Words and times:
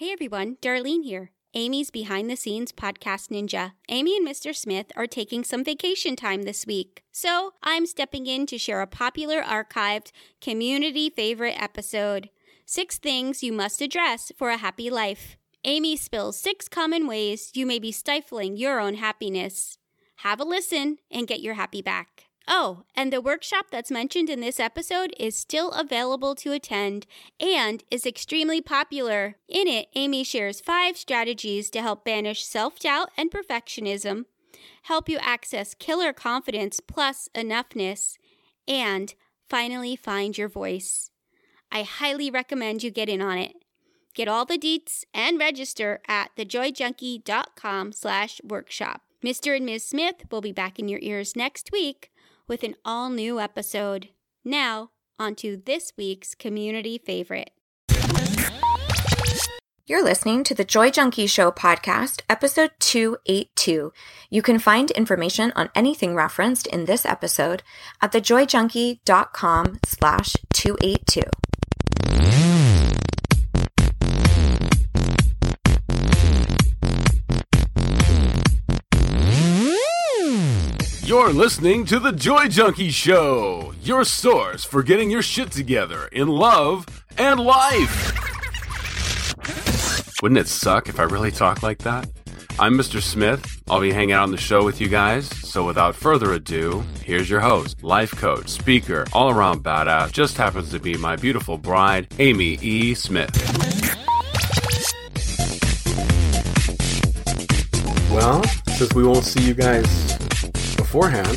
Hey 0.00 0.12
everyone, 0.12 0.56
Darlene 0.62 1.04
here. 1.04 1.30
Amy's 1.52 1.90
behind 1.90 2.30
the 2.30 2.34
scenes 2.34 2.72
podcast 2.72 3.28
ninja. 3.28 3.72
Amy 3.90 4.16
and 4.16 4.26
Mr. 4.26 4.56
Smith 4.56 4.90
are 4.96 5.06
taking 5.06 5.44
some 5.44 5.62
vacation 5.62 6.16
time 6.16 6.44
this 6.44 6.64
week. 6.66 7.02
So 7.12 7.52
I'm 7.62 7.84
stepping 7.84 8.26
in 8.26 8.46
to 8.46 8.56
share 8.56 8.80
a 8.80 8.86
popular 8.86 9.42
archived 9.42 10.10
community 10.40 11.10
favorite 11.10 11.62
episode 11.62 12.30
Six 12.64 12.96
Things 12.96 13.42
You 13.42 13.52
Must 13.52 13.82
Address 13.82 14.32
for 14.38 14.48
a 14.48 14.56
Happy 14.56 14.88
Life. 14.88 15.36
Amy 15.66 15.98
spills 15.98 16.38
six 16.38 16.66
common 16.66 17.06
ways 17.06 17.50
you 17.52 17.66
may 17.66 17.78
be 17.78 17.92
stifling 17.92 18.56
your 18.56 18.80
own 18.80 18.94
happiness. 18.94 19.76
Have 20.20 20.40
a 20.40 20.44
listen 20.44 20.96
and 21.10 21.28
get 21.28 21.42
your 21.42 21.54
happy 21.60 21.82
back. 21.82 22.29
Oh, 22.52 22.82
and 22.96 23.12
the 23.12 23.20
workshop 23.20 23.66
that's 23.70 23.92
mentioned 23.92 24.28
in 24.28 24.40
this 24.40 24.58
episode 24.58 25.14
is 25.20 25.36
still 25.36 25.70
available 25.70 26.34
to 26.34 26.50
attend 26.50 27.06
and 27.38 27.84
is 27.92 28.04
extremely 28.04 28.60
popular. 28.60 29.36
In 29.48 29.68
it, 29.68 29.86
Amy 29.94 30.24
shares 30.24 30.60
five 30.60 30.96
strategies 30.96 31.70
to 31.70 31.80
help 31.80 32.04
banish 32.04 32.44
self 32.44 32.80
doubt 32.80 33.12
and 33.16 33.30
perfectionism, 33.30 34.24
help 34.82 35.08
you 35.08 35.18
access 35.18 35.74
killer 35.74 36.12
confidence 36.12 36.80
plus 36.80 37.28
enoughness, 37.36 38.16
and 38.66 39.14
finally 39.48 39.94
find 39.94 40.36
your 40.36 40.48
voice. 40.48 41.12
I 41.70 41.84
highly 41.84 42.32
recommend 42.32 42.82
you 42.82 42.90
get 42.90 43.08
in 43.08 43.22
on 43.22 43.38
it. 43.38 43.54
Get 44.12 44.26
all 44.26 44.44
the 44.44 44.58
deets 44.58 45.04
and 45.14 45.38
register 45.38 46.00
at 46.08 46.34
thejoyjunkie.com 46.36 47.92
slash 47.92 48.40
workshop. 48.42 49.02
Mr. 49.24 49.54
and 49.54 49.66
Ms. 49.66 49.86
Smith 49.86 50.24
will 50.32 50.40
be 50.40 50.50
back 50.50 50.80
in 50.80 50.88
your 50.88 50.98
ears 51.00 51.36
next 51.36 51.70
week 51.70 52.09
with 52.50 52.64
an 52.64 52.74
all 52.84 53.08
new 53.08 53.38
episode. 53.38 54.08
Now, 54.44 54.90
on 55.20 55.36
to 55.36 55.56
this 55.56 55.92
week's 55.96 56.34
community 56.34 56.98
favorite. 56.98 57.52
You're 59.86 60.04
listening 60.04 60.42
to 60.44 60.54
the 60.54 60.64
Joy 60.64 60.90
Junkie 60.90 61.28
Show 61.28 61.52
podcast, 61.52 62.22
episode 62.28 62.72
282. 62.80 63.92
You 64.30 64.42
can 64.42 64.58
find 64.58 64.90
information 64.90 65.52
on 65.54 65.70
anything 65.76 66.16
referenced 66.16 66.66
in 66.66 66.86
this 66.86 67.06
episode 67.06 67.62
at 68.02 68.12
thejoyjunkie.com 68.12 69.78
slash 69.84 70.34
282. 70.52 71.22
You're 81.10 81.32
listening 81.32 81.86
to 81.86 81.98
The 81.98 82.12
Joy 82.12 82.46
Junkie 82.46 82.90
Show, 82.90 83.74
your 83.82 84.04
source 84.04 84.62
for 84.62 84.84
getting 84.84 85.10
your 85.10 85.22
shit 85.22 85.50
together 85.50 86.06
in 86.12 86.28
love 86.28 86.86
and 87.18 87.40
life. 87.40 88.12
Wouldn't 90.22 90.38
it 90.38 90.46
suck 90.46 90.88
if 90.88 91.00
I 91.00 91.02
really 91.02 91.32
talked 91.32 91.64
like 91.64 91.78
that? 91.78 92.08
I'm 92.60 92.74
Mr. 92.74 93.02
Smith. 93.02 93.60
I'll 93.68 93.80
be 93.80 93.90
hanging 93.90 94.12
out 94.12 94.22
on 94.22 94.30
the 94.30 94.36
show 94.36 94.64
with 94.64 94.80
you 94.80 94.86
guys. 94.86 95.26
So 95.26 95.66
without 95.66 95.96
further 95.96 96.34
ado, 96.34 96.84
here's 97.04 97.28
your 97.28 97.40
host, 97.40 97.82
life 97.82 98.12
coach, 98.12 98.48
speaker, 98.48 99.04
all 99.12 99.30
around 99.30 99.64
badass, 99.64 100.12
just 100.12 100.36
happens 100.36 100.70
to 100.70 100.78
be 100.78 100.96
my 100.96 101.16
beautiful 101.16 101.58
bride, 101.58 102.06
Amy 102.20 102.56
E. 102.62 102.94
Smith. 102.94 103.34
Well, 108.12 108.44
since 108.76 108.94
we 108.94 109.02
won't 109.02 109.24
see 109.24 109.44
you 109.44 109.54
guys 109.54 110.19
beforehand, 110.90 111.36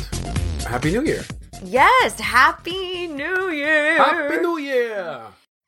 Happy 0.66 0.90
New 0.90 1.04
Year. 1.04 1.22
Yes, 1.62 2.18
Happy 2.18 3.06
New 3.06 3.50
Year! 3.50 3.98
Happy 3.98 4.38
New 4.38 4.58
Year! 4.58 5.20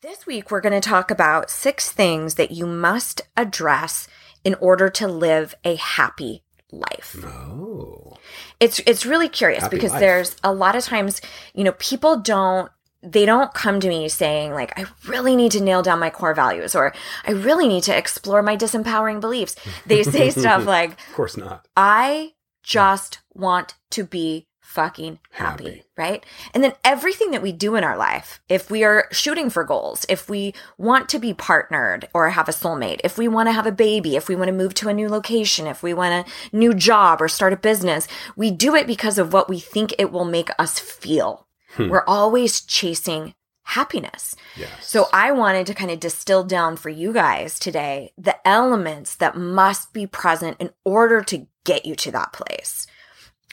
This 0.03 0.27
week, 0.27 0.51
we're 0.51 0.61
going 0.61 0.73
to 0.73 0.81
talk 0.81 1.13
about 1.13 1.51
six 1.51 1.93
things 1.93 2.35
that 2.35 2.51
you 2.51 2.67
must 2.67 3.21
address 3.37 4.09
in 4.43 4.57
order 4.57 4.89
to 4.89 5.07
live 5.07 5.55
a 5.65 5.77
happy 5.77 6.43
life. 6.73 7.15
Oh. 7.25 8.17
It's 8.59 8.81
it's 8.89 9.07
really 9.07 9.29
curious 9.29 9.63
Happy 9.63 9.77
because 9.77 9.93
life. 9.93 10.01
there's 10.01 10.37
a 10.43 10.53
lot 10.53 10.75
of 10.75 10.85
times, 10.85 11.21
you 11.55 11.63
know, 11.63 11.73
people 11.79 12.19
don't 12.19 12.73
they 13.05 13.25
don't 13.25 13.55
come 13.55 13.79
to 13.79 13.89
me 13.89 14.09
saying 14.09 14.53
like 14.53 14.77
I 14.77 14.87
really 15.07 15.37
need 15.37 15.53
to 15.53 15.63
nail 15.63 15.83
down 15.83 16.01
my 16.01 16.11
core 16.11 16.35
values 16.35 16.75
or 16.75 16.93
I 17.25 17.31
really 17.31 17.69
need 17.69 17.85
to 17.85 17.97
explore 17.97 18.43
my 18.43 18.57
disempowering 18.57 19.21
beliefs. 19.21 19.55
They 19.87 20.03
say 20.03 20.31
stuff 20.31 20.67
like 20.67 20.93
Of 20.93 21.15
course 21.15 21.37
not. 21.37 21.69
I 21.77 22.33
just 22.67 23.21
want 23.33 23.75
to 23.91 24.05
be 24.05 24.49
fucking 24.61 25.21
happy, 25.31 25.65
Happy. 25.65 25.83
right? 25.97 26.27
And 26.53 26.63
then 26.63 26.73
everything 26.85 27.31
that 27.31 27.41
we 27.41 27.53
do 27.53 27.77
in 27.77 27.85
our 27.85 27.97
life, 27.97 28.41
if 28.49 28.71
we 28.71 28.83
are 28.83 29.07
shooting 29.13 29.49
for 29.49 29.63
goals, 29.63 30.05
if 30.09 30.29
we 30.29 30.53
want 30.77 31.09
to 31.11 31.21
be 31.21 31.33
partnered 31.33 32.09
or 32.13 32.29
have 32.31 32.49
a 32.49 32.53
soulmate, 32.53 33.01
if 33.05 33.17
we 33.17 33.29
want 33.29 33.49
to 33.49 33.53
have 33.53 33.67
a 33.67 33.73
baby, 33.73 34.17
if 34.17 34.29
we 34.29 34.35
want 34.35 34.49
to 34.49 34.53
move 34.53 34.75
to 34.75 34.89
a 34.89 34.95
new 34.95 35.09
location, 35.09 35.69
if 35.69 35.83
we 35.83 35.95
want 35.95 36.27
a 36.27 36.57
new 36.57 36.75
job 36.75 37.23
or 37.23 37.29
start 37.29 37.53
a 37.53 37.57
business, 37.57 38.09
we 38.35 38.51
do 38.51 38.75
it 38.75 38.87
because 38.87 39.17
of 39.17 39.33
what 39.33 39.49
we 39.49 39.61
think 39.61 39.95
it 39.97 40.11
will 40.11 40.25
make 40.25 40.51
us 40.59 40.79
feel. 40.81 41.47
Hmm. 41.77 41.89
We're 41.89 42.05
always 42.05 42.61
chasing 42.61 43.35
happiness. 43.67 44.35
Yes. 44.57 44.71
So 44.81 45.09
I 45.13 45.33
wanted 45.33 45.67
to 45.67 45.75
kind 45.75 45.91
of 45.91 46.01
distill 46.01 46.45
down 46.45 46.77
for 46.77 46.89
you 46.89 47.13
guys 47.13 47.59
today 47.59 48.13
the 48.17 48.37
elements 48.47 49.17
that 49.17 49.37
must 49.37 49.93
be 49.93 50.07
present 50.07 50.57
in 50.61 50.71
order 50.85 51.21
to 51.23 51.47
get 51.65 51.85
you 51.85 51.97
to 51.97 52.13
that 52.13 52.33
place 52.33 52.87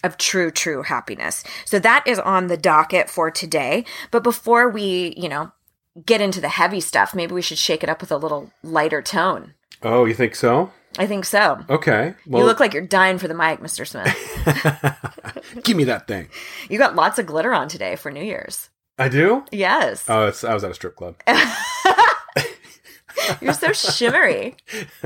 of 0.03 0.17
true, 0.17 0.51
true 0.51 0.83
happiness. 0.83 1.43
So 1.65 1.79
that 1.79 2.07
is 2.07 2.19
on 2.19 2.47
the 2.47 2.57
docket 2.57 3.09
for 3.09 3.31
today. 3.31 3.85
But 4.11 4.23
before 4.23 4.69
we, 4.69 5.15
you 5.17 5.29
know, 5.29 5.51
get 6.05 6.21
into 6.21 6.41
the 6.41 6.49
heavy 6.49 6.79
stuff, 6.79 7.15
maybe 7.15 7.33
we 7.33 7.41
should 7.41 7.57
shake 7.57 7.83
it 7.83 7.89
up 7.89 8.01
with 8.01 8.11
a 8.11 8.17
little 8.17 8.51
lighter 8.61 9.01
tone. 9.01 9.55
Oh, 9.81 10.05
you 10.05 10.13
think 10.13 10.35
so? 10.35 10.71
I 10.99 11.07
think 11.07 11.25
so. 11.25 11.65
Okay. 11.69 12.13
Well, 12.27 12.41
you 12.41 12.45
look 12.45 12.59
like 12.59 12.73
you're 12.73 12.85
dying 12.85 13.17
for 13.17 13.27
the 13.27 13.33
mic, 13.33 13.59
Mr. 13.61 13.87
Smith. 13.87 14.13
give 15.63 15.75
me 15.75 15.85
that 15.85 16.07
thing. 16.07 16.29
you 16.69 16.77
got 16.77 16.95
lots 16.95 17.17
of 17.17 17.25
glitter 17.25 17.53
on 17.53 17.67
today 17.67 17.95
for 17.95 18.11
New 18.11 18.23
Year's. 18.23 18.69
I 18.97 19.09
do. 19.09 19.43
Yes. 19.51 20.05
Oh, 20.07 20.27
it's, 20.27 20.43
I 20.43 20.53
was 20.53 20.63
at 20.63 20.71
a 20.71 20.73
strip 20.73 20.95
club. 20.95 21.15
You're 23.41 23.53
so 23.53 23.71
shimmery. 23.73 24.55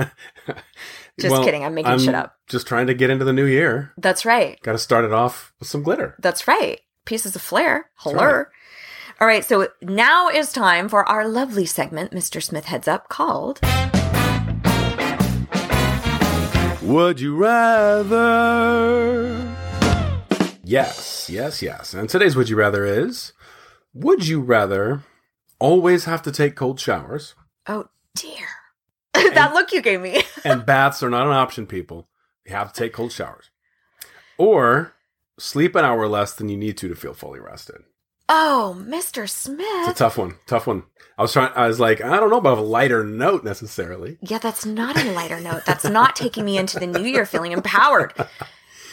Just 1.19 1.31
Well, 1.31 1.43
kidding. 1.43 1.63
I'm 1.63 1.73
making 1.73 1.99
shit 1.99 2.13
up. 2.15 2.35
Just 2.47 2.67
trying 2.67 2.87
to 2.87 2.93
get 2.93 3.09
into 3.09 3.25
the 3.25 3.33
new 3.33 3.45
year. 3.45 3.93
That's 3.97 4.25
right. 4.25 4.61
Got 4.61 4.73
to 4.73 4.77
start 4.77 5.05
it 5.05 5.11
off 5.13 5.53
with 5.59 5.67
some 5.67 5.83
glitter. 5.83 6.15
That's 6.19 6.47
right. 6.47 6.79
Pieces 7.05 7.35
of 7.35 7.41
flair. 7.41 7.89
Hello. 7.95 8.23
right. 8.23 8.45
All 9.19 9.27
right. 9.27 9.43
So 9.43 9.69
now 9.81 10.29
is 10.29 10.51
time 10.53 10.89
for 10.89 11.03
our 11.07 11.27
lovely 11.27 11.65
segment, 11.65 12.11
Mr. 12.11 12.41
Smith 12.43 12.65
Heads 12.65 12.87
Up, 12.87 13.09
called 13.09 13.59
Would 16.83 17.19
you 17.19 17.35
rather? 17.35 18.15
Yes, 20.63 21.29
yes, 21.29 21.61
yes. 21.61 21.93
And 21.93 22.09
today's 22.09 22.35
Would 22.35 22.49
You 22.49 22.57
Rather 22.57 22.85
is 22.85 23.33
Would 23.99 24.27
you 24.27 24.41
rather 24.41 25.01
always 25.57 26.05
have 26.05 26.21
to 26.23 26.31
take 26.31 26.55
cold 26.55 26.79
showers? 26.79 27.33
Oh 27.65 27.87
dear. 28.13 28.47
that 29.13 29.55
look 29.55 29.71
you 29.71 29.81
gave 29.81 30.01
me. 30.01 30.21
And 30.43 30.67
baths 30.67 31.01
are 31.01 31.09
not 31.09 31.25
an 31.25 31.33
option, 31.33 31.65
people. 31.65 32.07
You 32.45 32.53
have 32.53 32.71
to 32.71 32.79
take 32.79 32.93
cold 32.93 33.11
showers. 33.11 33.49
Or 34.37 34.93
sleep 35.39 35.73
an 35.75 35.83
hour 35.83 36.07
less 36.07 36.33
than 36.33 36.47
you 36.47 36.57
need 36.57 36.77
to 36.77 36.87
to 36.89 36.95
feel 36.95 37.15
fully 37.15 37.39
rested. 37.39 37.77
Oh, 38.29 38.77
Mr. 38.79 39.27
Smith. 39.27 39.65
It's 39.89 39.99
a 39.99 40.03
tough 40.03 40.17
one. 40.19 40.35
Tough 40.45 40.67
one. 40.67 40.83
I 41.17 41.23
was 41.23 41.33
trying, 41.33 41.51
I 41.55 41.67
was 41.67 41.79
like, 41.79 41.99
I 42.03 42.19
don't 42.19 42.29
know 42.29 42.37
about 42.37 42.59
a 42.59 42.61
lighter 42.61 43.03
note 43.03 43.43
necessarily. 43.43 44.19
yeah, 44.21 44.37
that's 44.37 44.65
not 44.65 44.95
a 44.95 45.11
lighter 45.11 45.39
note. 45.39 45.65
That's 45.65 45.85
not 45.85 46.15
taking 46.15 46.45
me 46.45 46.59
into 46.59 46.79
the 46.79 46.85
new 46.87 47.03
year 47.03 47.25
feeling 47.25 47.51
empowered. 47.51 48.13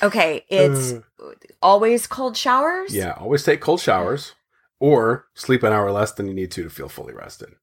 Okay, 0.03 0.47
it's 0.49 0.95
always 1.63 2.07
cold 2.07 2.39
showers. 2.39 2.95
Yeah, 2.95 3.13
always 3.13 3.45
take 3.45 3.61
cold 3.61 3.81
showers 3.81 4.33
or 4.85 5.25
sleep 5.33 5.63
an 5.63 5.73
hour 5.73 5.91
less 5.91 6.13
than 6.13 6.29
you 6.29 6.35
need 6.35 6.51
to 6.51 6.63
to 6.63 6.69
feel 6.69 6.91
fully 6.91 7.15
rested. 7.15 7.55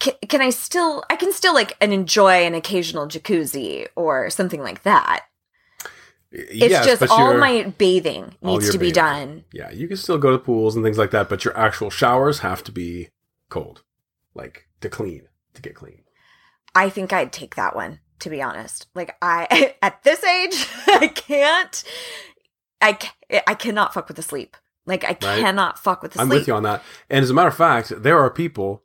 Can, 0.00 0.14
can 0.28 0.40
I 0.40 0.50
still? 0.50 1.04
I 1.08 1.14
can 1.14 1.32
still 1.32 1.54
like 1.54 1.76
and 1.80 1.92
enjoy 1.92 2.44
an 2.44 2.54
occasional 2.54 3.06
jacuzzi 3.06 3.86
or 3.94 4.28
something 4.28 4.60
like 4.60 4.82
that. 4.82 5.26
It's 6.32 6.70
Yes, 6.70 6.84
just 6.84 7.10
all 7.12 7.36
my 7.38 7.72
bathing 7.78 8.34
needs 8.42 8.70
to 8.70 8.78
be 8.78 8.86
bathing. 8.86 8.94
done. 8.94 9.44
Yeah, 9.52 9.70
you 9.70 9.86
can 9.86 9.96
still 9.96 10.18
go 10.18 10.32
to 10.32 10.38
pools 10.38 10.74
and 10.74 10.84
things 10.84 10.98
like 10.98 11.12
that, 11.12 11.28
but 11.28 11.44
your 11.44 11.56
actual 11.56 11.90
showers 11.90 12.40
have 12.40 12.64
to 12.64 12.72
be 12.72 13.10
cold, 13.48 13.82
like 14.34 14.66
to 14.80 14.88
clean, 14.88 15.28
to 15.54 15.62
get 15.62 15.76
clean. 15.76 16.02
I 16.74 16.88
think 16.90 17.12
I'd 17.12 17.32
take 17.32 17.54
that 17.54 17.74
one, 17.76 18.00
to 18.20 18.30
be 18.30 18.42
honest. 18.42 18.88
Like 18.96 19.16
I 19.22 19.74
at 19.82 20.02
this 20.02 20.24
age, 20.24 20.66
I 20.88 21.06
can't 21.08 21.84
I 22.80 22.98
I 23.46 23.54
cannot 23.54 23.94
fuck 23.94 24.08
with 24.08 24.16
the 24.16 24.22
sleep. 24.22 24.56
Like 24.90 25.04
I 25.04 25.14
cannot 25.14 25.78
fuck 25.78 26.02
with 26.02 26.12
the 26.12 26.20
I'm 26.20 26.28
sleep. 26.28 26.40
with 26.40 26.48
you 26.48 26.54
on 26.54 26.64
that. 26.64 26.82
And 27.08 27.22
as 27.22 27.30
a 27.30 27.34
matter 27.34 27.48
of 27.48 27.56
fact, 27.56 27.92
there 27.96 28.18
are 28.18 28.30
people 28.30 28.82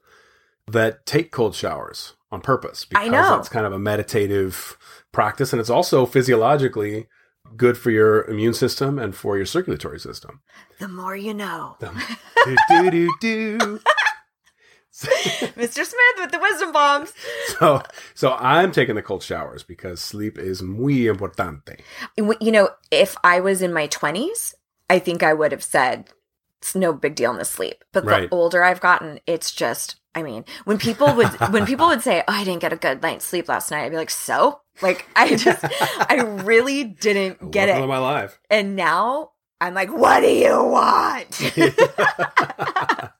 that 0.68 1.06
take 1.06 1.31
cold 1.31 1.56
showers 1.56 2.13
on 2.31 2.42
purpose 2.42 2.86
because 2.86 3.06
I 3.06 3.10
know. 3.10 3.40
it's 3.40 3.50
kind 3.50 3.66
of 3.66 3.74
a 3.74 3.80
meditative 3.80 4.78
practice 5.12 5.54
and 5.54 5.60
it's 5.60 5.69
also 5.69 6.06
physiologically 6.06 7.07
good 7.56 7.78
for 7.78 7.92
your 7.92 8.25
immune 8.25 8.54
system 8.54 8.98
and 9.00 9.16
for 9.16 9.38
your 9.38 9.46
circulatory 9.46 10.00
system. 10.00 10.42
The 10.80 10.88
more 10.88 11.16
you 11.16 11.34
know. 11.34 11.78
do, 11.80 12.56
do, 12.69 12.92
do, 12.92 13.10
do. 13.19 13.80
Mr. 14.96 15.84
Smith 15.84 16.16
with 16.18 16.31
the 16.31 16.40
wisdom 16.40 16.72
bombs. 16.72 17.13
So, 17.60 17.81
so 18.13 18.34
I'm 18.34 18.72
taking 18.72 18.96
the 18.96 19.02
cold 19.02 19.24
showers 19.24 19.63
because 19.63 20.00
sleep 20.00 20.38
is 20.38 20.62
muy 20.62 21.06
importante. 21.06 21.81
You 22.18 22.52
know, 22.52 22.69
if 22.92 23.18
I 23.24 23.40
was 23.42 23.62
in 23.62 23.74
my 23.74 23.88
20s, 23.88 24.54
I 24.90 25.00
think 25.00 25.24
I 25.24 25.34
would 25.34 25.52
have 25.52 25.64
said 25.64 26.10
it's 26.62 26.76
no 26.76 26.94
big 26.94 27.16
deal 27.16 27.32
in 27.32 27.38
the 27.38 27.46
sleep. 27.46 27.84
But 27.92 28.06
Right. 28.06 28.30
the 28.30 28.36
older 28.36 28.64
I've 28.64 28.82
gotten, 28.82 29.20
it's 29.28 29.52
just 29.52 29.96
I 30.18 30.24
mean, 30.24 30.46
when 30.64 30.78
people 30.78 31.14
would 31.14 31.28
when 31.52 31.66
people 31.66 31.88
would 31.88 32.02
say, 32.02 32.24
"Oh, 32.28 32.34
I 32.34 32.44
didn't 32.46 32.62
get 32.62 32.72
a 32.72 32.78
good 32.78 33.02
night's 33.02 33.26
sleep 33.26 33.50
last 33.50 33.70
night," 33.72 33.84
I'd 33.84 33.90
be 33.92 33.98
like, 33.98 34.10
"So?" 34.10 34.62
Like 34.82 35.06
I 35.16 35.36
just 35.36 35.64
I 36.10 36.22
really 36.44 36.84
didn't 36.86 37.52
get 37.52 37.68
Welcome 37.68 37.84
it. 37.84 37.88
my 37.88 37.98
life. 37.98 38.40
And 38.50 38.76
now 38.78 39.32
I'm 39.60 39.74
like, 39.74 39.92
"What 39.92 40.22
do 40.22 40.28
you 40.30 40.64
want?" 40.64 41.42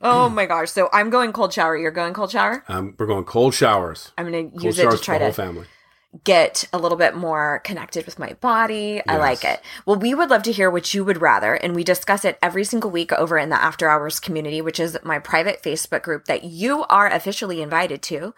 oh 0.00 0.28
my 0.28 0.46
gosh. 0.46 0.70
So 0.70 0.88
I'm 0.92 1.10
going 1.10 1.32
cold 1.32 1.52
shower. 1.52 1.76
You're 1.76 1.90
going 1.90 2.14
cold 2.14 2.30
shower? 2.30 2.64
um, 2.68 2.94
we're 2.98 3.06
going 3.06 3.24
cold 3.24 3.54
showers. 3.54 4.12
I'm 4.18 4.30
going 4.30 4.46
to 4.46 4.50
Cold 4.52 4.64
use 4.64 4.78
it 4.78 4.90
to 4.90 4.98
try 4.98 5.18
the 5.18 5.24
whole 5.26 5.32
to 5.32 5.42
family. 5.42 5.66
Get 6.22 6.68
a 6.72 6.78
little 6.78 6.96
bit 6.96 7.16
more 7.16 7.60
connected 7.64 8.06
with 8.06 8.18
my 8.20 8.34
body. 8.34 9.02
I 9.08 9.16
like 9.16 9.42
it. 9.44 9.60
Well, 9.84 9.96
we 9.96 10.14
would 10.14 10.30
love 10.30 10.44
to 10.44 10.52
hear 10.52 10.70
what 10.70 10.94
you 10.94 11.04
would 11.04 11.20
rather, 11.20 11.54
and 11.54 11.74
we 11.74 11.82
discuss 11.82 12.24
it 12.24 12.38
every 12.40 12.62
single 12.62 12.90
week 12.90 13.12
over 13.12 13.36
in 13.36 13.48
the 13.48 13.60
After 13.60 13.88
Hours 13.88 14.20
community, 14.20 14.60
which 14.60 14.78
is 14.78 14.96
my 15.02 15.18
private 15.18 15.62
Facebook 15.62 16.02
group 16.02 16.26
that 16.26 16.44
you 16.44 16.84
are 16.84 17.08
officially 17.08 17.60
invited 17.62 18.00
to. 18.02 18.32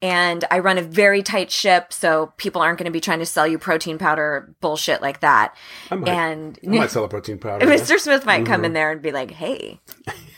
And 0.00 0.44
I 0.50 0.60
run 0.60 0.78
a 0.78 0.82
very 0.82 1.22
tight 1.24 1.50
ship, 1.50 1.92
so 1.92 2.32
people 2.36 2.62
aren't 2.62 2.78
going 2.78 2.84
to 2.84 2.92
be 2.92 3.00
trying 3.00 3.18
to 3.18 3.26
sell 3.26 3.46
you 3.48 3.58
protein 3.58 3.98
powder 3.98 4.54
bullshit 4.60 5.02
like 5.02 5.20
that. 5.20 5.56
I 5.90 5.96
might, 5.96 6.08
And 6.08 6.58
I 6.64 6.68
might 6.68 6.90
sell 6.92 7.04
a 7.04 7.08
protein 7.08 7.38
powder. 7.38 7.66
Mr. 7.66 7.98
Smith 7.98 8.24
might 8.24 8.46
come 8.46 8.56
Mm-hmm. 8.58 8.64
in 8.66 8.72
there 8.74 8.92
and 8.92 9.02
be 9.02 9.10
like, 9.12 9.32
"Hey, 9.32 9.80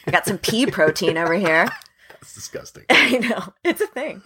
I 0.07 0.11
got 0.11 0.25
some 0.25 0.39
pea 0.39 0.67
protein 0.67 1.19
over 1.19 1.35
here." 1.35 1.69
That's 2.21 2.35
disgusting. 2.35 2.85
I 2.91 3.19
know. 3.19 3.53
It's 3.65 3.81
a 3.81 3.87
thing. 3.87 4.23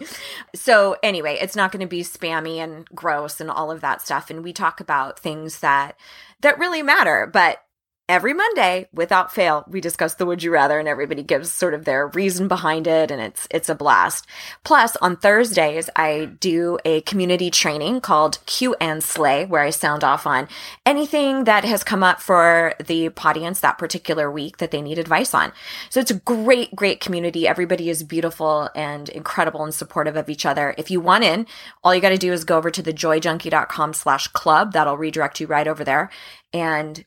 So, 0.54 0.96
anyway, 1.02 1.38
it's 1.40 1.56
not 1.56 1.72
going 1.72 1.80
to 1.80 1.86
be 1.86 2.02
spammy 2.02 2.56
and 2.56 2.86
gross 2.86 3.40
and 3.40 3.50
all 3.50 3.70
of 3.70 3.80
that 3.82 4.02
stuff 4.02 4.30
and 4.30 4.42
we 4.42 4.52
talk 4.52 4.80
about 4.80 5.18
things 5.18 5.60
that 5.60 5.96
that 6.40 6.58
really 6.58 6.82
matter, 6.82 7.28
but 7.32 7.62
every 8.08 8.34
Monday, 8.34 8.88
without 8.92 9.32
fail, 9.32 9.64
we 9.68 9.80
discuss 9.80 10.14
the 10.14 10.26
would 10.26 10.42
you 10.42 10.52
rather 10.52 10.78
and 10.78 10.88
everybody 10.88 11.22
gives 11.22 11.50
sort 11.50 11.74
of 11.74 11.84
their 11.84 12.08
reason 12.08 12.48
behind 12.48 12.86
it 12.86 13.10
and 13.10 13.20
it's 13.20 13.48
it's 13.50 13.68
a 13.68 13.74
blast. 13.74 14.26
Plus, 14.64 14.96
on 14.96 15.16
Thursdays, 15.16 15.88
I 15.96 16.26
do 16.40 16.78
a 16.84 17.00
community 17.02 17.50
training 17.50 18.00
called 18.00 18.38
Q 18.46 18.74
and 18.80 19.02
Slay 19.02 19.46
where 19.46 19.62
I 19.62 19.70
sound 19.70 20.04
off 20.04 20.26
on 20.26 20.48
anything 20.84 21.44
that 21.44 21.64
has 21.64 21.82
come 21.84 22.02
up 22.02 22.20
for 22.20 22.74
the 22.84 23.10
audience 23.24 23.60
that 23.60 23.78
particular 23.78 24.30
week 24.30 24.58
that 24.58 24.72
they 24.72 24.82
need 24.82 24.98
advice 24.98 25.32
on. 25.32 25.52
So 25.88 26.00
it's 26.00 26.10
a 26.10 26.20
great, 26.20 26.74
great 26.76 27.00
community. 27.00 27.48
Everybody 27.48 27.88
is 27.88 28.02
beautiful 28.02 28.68
and 28.74 29.08
incredible 29.08 29.64
and 29.64 29.72
supportive 29.72 30.16
of 30.16 30.28
each 30.28 30.44
other. 30.44 30.74
If 30.76 30.90
you 30.90 31.00
want 31.00 31.24
in, 31.24 31.46
all 31.82 31.94
you 31.94 32.00
got 32.00 32.10
to 32.10 32.18
do 32.18 32.32
is 32.32 32.44
go 32.44 32.58
over 32.58 32.70
to 32.70 32.82
thejoyjunkie.com 32.82 33.94
slash 33.94 34.28
club. 34.28 34.72
That'll 34.72 34.98
redirect 34.98 35.40
you 35.40 35.46
right 35.46 35.66
over 35.66 35.82
there. 35.82 36.10
And 36.52 37.04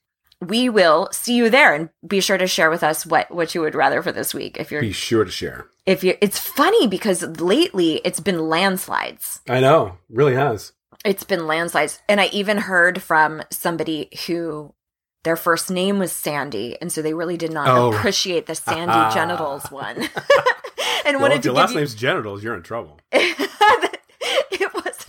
we 0.48 0.70
will 0.70 1.10
see 1.12 1.36
you 1.36 1.50
there 1.50 1.74
and 1.74 1.90
be 2.08 2.20
sure 2.22 2.38
to 2.38 2.48
share 2.48 2.70
with 2.70 2.84
us 2.84 3.06
what, 3.06 3.30
what 3.32 3.54
you 3.56 3.62
would 3.62 3.76
rather 3.76 4.02
for 4.02 4.12
this 4.12 4.34
week. 4.34 4.58
If 4.60 4.72
you're, 4.72 4.82
Be 4.82 4.92
sure 4.92 5.24
to 5.26 5.32
share. 5.32 5.68
if 5.86 6.04
you're, 6.04 6.16
it's 6.22 6.40
funny 6.40 6.88
because 6.88 7.24
lately 7.40 8.02
it's 8.06 8.20
been 8.20 8.50
landslides. 8.50 9.42
I 9.50 9.60
know, 9.60 9.98
really 10.10 10.36
has. 10.36 10.74
It's 11.04 11.24
been 11.24 11.46
landslides. 11.48 12.02
And 12.10 12.20
I 12.20 12.28
even 12.28 12.58
heard 12.58 13.02
from 13.02 13.44
somebody 13.52 14.10
who 14.28 14.74
their 15.24 15.36
first 15.36 15.70
name 15.72 16.00
was 16.00 16.12
Sandy. 16.12 16.78
And 16.82 16.92
so 16.92 17.02
they 17.02 17.14
really 17.14 17.38
did 17.38 17.52
not 17.52 17.68
Oh. 17.68 17.92
appreciate 17.94 18.46
the 18.48 18.56
Sandy 18.56 19.14
genitals 19.14 19.70
one. 19.72 19.98
and 21.06 21.16
Well, 21.18 21.20
wanted 21.22 21.36
if 21.38 21.42
to 21.44 21.48
your 21.50 21.56
last 21.56 21.72
you- 21.72 21.78
name's 21.78 21.96
genitals, 21.96 22.44
you're 22.44 22.56
in 22.56 22.64
trouble. 22.64 23.00
it 23.12 24.74
was. 24.74 25.06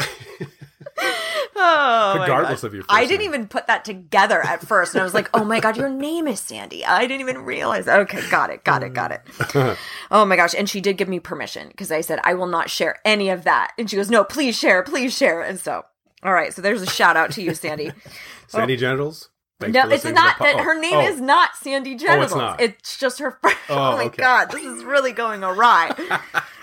Oh, 1.69 2.19
Regardless 2.21 2.63
of 2.63 2.75
your 2.75 2.85
I 2.89 3.07
didn't 3.07 3.25
even 3.25 3.49
put 3.49 3.67
that 3.67 3.85
together 3.85 4.41
at 4.41 4.63
first, 4.63 4.95
and 4.95 5.01
I 5.01 5.05
was 5.05 5.15
like, 5.15 5.29
"Oh 5.35 5.45
my 5.45 5.59
god, 5.59 5.77
your 5.77 5.89
name 5.89 6.29
is 6.29 6.39
Sandy." 6.39 6.85
I 6.85 7.07
didn't 7.07 7.21
even 7.21 7.45
realize. 7.45 7.89
Okay, 7.89 8.21
got 8.31 8.51
it, 8.51 8.63
got 8.63 8.83
it, 8.85 8.95
got 8.95 9.11
it. 9.11 9.77
oh 10.11 10.25
my 10.25 10.37
gosh! 10.37 10.55
And 10.55 10.69
she 10.69 10.81
did 10.81 10.97
give 10.97 11.09
me 11.09 11.19
permission 11.19 11.69
because 11.69 11.91
I 11.91 12.03
said 12.03 12.21
I 12.23 12.35
will 12.35 12.47
not 12.47 12.71
share 12.71 12.99
any 13.05 13.31
of 13.31 13.45
that, 13.45 13.73
and 13.79 13.91
she 13.91 13.97
goes, 13.97 14.11
"No, 14.11 14.23
please 14.23 14.57
share, 14.57 14.83
please 14.85 15.17
share." 15.17 15.43
And 15.43 15.59
so, 15.59 15.85
all 16.23 16.33
right, 16.33 16.53
so 16.53 16.63
there's 16.63 16.83
a 16.83 16.87
shout 16.87 17.17
out 17.17 17.33
to 17.33 17.43
you, 17.43 17.53
Sandy. 17.55 17.91
Sandy 18.47 18.75
oh. 18.75 18.77
genitals. 18.77 19.31
Thanks 19.59 19.75
No, 19.75 19.81
it's 19.81 20.05
listening 20.05 20.15
to 20.15 20.21
the 20.21 20.25
not 20.27 20.39
that 20.39 20.57
oh, 20.57 20.63
her 20.63 20.81
name 20.81 20.95
oh. 20.95 21.09
is 21.09 21.21
not 21.21 21.57
Sandy 21.57 21.95
oh, 21.95 21.99
Genitals. 21.99 22.35
not. 22.35 22.61
It's 22.61 22.97
just 22.97 23.19
her. 23.19 23.39
First. 23.43 23.57
Oh, 23.69 23.75
Oh, 23.75 23.97
my 23.97 24.05
okay. 24.05 24.19
god, 24.19 24.51
this 24.53 24.65
is 24.65 24.85
really 24.85 25.13
going 25.13 25.43
awry. 25.43 25.93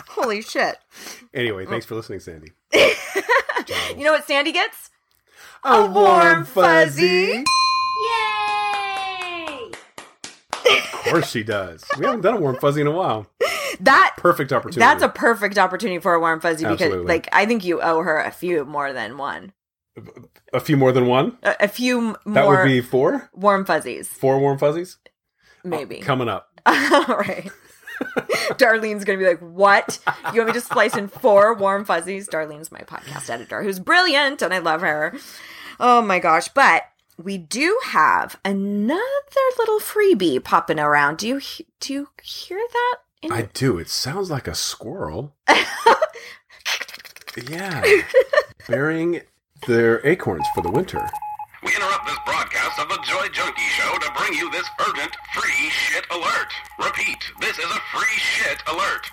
Holy 0.07 0.41
shit! 0.41 0.77
Anyway, 1.33 1.65
thanks 1.65 1.85
mm. 1.85 1.89
for 1.89 1.95
listening, 1.95 2.21
Sandy. 2.21 2.51
You 3.97 4.03
know 4.03 4.11
what 4.11 4.25
Sandy 4.25 4.51
gets? 4.51 4.89
A 5.65 5.85
warm 5.85 6.45
fuzzy. 6.45 7.43
Yay! 8.09 9.71
Of 10.65 10.91
course 11.09 11.29
she 11.31 11.43
does. 11.43 11.83
We 11.97 12.05
haven't 12.05 12.21
done 12.21 12.35
a 12.35 12.39
warm 12.39 12.57
fuzzy 12.59 12.81
in 12.81 12.87
a 12.87 12.91
while. 12.91 13.27
That 13.79 14.13
Perfect 14.17 14.51
opportunity. 14.53 14.79
That's 14.79 15.03
a 15.03 15.09
perfect 15.09 15.57
opportunity 15.57 15.99
for 15.99 16.13
a 16.13 16.19
warm 16.19 16.39
fuzzy 16.41 16.63
because, 16.63 16.81
Absolutely. 16.81 17.07
like, 17.07 17.27
I 17.31 17.45
think 17.45 17.63
you 17.65 17.81
owe 17.81 18.01
her 18.01 18.19
a 18.19 18.31
few 18.31 18.65
more 18.65 18.93
than 18.93 19.17
one. 19.17 19.51
a 20.53 20.59
few 20.59 20.77
more 20.77 20.91
than 20.91 21.07
one. 21.07 21.37
A, 21.43 21.55
a 21.61 21.67
few 21.67 22.15
That 22.25 22.47
would 22.47 22.65
be 22.65 22.81
four. 22.81 23.29
warm 23.33 23.65
fuzzies, 23.65 24.07
Four 24.09 24.39
warm 24.39 24.57
fuzzies 24.57 24.97
maybe. 25.63 26.01
Uh, 26.01 26.05
coming 26.05 26.29
up. 26.29 26.49
All 26.65 27.17
right. 27.17 27.49
Darlene's 28.57 29.03
gonna 29.03 29.19
be 29.19 29.27
like, 29.27 29.39
"What? 29.39 29.99
You 30.33 30.41
want 30.41 30.47
me 30.47 30.53
to 30.53 30.61
splice 30.61 30.95
in 30.95 31.07
four 31.07 31.53
warm 31.53 31.85
fuzzies?" 31.85 32.27
Darlene's 32.27 32.71
my 32.71 32.81
podcast 32.81 33.29
editor, 33.29 33.63
who's 33.63 33.79
brilliant, 33.79 34.41
and 34.41 34.53
I 34.53 34.59
love 34.59 34.81
her. 34.81 35.15
Oh 35.79 36.01
my 36.01 36.19
gosh! 36.19 36.47
But 36.49 36.83
we 37.17 37.37
do 37.37 37.79
have 37.85 38.39
another 38.43 39.01
little 39.57 39.79
freebie 39.79 40.43
popping 40.43 40.79
around. 40.79 41.17
Do 41.17 41.27
you 41.27 41.41
do 41.79 41.93
you 41.93 42.07
hear 42.21 42.59
that? 42.71 42.95
in- 43.21 43.31
I 43.31 43.43
do. 43.53 43.77
It 43.77 43.89
sounds 43.89 44.29
like 44.29 44.47
a 44.47 44.55
squirrel. 44.55 45.33
yeah, 47.49 47.83
burying 48.67 49.21
their 49.67 50.05
acorns 50.05 50.45
for 50.53 50.61
the 50.61 50.71
winter. 50.71 51.09
We 51.65 51.75
interrupt 51.75 52.05
this 52.05 52.17
broadcast 52.25 52.79
of 52.79 52.89
the 52.89 52.99
Joy 53.03 53.27
Junkie 53.29 53.61
Show 53.77 53.97
to 53.99 54.11
bring 54.17 54.33
you 54.33 54.51
this 54.51 54.67
urgent 54.87 55.15
free 55.33 55.69
shit 55.69 56.05
alert. 56.11 56.51
Repeat, 56.83 57.17
this 57.39 57.57
is 57.57 57.65
a 57.65 57.79
free 57.95 58.17
shit 58.17 58.61
alert. 58.67 59.07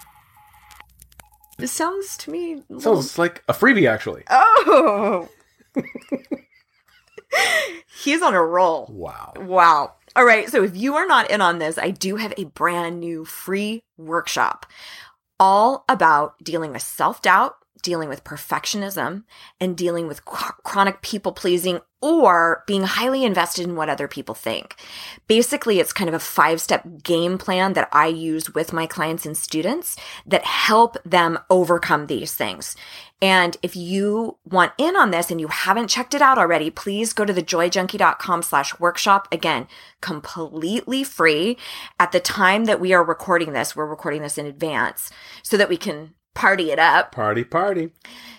It 1.58 1.68
sounds 1.68 2.16
to 2.18 2.30
me. 2.30 2.62
little- 2.68 2.96
Sounds 3.02 3.18
like 3.18 3.42
a 3.48 3.52
freebie, 3.52 3.88
actually. 3.88 4.24
Oh. 4.28 5.28
He's 8.02 8.22
on 8.22 8.34
a 8.34 8.42
roll. 8.42 8.88
Wow. 8.92 9.34
Wow. 9.36 9.94
All 10.16 10.24
right. 10.24 10.48
So 10.48 10.64
if 10.64 10.76
you 10.76 10.96
are 10.96 11.06
not 11.06 11.30
in 11.30 11.40
on 11.40 11.58
this, 11.58 11.78
I 11.78 11.90
do 11.90 12.16
have 12.16 12.34
a 12.36 12.44
brand 12.44 12.98
new 12.98 13.24
free 13.24 13.84
workshop 13.96 14.66
all 15.38 15.84
about 15.88 16.42
dealing 16.42 16.72
with 16.72 16.82
self 16.82 17.22
doubt, 17.22 17.56
dealing 17.82 18.08
with 18.08 18.24
perfectionism, 18.24 19.24
and 19.60 19.76
dealing 19.76 20.06
with 20.06 20.24
ch- 20.24 20.52
chronic 20.64 21.02
people 21.02 21.32
pleasing 21.32 21.80
or 22.02 22.64
being 22.66 22.82
highly 22.82 23.24
invested 23.24 23.66
in 23.66 23.76
what 23.76 23.90
other 23.90 24.08
people 24.08 24.34
think. 24.34 24.76
Basically, 25.26 25.80
it's 25.80 25.92
kind 25.92 26.08
of 26.08 26.14
a 26.14 26.18
five 26.18 26.60
step 26.60 26.84
game 27.02 27.36
plan 27.36 27.74
that 27.74 27.88
I 27.92 28.06
use 28.06 28.54
with 28.54 28.72
my 28.72 28.86
clients 28.86 29.26
and 29.26 29.36
students 29.36 29.96
that 30.26 30.44
help 30.44 30.96
them 31.04 31.38
overcome 31.50 32.06
these 32.06 32.34
things. 32.34 32.74
And 33.22 33.58
if 33.62 33.76
you 33.76 34.38
want 34.44 34.72
in 34.78 34.96
on 34.96 35.10
this 35.10 35.30
and 35.30 35.38
you 35.38 35.48
haven't 35.48 35.88
checked 35.88 36.14
it 36.14 36.22
out 36.22 36.38
already, 36.38 36.70
please 36.70 37.12
go 37.12 37.26
to 37.26 37.34
thejoyjunkie.com 37.34 38.42
slash 38.42 38.78
workshop. 38.80 39.28
Again, 39.30 39.68
completely 40.00 41.04
free. 41.04 41.58
At 41.98 42.12
the 42.12 42.20
time 42.20 42.64
that 42.64 42.80
we 42.80 42.94
are 42.94 43.04
recording 43.04 43.52
this, 43.52 43.76
we're 43.76 43.84
recording 43.84 44.22
this 44.22 44.38
in 44.38 44.46
advance 44.46 45.10
so 45.42 45.58
that 45.58 45.68
we 45.68 45.76
can 45.76 46.14
party 46.40 46.70
it 46.70 46.78
up 46.78 47.12
Party, 47.12 47.44
party. 47.44 47.90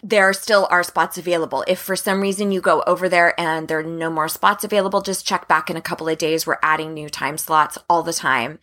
there 0.01 0.33
still 0.33 0.67
are 0.71 0.83
spots 0.83 1.17
available. 1.17 1.63
If 1.67 1.79
for 1.79 1.95
some 1.95 2.21
reason 2.21 2.51
you 2.51 2.59
go 2.59 2.81
over 2.87 3.07
there 3.07 3.39
and 3.39 3.67
there 3.67 3.79
are 3.79 3.83
no 3.83 4.09
more 4.09 4.27
spots 4.27 4.63
available, 4.63 5.01
just 5.01 5.27
check 5.27 5.47
back 5.47 5.69
in 5.69 5.77
a 5.77 5.81
couple 5.81 6.09
of 6.09 6.17
days. 6.17 6.47
We're 6.47 6.57
adding 6.63 6.93
new 6.93 7.09
time 7.09 7.37
slots 7.37 7.77
all 7.87 8.01
the 8.01 8.13
time. 8.13 8.59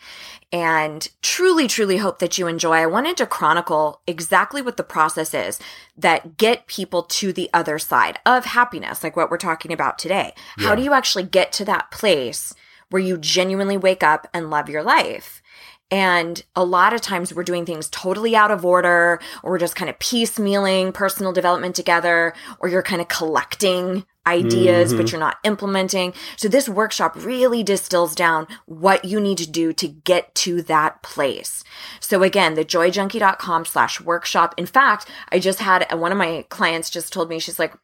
And 0.51 1.07
truly, 1.21 1.69
truly 1.69 1.99
hope 1.99 2.19
that 2.21 2.39
you 2.39 2.47
enjoy. 2.47 2.77
I 2.77 2.87
wanted 2.87 3.17
to 3.19 3.27
chronicle 3.27 4.01
exactly 4.07 4.63
what 4.63 4.77
the 4.79 4.83
process 4.83 5.35
is 5.35 5.61
that 5.97 6.37
get 6.39 6.67
people 6.67 7.03
to 7.03 7.33
the 7.33 7.51
other 7.53 7.79
side 7.79 8.19
of 8.25 8.47
happiness, 8.47 9.05
like 9.05 9.15
what 9.15 9.31
we're 9.31 9.37
talking 9.37 9.73
about 9.73 9.99
today. 9.99 10.33
How 10.57 10.75
do 10.75 10.83
you 10.83 10.95
actually 10.95 11.25
get 11.25 11.53
to 11.53 11.65
that 11.67 11.91
place 11.91 12.55
where 12.91 13.03
you 13.03 13.19
genuinely 13.19 13.77
wake 13.77 14.03
up 14.03 14.27
and 14.33 14.51
love 14.51 14.71
your 14.71 14.83
life? 14.83 15.43
And 15.91 16.43
a 16.55 16.65
lot 16.65 16.93
of 16.93 17.01
times 17.01 17.33
we're 17.33 17.45
doing 17.45 17.65
things 17.65 17.89
totally 17.89 18.37
out 18.37 18.51
of 18.51 18.65
order, 18.65 19.21
or 19.43 19.53
we're 19.53 19.59
just 19.59 19.77
kind 19.77 19.89
of 19.89 19.99
piecemealing 19.99 20.93
personal 20.93 21.33
development 21.33 21.75
together, 21.75 22.35
or 22.59 22.69
you're 22.69 22.83
kind 22.83 23.01
of 23.01 23.09
collecting 23.09 24.05
ideas, 24.27 24.93
but 24.93 25.07
mm-hmm. 25.07 25.13
you're 25.13 25.21
not 25.21 25.39
implementing. 25.45 26.13
So 26.37 26.49
this 26.49 26.69
workshop 26.69 27.17
really 27.17 27.63
distills 27.63 28.15
down 28.15 28.47
what 28.67 29.07
you 29.07 29.19
need 29.21 29.39
to 29.39 29.51
do 29.51 29.73
to 29.73 29.89
get 29.89 30.35
to 30.37 30.61
that 30.65 31.03
place. 31.03 31.65
So 32.01 32.23
again, 32.23 32.53
the 32.53 32.65
joyjunkie.com 32.65 33.65
slash 33.65 34.01
workshop. 34.01 34.55
In 34.59 34.67
fact, 34.67 35.09
I 35.33 35.39
just 35.39 35.61
had 35.61 35.91
one 35.99 36.13
of 36.13 36.19
my 36.19 36.45
clients 36.51 36.91
just 36.91 37.13
told 37.13 37.31
me, 37.31 37.39
she's 37.39 37.59
like, 37.59 37.75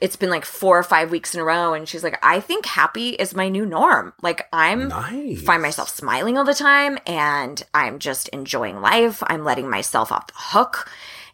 it's 0.00 0.16
been 0.16 0.30
like 0.30 0.44
four 0.44 0.78
or 0.78 0.82
five 0.82 1.10
weeks 1.10 1.34
in 1.34 1.40
a 1.40 1.44
row. 1.44 1.74
And 1.74 1.88
she's 1.88 2.04
like, 2.04 2.18
I 2.22 2.40
think 2.40 2.66
happy 2.66 3.10
is 3.10 3.34
my 3.34 3.48
new 3.48 3.66
norm. 3.66 4.12
Like 4.22 4.46
I'm 4.52 4.88
Nice. 4.88 5.42
find 5.42 5.60
myself 5.62 5.88
smiling 5.88 6.38
all 6.38 6.44
the 6.44 6.54
time 6.54 6.98
and 7.06 7.62
I'm 7.74 7.98
just 7.98 8.28
enjoying 8.28 8.80
life. 8.80 9.22
I'm 9.26 9.44
letting 9.44 9.68
myself 9.68 10.12
off 10.12 10.28
the 10.28 10.32
hook. 10.36 10.88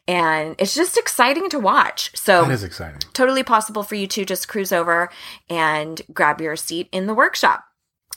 And 0.06 0.54
it's 0.58 0.74
just 0.74 0.98
exciting 0.98 1.48
to 1.50 1.58
watch. 1.58 2.14
So 2.16 2.44
That 2.44 2.50
is 2.52 2.62
exciting. 2.62 3.00
totally 3.14 3.42
possible 3.42 3.82
for 3.82 3.94
you 3.94 4.06
to 4.08 4.24
just 4.24 4.48
cruise 4.48 4.72
over 4.72 5.10
and 5.48 6.00
grab 6.12 6.40
your 6.40 6.56
seat 6.56 6.88
in 6.92 7.06
the 7.06 7.14
workshop. 7.14 7.64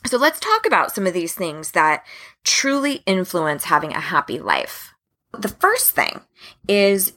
So 0.05 0.17
let's 0.17 0.39
talk 0.39 0.65
about 0.65 0.93
some 0.93 1.07
of 1.07 1.13
these 1.13 1.33
things 1.33 1.71
that 1.71 2.05
truly 2.43 3.03
influence 3.05 3.65
having 3.65 3.93
a 3.93 3.99
happy 3.99 4.39
life. 4.39 4.93
The 5.37 5.47
first 5.49 5.91
thing 5.91 6.21
is 6.67 7.13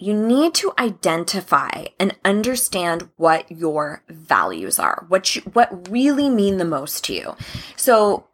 you 0.00 0.14
need 0.14 0.54
to 0.54 0.72
identify 0.78 1.84
and 1.98 2.16
understand 2.24 3.10
what 3.16 3.50
your 3.50 4.02
values 4.08 4.78
are, 4.78 5.04
what 5.08 5.36
you, 5.36 5.42
what 5.52 5.90
really 5.90 6.30
mean 6.30 6.56
the 6.56 6.64
most 6.64 7.04
to 7.04 7.12
you. 7.12 7.36
So 7.76 8.26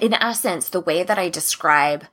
in 0.00 0.12
essence, 0.12 0.68
the 0.68 0.80
way 0.80 1.04
that 1.04 1.18
I 1.18 1.28
describe 1.28 2.06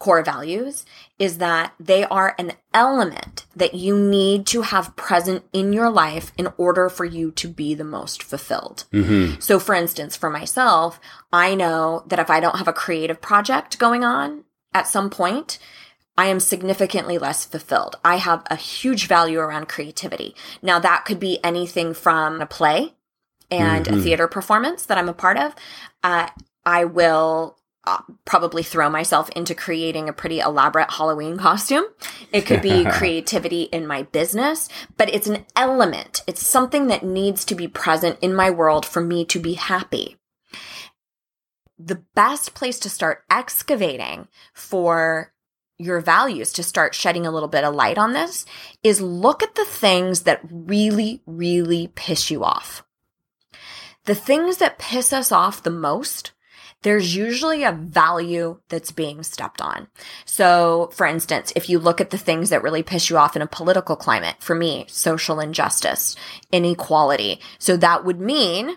core 0.00 0.22
values 0.22 0.84
is 1.18 1.38
that 1.38 1.72
they 1.78 2.04
are 2.04 2.34
an 2.38 2.52
element 2.72 3.46
that 3.54 3.74
you 3.74 3.96
need 3.96 4.46
to 4.46 4.62
have 4.62 4.94
present 4.96 5.44
in 5.52 5.72
your 5.72 5.90
life 5.90 6.32
in 6.36 6.48
order 6.56 6.88
for 6.88 7.04
you 7.04 7.30
to 7.32 7.48
be 7.48 7.74
the 7.74 7.84
most 7.84 8.22
fulfilled. 8.22 8.84
Mm-hmm. 8.92 9.40
So, 9.40 9.58
for 9.58 9.74
instance, 9.74 10.16
for 10.16 10.30
myself, 10.30 11.00
I 11.32 11.54
know 11.54 12.04
that 12.06 12.20
if 12.20 12.30
I 12.30 12.40
don't 12.40 12.58
have 12.58 12.68
a 12.68 12.72
creative 12.72 13.20
project 13.20 13.78
going 13.78 14.04
on 14.04 14.44
at 14.72 14.86
some 14.86 15.10
point, 15.10 15.58
I 16.18 16.26
am 16.26 16.40
significantly 16.40 17.16
less 17.16 17.44
fulfilled. 17.44 17.94
I 18.04 18.16
have 18.16 18.42
a 18.50 18.56
huge 18.56 19.06
value 19.06 19.38
around 19.38 19.68
creativity. 19.68 20.34
Now, 20.60 20.80
that 20.80 21.04
could 21.04 21.20
be 21.20 21.38
anything 21.44 21.94
from 21.94 22.40
a 22.40 22.46
play 22.46 22.94
and 23.52 23.86
a 23.86 24.02
theater 24.02 24.26
performance 24.26 24.84
that 24.84 24.98
I'm 24.98 25.08
a 25.08 25.14
part 25.14 25.38
of. 25.38 25.54
Uh, 26.02 26.28
I 26.66 26.84
will 26.84 27.56
uh, 27.86 28.00
probably 28.24 28.64
throw 28.64 28.90
myself 28.90 29.30
into 29.30 29.54
creating 29.54 30.08
a 30.08 30.12
pretty 30.12 30.40
elaborate 30.40 30.90
Halloween 30.90 31.38
costume. 31.38 31.84
It 32.32 32.46
could 32.46 32.62
be 32.62 32.84
creativity 32.90 33.62
in 33.62 33.86
my 33.86 34.02
business, 34.02 34.68
but 34.96 35.08
it's 35.14 35.28
an 35.28 35.46
element. 35.54 36.24
It's 36.26 36.44
something 36.44 36.88
that 36.88 37.04
needs 37.04 37.44
to 37.44 37.54
be 37.54 37.68
present 37.68 38.18
in 38.20 38.34
my 38.34 38.50
world 38.50 38.84
for 38.84 39.00
me 39.00 39.24
to 39.26 39.38
be 39.38 39.54
happy. 39.54 40.16
The 41.78 42.02
best 42.16 42.54
place 42.54 42.80
to 42.80 42.90
start 42.90 43.22
excavating 43.30 44.26
for 44.52 45.32
your 45.78 46.00
values 46.00 46.52
to 46.52 46.62
start 46.62 46.94
shedding 46.94 47.26
a 47.26 47.30
little 47.30 47.48
bit 47.48 47.64
of 47.64 47.74
light 47.74 47.98
on 47.98 48.12
this 48.12 48.44
is 48.82 49.00
look 49.00 49.42
at 49.42 49.54
the 49.54 49.64
things 49.64 50.22
that 50.22 50.40
really, 50.50 51.22
really 51.26 51.92
piss 51.94 52.30
you 52.30 52.44
off. 52.44 52.84
The 54.04 54.14
things 54.14 54.56
that 54.58 54.78
piss 54.78 55.12
us 55.12 55.30
off 55.30 55.62
the 55.62 55.70
most 55.70 56.32
there's 56.82 57.16
usually 57.16 57.64
a 57.64 57.72
value 57.72 58.60
that's 58.68 58.92
being 58.92 59.22
stepped 59.24 59.60
on. 59.60 59.88
So, 60.24 60.90
for 60.94 61.06
instance, 61.06 61.52
if 61.56 61.68
you 61.68 61.78
look 61.78 62.00
at 62.00 62.10
the 62.10 62.18
things 62.18 62.50
that 62.50 62.62
really 62.62 62.84
piss 62.84 63.10
you 63.10 63.18
off 63.18 63.34
in 63.34 63.42
a 63.42 63.48
political 63.48 63.96
climate, 63.96 64.36
for 64.38 64.54
me, 64.54 64.84
social 64.88 65.40
injustice, 65.40 66.14
inequality. 66.52 67.40
So 67.58 67.76
that 67.78 68.04
would 68.04 68.20
mean 68.20 68.76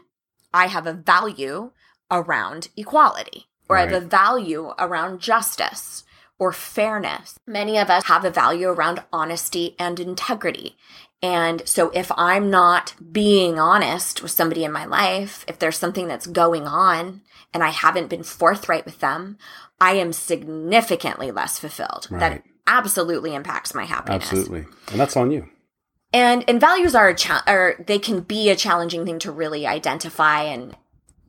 I 0.53 0.67
have 0.67 0.87
a 0.87 0.93
value 0.93 1.71
around 2.09 2.69
equality 2.75 3.45
or 3.69 3.77
I 3.77 3.81
have 3.81 3.93
a 3.93 4.05
value 4.05 4.73
around 4.79 5.21
justice 5.21 6.03
or 6.41 6.51
fairness. 6.51 7.37
Many 7.45 7.77
of 7.77 7.91
us 7.91 8.05
have 8.05 8.25
a 8.25 8.31
value 8.31 8.67
around 8.67 9.03
honesty 9.13 9.75
and 9.77 9.99
integrity. 9.99 10.75
And 11.21 11.61
so 11.67 11.91
if 11.91 12.11
I'm 12.17 12.49
not 12.49 12.95
being 13.11 13.59
honest 13.59 14.23
with 14.23 14.31
somebody 14.31 14.63
in 14.63 14.71
my 14.71 14.85
life, 14.85 15.45
if 15.47 15.59
there's 15.59 15.77
something 15.77 16.07
that's 16.07 16.25
going 16.25 16.65
on 16.65 17.21
and 17.53 17.63
I 17.63 17.69
haven't 17.69 18.09
been 18.09 18.23
forthright 18.23 18.85
with 18.85 19.01
them, 19.01 19.37
I 19.79 19.91
am 19.93 20.11
significantly 20.11 21.29
less 21.29 21.59
fulfilled. 21.59 22.07
That 22.09 22.41
absolutely 22.65 23.35
impacts 23.35 23.75
my 23.75 23.83
happiness. 23.83 24.23
Absolutely. 24.23 24.65
And 24.89 24.99
that's 24.99 25.15
on 25.15 25.29
you. 25.29 25.47
And 26.11 26.43
and 26.47 26.59
values 26.59 26.95
are 26.95 27.09
a 27.09 27.15
cha- 27.15 27.43
or 27.47 27.75
they 27.85 27.99
can 27.99 28.21
be 28.21 28.49
a 28.49 28.55
challenging 28.55 29.05
thing 29.05 29.19
to 29.19 29.31
really 29.31 29.67
identify 29.67 30.41
and 30.41 30.75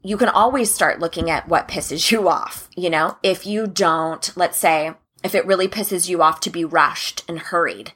you 0.02 0.16
can 0.16 0.28
always 0.28 0.74
start 0.74 1.00
looking 1.00 1.30
at 1.30 1.48
what 1.48 1.68
pisses 1.68 2.10
you 2.10 2.28
off, 2.30 2.68
you 2.76 2.90
know? 2.90 3.18
If 3.22 3.46
you 3.46 3.66
don't, 3.66 4.32
let's 4.36 4.58
say, 4.58 4.94
if 5.24 5.34
it 5.34 5.46
really 5.46 5.68
pisses 5.68 6.08
you 6.08 6.22
off 6.22 6.40
to 6.40 6.50
be 6.50 6.64
rushed 6.64 7.24
and 7.28 7.38
hurried, 7.38 7.92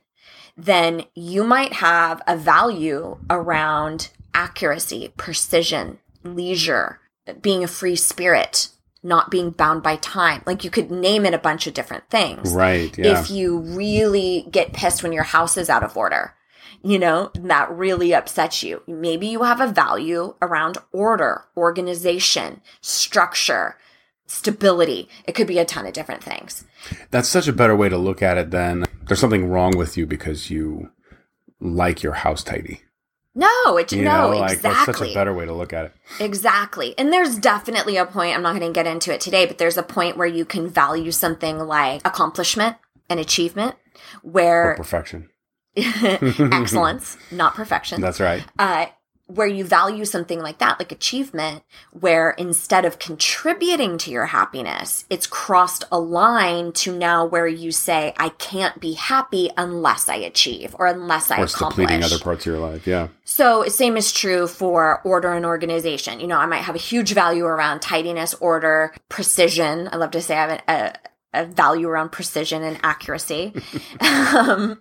then 0.56 1.04
you 1.14 1.44
might 1.44 1.74
have 1.74 2.22
a 2.26 2.36
value 2.36 3.18
around 3.28 4.10
accuracy, 4.34 5.12
precision, 5.16 5.98
leisure, 6.24 7.00
being 7.40 7.62
a 7.64 7.68
free 7.68 7.96
spirit, 7.96 8.68
not 9.02 9.30
being 9.30 9.50
bound 9.50 9.82
by 9.82 9.96
time. 9.96 10.42
Like 10.46 10.64
you 10.64 10.70
could 10.70 10.90
name 10.90 11.26
it 11.26 11.34
a 11.34 11.38
bunch 11.38 11.66
of 11.66 11.74
different 11.74 12.08
things 12.10 12.54
Right. 12.54 12.96
Yeah. 12.96 13.20
if 13.20 13.30
you 13.30 13.58
really 13.58 14.46
get 14.50 14.72
pissed 14.72 15.02
when 15.02 15.12
your 15.12 15.24
house 15.24 15.56
is 15.56 15.68
out 15.70 15.82
of 15.82 15.96
order. 15.96 16.34
You 16.82 16.98
know, 16.98 17.30
that 17.34 17.70
really 17.70 18.14
upsets 18.14 18.62
you. 18.62 18.82
Maybe 18.86 19.26
you 19.26 19.42
have 19.42 19.60
a 19.60 19.66
value 19.66 20.34
around 20.40 20.78
order, 20.92 21.44
organization, 21.56 22.60
structure, 22.80 23.76
stability. 24.26 25.08
It 25.26 25.32
could 25.34 25.46
be 25.46 25.58
a 25.58 25.64
ton 25.64 25.86
of 25.86 25.92
different 25.92 26.22
things. 26.22 26.64
That's 27.10 27.28
such 27.28 27.48
a 27.48 27.52
better 27.52 27.76
way 27.76 27.88
to 27.88 27.98
look 27.98 28.22
at 28.22 28.38
it 28.38 28.50
than 28.50 28.84
there's 29.06 29.20
something 29.20 29.48
wrong 29.48 29.76
with 29.76 29.96
you 29.96 30.06
because 30.06 30.50
you 30.50 30.90
like 31.60 32.02
your 32.02 32.12
house 32.14 32.42
tidy. 32.42 32.82
No, 33.34 33.76
it 33.76 33.92
You 33.92 34.02
no, 34.02 34.32
know, 34.32 34.38
like 34.38 34.62
that's 34.62 34.86
such 34.86 35.10
a 35.10 35.12
better 35.14 35.34
way 35.34 35.44
to 35.44 35.52
look 35.52 35.72
at 35.74 35.84
it. 35.86 35.92
Exactly. 36.20 36.94
And 36.96 37.12
there's 37.12 37.36
definitely 37.38 37.98
a 37.98 38.06
point, 38.06 38.34
I'm 38.34 38.42
not 38.42 38.58
going 38.58 38.72
to 38.72 38.74
get 38.74 38.86
into 38.86 39.12
it 39.12 39.20
today, 39.20 39.44
but 39.44 39.58
there's 39.58 39.76
a 39.76 39.82
point 39.82 40.16
where 40.16 40.26
you 40.26 40.46
can 40.46 40.68
value 40.70 41.10
something 41.10 41.58
like 41.58 42.00
accomplishment 42.06 42.76
and 43.10 43.20
achievement 43.20 43.74
Or 44.24 44.30
where 44.30 44.74
perfection. 44.76 45.28
excellence, 45.76 47.16
not 47.30 47.54
perfection. 47.54 48.00
That's 48.00 48.20
right. 48.20 48.42
uh, 48.58 48.86
where 49.26 49.46
you 49.46 49.64
value 49.64 50.04
something 50.04 50.40
like 50.40 50.58
that, 50.58 50.78
like 50.78 50.92
achievement, 50.92 51.62
where 51.90 52.30
instead 52.30 52.84
of 52.84 52.98
contributing 53.00 53.98
to 53.98 54.10
your 54.10 54.26
happiness, 54.26 55.04
it's 55.10 55.26
crossed 55.26 55.82
a 55.90 55.98
line 55.98 56.72
to 56.72 56.96
now 56.96 57.24
where 57.24 57.48
you 57.48 57.72
say, 57.72 58.14
I 58.18 58.28
can't 58.30 58.80
be 58.80 58.92
happy 58.92 59.50
unless 59.56 60.08
I 60.08 60.16
achieve 60.16 60.76
or 60.78 60.86
unless 60.86 61.30
I 61.30 61.40
Or 61.40 61.44
accomplish. 61.44 61.86
depleting 61.88 62.04
other 62.04 62.18
parts 62.20 62.46
of 62.46 62.52
your 62.52 62.60
life. 62.60 62.86
Yeah. 62.86 63.08
So, 63.24 63.64
same 63.66 63.96
is 63.96 64.12
true 64.12 64.46
for 64.46 65.00
order 65.02 65.32
and 65.32 65.44
organization. 65.44 66.20
You 66.20 66.28
know, 66.28 66.38
I 66.38 66.46
might 66.46 66.62
have 66.62 66.76
a 66.76 66.78
huge 66.78 67.12
value 67.12 67.44
around 67.44 67.80
tidiness, 67.80 68.34
order, 68.34 68.94
precision. 69.08 69.88
I 69.92 69.96
love 69.96 70.12
to 70.12 70.22
say 70.22 70.36
I 70.36 70.46
have 70.46 70.62
a, 70.68 70.72
a, 71.34 71.42
a 71.42 71.46
value 71.46 71.88
around 71.88 72.12
precision 72.12 72.62
and 72.62 72.78
accuracy. 72.84 73.52
um, 74.00 74.80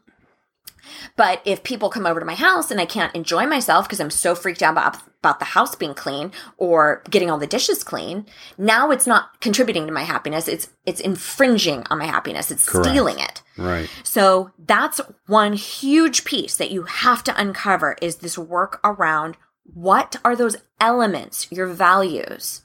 but 1.16 1.42
if 1.46 1.64
people 1.64 1.90
come 1.90 2.06
over 2.06 2.20
to 2.20 2.26
my 2.26 2.36
house 2.36 2.72
and 2.72 2.80
I 2.80 2.86
can't 2.86 3.16
enjoy 3.16 3.46
myself 3.46 3.86
because 3.86 4.00
I'm 4.00 4.10
so 4.10 4.36
freaked 4.36 4.62
out 4.62 4.74
about, 4.74 4.98
about 5.20 5.40
the 5.40 5.46
house 5.46 5.76
being 5.76 5.94
clean 5.94 6.32
or 6.58 7.04
getting 7.10 7.30
all 7.30 7.38
the 7.38 7.48
dishes 7.48 7.84
clean, 7.84 8.26
now 8.58 8.92
it's 8.92 9.08
not 9.08 9.40
contributing 9.42 9.86
to 9.88 9.94
my 9.94 10.04
happiness. 10.04 10.48
It's 10.48 10.70
it's 10.86 11.02
infringing 11.02 11.84
on 11.90 11.98
my 11.98 12.06
happiness. 12.06 12.52
It's 12.52 12.68
Correct. 12.68 12.90
stealing 12.90 13.20
it. 13.20 13.42
Right. 13.58 13.90
So 14.04 14.52
that's 14.60 15.02
one 15.28 15.54
huge 15.54 16.26
piece 16.26 16.56
that 16.58 16.72
you 16.72 16.84
have 16.84 17.24
to 17.26 17.42
uncover 17.42 17.96
is 18.02 18.18
this 18.18 18.38
work 18.38 18.80
around 18.84 19.38
what 19.74 20.16
are 20.24 20.36
those 20.36 20.58
elements, 20.80 21.52
your 21.52 21.68
values 21.68 22.62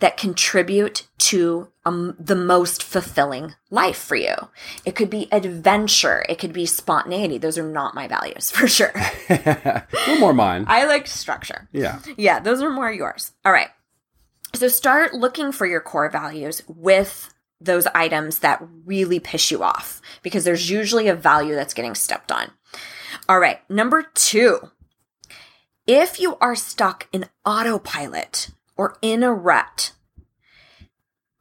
that 0.00 0.16
contribute 0.16 1.06
to 1.18 1.68
um, 1.84 2.14
the 2.18 2.36
most 2.36 2.82
fulfilling 2.82 3.54
life 3.70 3.98
for 3.98 4.14
you. 4.14 4.34
It 4.84 4.94
could 4.94 5.10
be 5.10 5.26
adventure. 5.32 6.24
It 6.28 6.38
could 6.38 6.52
be 6.52 6.66
spontaneity. 6.66 7.38
Those 7.38 7.58
are 7.58 7.68
not 7.68 7.94
my 7.94 8.06
values 8.06 8.50
for 8.52 8.68
sure. 8.68 8.92
a 9.28 9.86
little 9.92 10.18
more 10.18 10.32
mine. 10.32 10.64
I 10.68 10.86
like 10.86 11.06
structure. 11.06 11.68
yeah. 11.72 12.00
Yeah, 12.16 12.38
those 12.38 12.62
are 12.62 12.70
more 12.70 12.92
yours. 12.92 13.32
All 13.44 13.52
right. 13.52 13.68
So 14.54 14.68
start 14.68 15.14
looking 15.14 15.52
for 15.52 15.66
your 15.66 15.80
core 15.80 16.08
values 16.08 16.62
with 16.68 17.34
those 17.60 17.86
items 17.88 18.38
that 18.38 18.64
really 18.84 19.18
piss 19.18 19.50
you 19.50 19.62
off 19.62 20.00
because 20.22 20.44
there's 20.44 20.70
usually 20.70 21.08
a 21.08 21.14
value 21.14 21.54
that's 21.54 21.74
getting 21.74 21.94
stepped 21.94 22.30
on. 22.30 22.52
All 23.28 23.40
right. 23.40 23.58
Number 23.68 24.02
two, 24.14 24.70
if 25.86 26.20
you 26.20 26.36
are 26.40 26.54
stuck 26.54 27.08
in 27.12 27.26
autopilot 27.44 28.50
or 28.78 28.96
in 29.02 29.22
a 29.22 29.32
rut, 29.32 29.92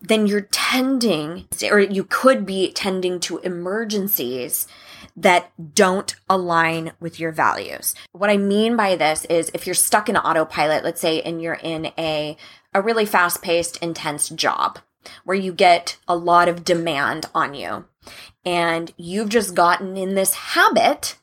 then 0.02 0.28
you're 0.28 0.42
tending, 0.52 1.48
or 1.72 1.80
you 1.80 2.04
could 2.04 2.46
be 2.46 2.72
tending 2.74 3.20
to 3.22 3.38
emergencies 3.40 4.68
that 5.16 5.52
don't 5.74 6.16
align 6.30 6.92
with 7.00 7.20
your 7.20 7.32
values. 7.32 7.96
What 8.12 8.30
I 8.30 8.38
mean 8.38 8.76
by 8.76 8.96
this 8.96 9.26
is 9.26 9.50
if 9.54 9.66
you're 9.66 9.74
stuck 9.74 10.10
in 10.10 10.18
autopilot, 10.18 10.84
let's 10.84 11.02
say, 11.02 11.22
and 11.22 11.42
you're 11.42 11.56
in 11.56 11.88
a, 11.98 12.38
a 12.74 12.82
really 12.82 13.06
fast 13.06 13.42
paced, 13.42 13.78
intense 13.78 14.30
job 14.30 14.80
where 15.24 15.38
you 15.38 15.54
get 15.54 15.98
a 16.08 16.16
lot 16.16 16.48
of 16.48 16.64
demand 16.64 17.28
on 17.34 17.54
you 17.54 17.86
and 18.46 18.94
you've 18.98 19.30
just 19.30 19.56
gotten 19.56 19.98
in 19.98 20.16
this 20.16 20.34
habit 20.34 21.18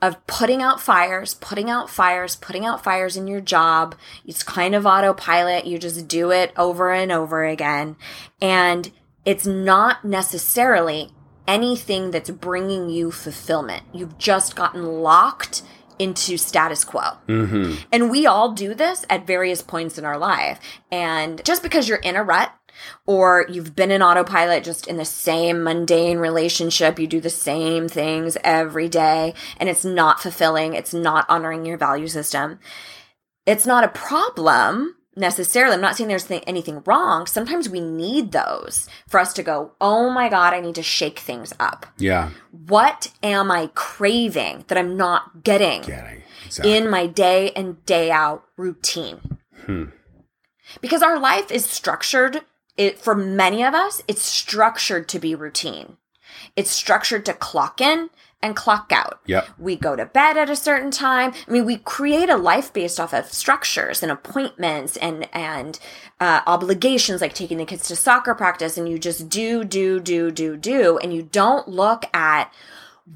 of 0.00 0.24
putting 0.26 0.62
out 0.62 0.80
fires, 0.80 1.34
putting 1.34 1.68
out 1.68 1.90
fires, 1.90 2.36
putting 2.36 2.64
out 2.64 2.84
fires 2.84 3.16
in 3.16 3.26
your 3.26 3.40
job. 3.40 3.96
It's 4.24 4.42
kind 4.42 4.74
of 4.74 4.86
autopilot. 4.86 5.66
You 5.66 5.78
just 5.78 6.06
do 6.06 6.30
it 6.30 6.52
over 6.56 6.92
and 6.92 7.10
over 7.10 7.44
again. 7.44 7.96
And 8.40 8.92
it's 9.24 9.46
not 9.46 10.04
necessarily 10.04 11.10
anything 11.46 12.10
that's 12.12 12.30
bringing 12.30 12.90
you 12.90 13.10
fulfillment. 13.10 13.82
You've 13.92 14.18
just 14.18 14.54
gotten 14.54 14.84
locked 14.84 15.62
into 15.98 16.36
status 16.36 16.84
quo. 16.84 17.16
Mm-hmm. 17.26 17.82
And 17.90 18.10
we 18.10 18.26
all 18.26 18.52
do 18.52 18.74
this 18.74 19.04
at 19.10 19.26
various 19.26 19.62
points 19.62 19.98
in 19.98 20.04
our 20.04 20.18
life. 20.18 20.60
And 20.92 21.44
just 21.44 21.62
because 21.62 21.88
you're 21.88 21.98
in 21.98 22.14
a 22.14 22.22
rut 22.22 22.52
or 23.06 23.46
you've 23.48 23.74
been 23.74 23.90
in 23.90 24.02
autopilot 24.02 24.64
just 24.64 24.86
in 24.86 24.96
the 24.96 25.04
same 25.04 25.62
mundane 25.62 26.18
relationship, 26.18 26.98
you 26.98 27.06
do 27.06 27.20
the 27.20 27.30
same 27.30 27.88
things 27.88 28.36
every 28.44 28.88
day 28.88 29.34
and 29.58 29.68
it's 29.68 29.84
not 29.84 30.20
fulfilling, 30.20 30.74
it's 30.74 30.94
not 30.94 31.26
honoring 31.28 31.64
your 31.64 31.78
value 31.78 32.08
system. 32.08 32.58
It's 33.46 33.66
not 33.66 33.84
a 33.84 33.88
problem 33.88 34.94
necessarily. 35.16 35.74
I'm 35.74 35.80
not 35.80 35.96
saying 35.96 36.08
there's 36.08 36.26
th- 36.26 36.44
anything 36.46 36.82
wrong. 36.86 37.26
Sometimes 37.26 37.68
we 37.68 37.80
need 37.80 38.32
those 38.32 38.88
for 39.08 39.18
us 39.18 39.32
to 39.34 39.42
go, 39.42 39.72
oh 39.80 40.10
my 40.10 40.28
God, 40.28 40.54
I 40.54 40.60
need 40.60 40.76
to 40.76 40.82
shake 40.82 41.18
things 41.18 41.52
up. 41.58 41.86
Yeah. 41.98 42.30
What 42.50 43.10
am 43.22 43.50
I 43.50 43.70
craving 43.74 44.64
that 44.68 44.78
I'm 44.78 44.96
not 44.96 45.42
getting 45.44 45.82
Getting. 45.82 46.22
Exactly. 46.46 46.76
in 46.76 46.90
my 46.90 47.06
day 47.06 47.50
and 47.52 47.84
day 47.84 48.10
out 48.10 48.44
routine? 48.56 49.38
Hmm. 49.66 49.84
Because 50.80 51.02
our 51.02 51.18
life 51.18 51.50
is 51.50 51.64
structured, 51.64 52.42
it, 52.78 52.98
for 52.98 53.14
many 53.14 53.62
of 53.62 53.74
us, 53.74 54.02
it's 54.08 54.22
structured 54.22 55.08
to 55.08 55.18
be 55.18 55.34
routine. 55.34 55.98
It's 56.56 56.70
structured 56.70 57.26
to 57.26 57.34
clock 57.34 57.80
in 57.80 58.08
and 58.40 58.54
clock 58.54 58.92
out. 58.94 59.20
Yep. 59.26 59.48
We 59.58 59.74
go 59.74 59.96
to 59.96 60.06
bed 60.06 60.36
at 60.36 60.48
a 60.48 60.56
certain 60.56 60.92
time. 60.92 61.32
I 61.46 61.50
mean, 61.50 61.64
we 61.64 61.78
create 61.78 62.30
a 62.30 62.36
life 62.36 62.72
based 62.72 63.00
off 63.00 63.12
of 63.12 63.26
structures 63.32 64.02
and 64.02 64.12
appointments 64.12 64.96
and 64.96 65.28
and 65.34 65.78
uh, 66.20 66.40
obligations, 66.46 67.20
like 67.20 67.34
taking 67.34 67.58
the 67.58 67.64
kids 67.64 67.88
to 67.88 67.96
soccer 67.96 68.34
practice, 68.34 68.78
and 68.78 68.88
you 68.88 68.98
just 68.98 69.28
do, 69.28 69.64
do, 69.64 69.98
do, 69.98 70.30
do, 70.30 70.56
do, 70.56 70.98
and 70.98 71.12
you 71.12 71.22
don't 71.22 71.68
look 71.68 72.04
at 72.14 72.52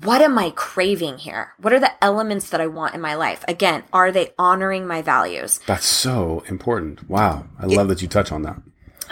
what 0.01 0.23
am 0.23 0.39
I 0.39 0.51
craving 0.57 1.19
here? 1.19 1.53
What 1.59 1.73
are 1.73 1.81
the 1.81 2.03
elements 2.03 2.49
that 2.51 2.61
I 2.61 2.67
want 2.67 2.95
in 2.95 3.01
my 3.01 3.15
life? 3.15 3.45
Again, 3.47 3.85
are 3.93 4.11
they 4.11 4.33
honoring 4.39 4.87
my 4.87 5.03
values? 5.03 5.61
That's 5.67 5.87
so 5.87 6.43
important. 6.49 7.09
Wow. 7.11 7.47
I 7.59 7.67
love 7.67 7.89
that 7.89 8.01
you 8.01 8.09
touch 8.09 8.33
on 8.33 8.43
that. 8.43 8.57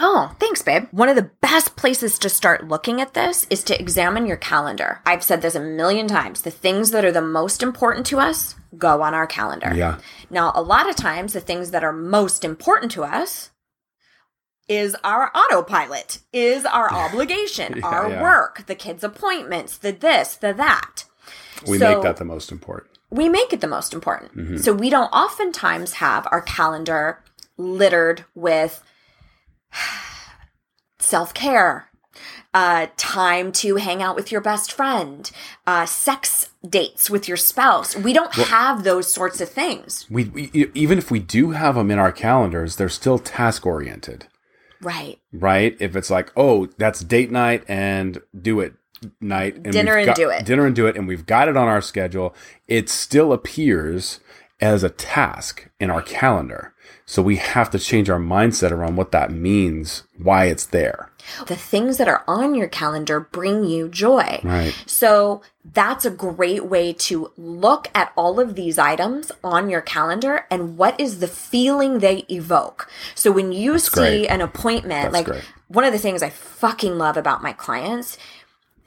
Oh, 0.03 0.35
thanks, 0.39 0.63
babe. 0.63 0.87
One 0.91 1.09
of 1.09 1.15
the 1.15 1.29
best 1.41 1.75
places 1.75 2.17
to 2.19 2.29
start 2.29 2.67
looking 2.67 2.99
at 2.99 3.13
this 3.13 3.45
is 3.51 3.63
to 3.65 3.79
examine 3.79 4.25
your 4.25 4.37
calendar. 4.37 4.99
I've 5.05 5.23
said 5.23 5.41
this 5.43 5.53
a 5.53 5.59
million 5.59 6.07
times. 6.07 6.41
The 6.41 6.49
things 6.49 6.89
that 6.91 7.05
are 7.05 7.11
the 7.11 7.21
most 7.21 7.61
important 7.61 8.07
to 8.07 8.19
us 8.19 8.55
go 8.77 9.03
on 9.03 9.13
our 9.13 9.27
calendar. 9.27 9.71
Yeah. 9.75 9.99
Now, 10.29 10.51
a 10.55 10.61
lot 10.61 10.89
of 10.89 10.95
times, 10.95 11.33
the 11.33 11.39
things 11.39 11.69
that 11.71 11.83
are 11.83 11.93
most 11.93 12.43
important 12.43 12.91
to 12.93 13.03
us 13.03 13.51
is 14.67 14.95
our 15.03 15.29
autopilot, 15.35 16.19
is 16.33 16.65
our 16.65 16.91
obligation, 17.05 17.75
Yeah, 17.77 17.85
our 17.85 18.09
yeah. 18.09 18.21
work, 18.23 18.65
the 18.65 18.75
kids' 18.75 19.03
appointments, 19.03 19.77
the 19.77 19.91
this, 19.91 20.35
the 20.35 20.53
that. 20.53 21.03
We 21.67 21.77
So- 21.77 21.93
make 21.95 22.03
that 22.03 22.17
the 22.17 22.25
most 22.25 22.51
important. 22.51 22.89
we 23.11 23.29
make 23.29 23.53
it 23.53 23.61
the 23.61 23.67
most 23.67 23.93
important. 23.93 24.35
Mm-hmm. 24.35 24.57
So 24.57 24.73
we 24.73 24.89
don't 24.89 25.11
oftentimes 25.11 25.93
have 25.93 26.27
our 26.31 26.41
calendar 26.41 27.19
littered 27.57 28.25
with 28.33 28.81
self 30.99 31.33
care, 31.33 31.89
uh, 32.53 32.87
time 32.97 33.51
to 33.53 33.77
hang 33.77 34.01
out 34.03 34.15
with 34.15 34.31
your 34.31 34.41
best 34.41 34.71
friend, 34.73 35.31
uh, 35.65 35.85
sex 35.85 36.49
dates 36.67 37.09
with 37.09 37.27
your 37.27 37.37
spouse. 37.37 37.95
We 37.95 38.13
don't 38.13 38.33
have 38.33 38.83
those 38.83 39.11
sorts 39.11 39.41
of 39.41 39.49
things. 39.49 40.05
We, 40.09 40.25
we 40.25 40.69
even 40.73 40.97
if 40.97 41.09
we 41.11 41.19
do 41.19 41.51
have 41.51 41.75
them 41.75 41.89
in 41.91 41.99
our 41.99 42.11
calendars, 42.11 42.75
they're 42.75 42.89
still 42.89 43.19
task 43.19 43.65
oriented, 43.65 44.27
Right. 44.81 45.19
right? 45.31 45.75
If 45.79 45.95
it's 45.95 46.09
like, 46.09 46.31
oh, 46.35 46.67
that's 46.77 47.01
date 47.03 47.31
night 47.31 47.63
and 47.67 48.21
do 48.39 48.59
it 48.59 48.73
night, 49.19 49.55
and 49.55 49.71
Dinner 49.71 49.95
and 49.97 50.05
got- 50.07 50.15
do 50.15 50.29
it. 50.29 50.45
dinner 50.45 50.65
and 50.65 50.75
do 50.75 50.85
it, 50.87 50.95
and 50.95 51.07
we've 51.07 51.25
got 51.25 51.47
it 51.47 51.57
on 51.57 51.67
our 51.67 51.81
schedule. 51.81 52.35
It 52.67 52.87
still 52.89 53.33
appears 53.33 54.19
as 54.59 54.83
a 54.83 54.89
task 54.89 55.69
in 55.79 55.89
our 55.89 56.03
calendar, 56.03 56.75
so 57.11 57.21
we 57.21 57.35
have 57.35 57.69
to 57.71 57.77
change 57.77 58.09
our 58.09 58.21
mindset 58.21 58.71
around 58.71 58.95
what 58.95 59.11
that 59.11 59.33
means, 59.33 60.03
why 60.17 60.45
it's 60.45 60.65
there. 60.67 61.09
The 61.45 61.57
things 61.57 61.97
that 61.97 62.07
are 62.07 62.23
on 62.25 62.55
your 62.55 62.69
calendar 62.69 63.19
bring 63.19 63.65
you 63.65 63.89
joy. 63.89 64.39
Right. 64.45 64.73
So 64.85 65.41
that's 65.65 66.05
a 66.05 66.09
great 66.09 66.63
way 66.67 66.93
to 66.93 67.33
look 67.35 67.89
at 67.93 68.13
all 68.15 68.39
of 68.39 68.55
these 68.55 68.79
items 68.79 69.29
on 69.43 69.69
your 69.69 69.81
calendar 69.81 70.45
and 70.49 70.77
what 70.77 70.97
is 70.97 71.19
the 71.19 71.27
feeling 71.27 71.99
they 71.99 72.19
evoke. 72.29 72.89
So 73.13 73.29
when 73.29 73.51
you 73.51 73.77
see 73.77 73.91
great. 73.91 74.27
an 74.27 74.39
appointment, 74.39 75.11
That's 75.11 75.13
like 75.13 75.25
great. 75.25 75.43
one 75.67 75.83
of 75.83 75.91
the 75.91 75.99
things 75.99 76.23
I 76.23 76.29
fucking 76.29 76.97
love 76.97 77.17
about 77.17 77.43
my 77.43 77.51
clients 77.51 78.17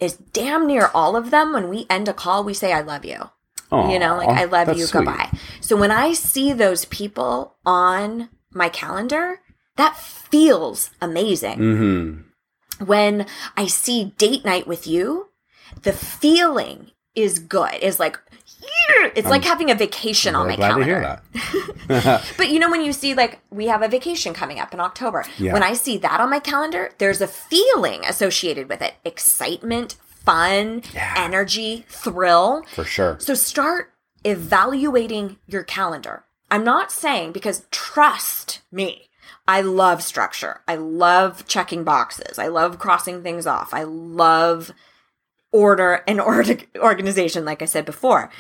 is 0.00 0.16
damn 0.16 0.66
near 0.66 0.90
all 0.94 1.14
of 1.14 1.30
them 1.30 1.52
when 1.52 1.68
we 1.68 1.84
end 1.90 2.08
a 2.08 2.14
call, 2.14 2.42
we 2.42 2.54
say, 2.54 2.72
I 2.72 2.80
love 2.80 3.04
you. 3.04 3.28
You 3.90 3.98
know, 3.98 4.16
like 4.16 4.28
I 4.28 4.44
love 4.44 4.68
you, 4.76 4.86
sweet. 4.86 5.04
goodbye. 5.04 5.30
So 5.60 5.76
when 5.76 5.90
I 5.90 6.12
see 6.12 6.52
those 6.52 6.84
people 6.86 7.56
on 7.66 8.28
my 8.52 8.68
calendar, 8.68 9.40
that 9.76 9.96
feels 9.96 10.90
amazing 11.00 11.58
Mm-hmm. 11.58 12.84
when 12.84 13.26
I 13.56 13.66
see 13.66 14.12
date 14.18 14.44
night 14.44 14.66
with 14.66 14.86
you, 14.86 15.28
the 15.82 15.92
feeling 15.92 16.90
is 17.14 17.38
good. 17.38 17.74
Is 17.82 17.98
like, 18.00 18.18
it's 19.14 19.28
like 19.28 19.44
having 19.44 19.70
a 19.70 19.74
vacation 19.74 20.34
on 20.34 20.48
my 20.48 20.56
glad 20.56 20.68
to 20.68 20.84
calendar. 20.84 20.92
hear 20.92 21.00
that. 21.88 22.24
But 22.36 22.48
you 22.50 22.58
know, 22.58 22.70
when 22.70 22.82
you 22.84 22.92
see 22.92 23.14
like 23.14 23.40
we 23.50 23.66
have 23.66 23.82
a 23.82 23.88
vacation 23.88 24.32
coming 24.34 24.58
up 24.58 24.72
in 24.74 24.80
October, 24.80 25.24
Yeah. 25.38 25.52
when 25.52 25.62
I 25.62 25.74
see 25.74 25.98
that 25.98 26.20
on 26.20 26.30
my 26.30 26.40
calendar, 26.40 26.90
there's 26.98 27.20
a 27.20 27.26
feeling 27.28 28.04
associated 28.04 28.68
with 28.68 28.82
it: 28.82 28.94
excitement, 29.04 29.96
fun, 30.24 30.82
Yeah. 30.92 31.14
energy, 31.16 31.84
thrill. 31.88 32.62
For 32.74 32.84
sure. 32.84 33.16
So 33.20 33.34
start 33.34 33.92
evaluating 34.24 35.38
your 35.46 35.62
calendar. 35.62 36.24
I'm 36.50 36.64
not 36.64 36.92
saying 36.92 37.32
because 37.32 37.66
trust 37.70 38.60
me, 38.70 39.08
I 39.48 39.60
love 39.60 40.02
structure. 40.02 40.60
I 40.68 40.76
love 40.76 41.46
checking 41.46 41.84
boxes. 41.84 42.38
I 42.38 42.48
love 42.48 42.78
crossing 42.78 43.22
things 43.22 43.46
off. 43.46 43.74
I 43.74 43.82
love 43.82 44.70
order 45.52 46.02
and 46.06 46.20
or- 46.28 46.44
organization, 46.78 47.44
like 47.44 47.62
I 47.62 47.66
said 47.66 47.84
before. 47.84 48.30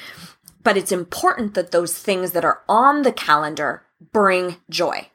But 0.62 0.76
it's 0.76 0.92
important 0.92 1.54
that 1.54 1.72
those 1.72 1.98
things 1.98 2.32
that 2.32 2.44
are 2.44 2.62
on 2.68 3.02
the 3.02 3.12
calendar 3.12 3.82
bring 4.12 4.56
joy. 4.70 5.08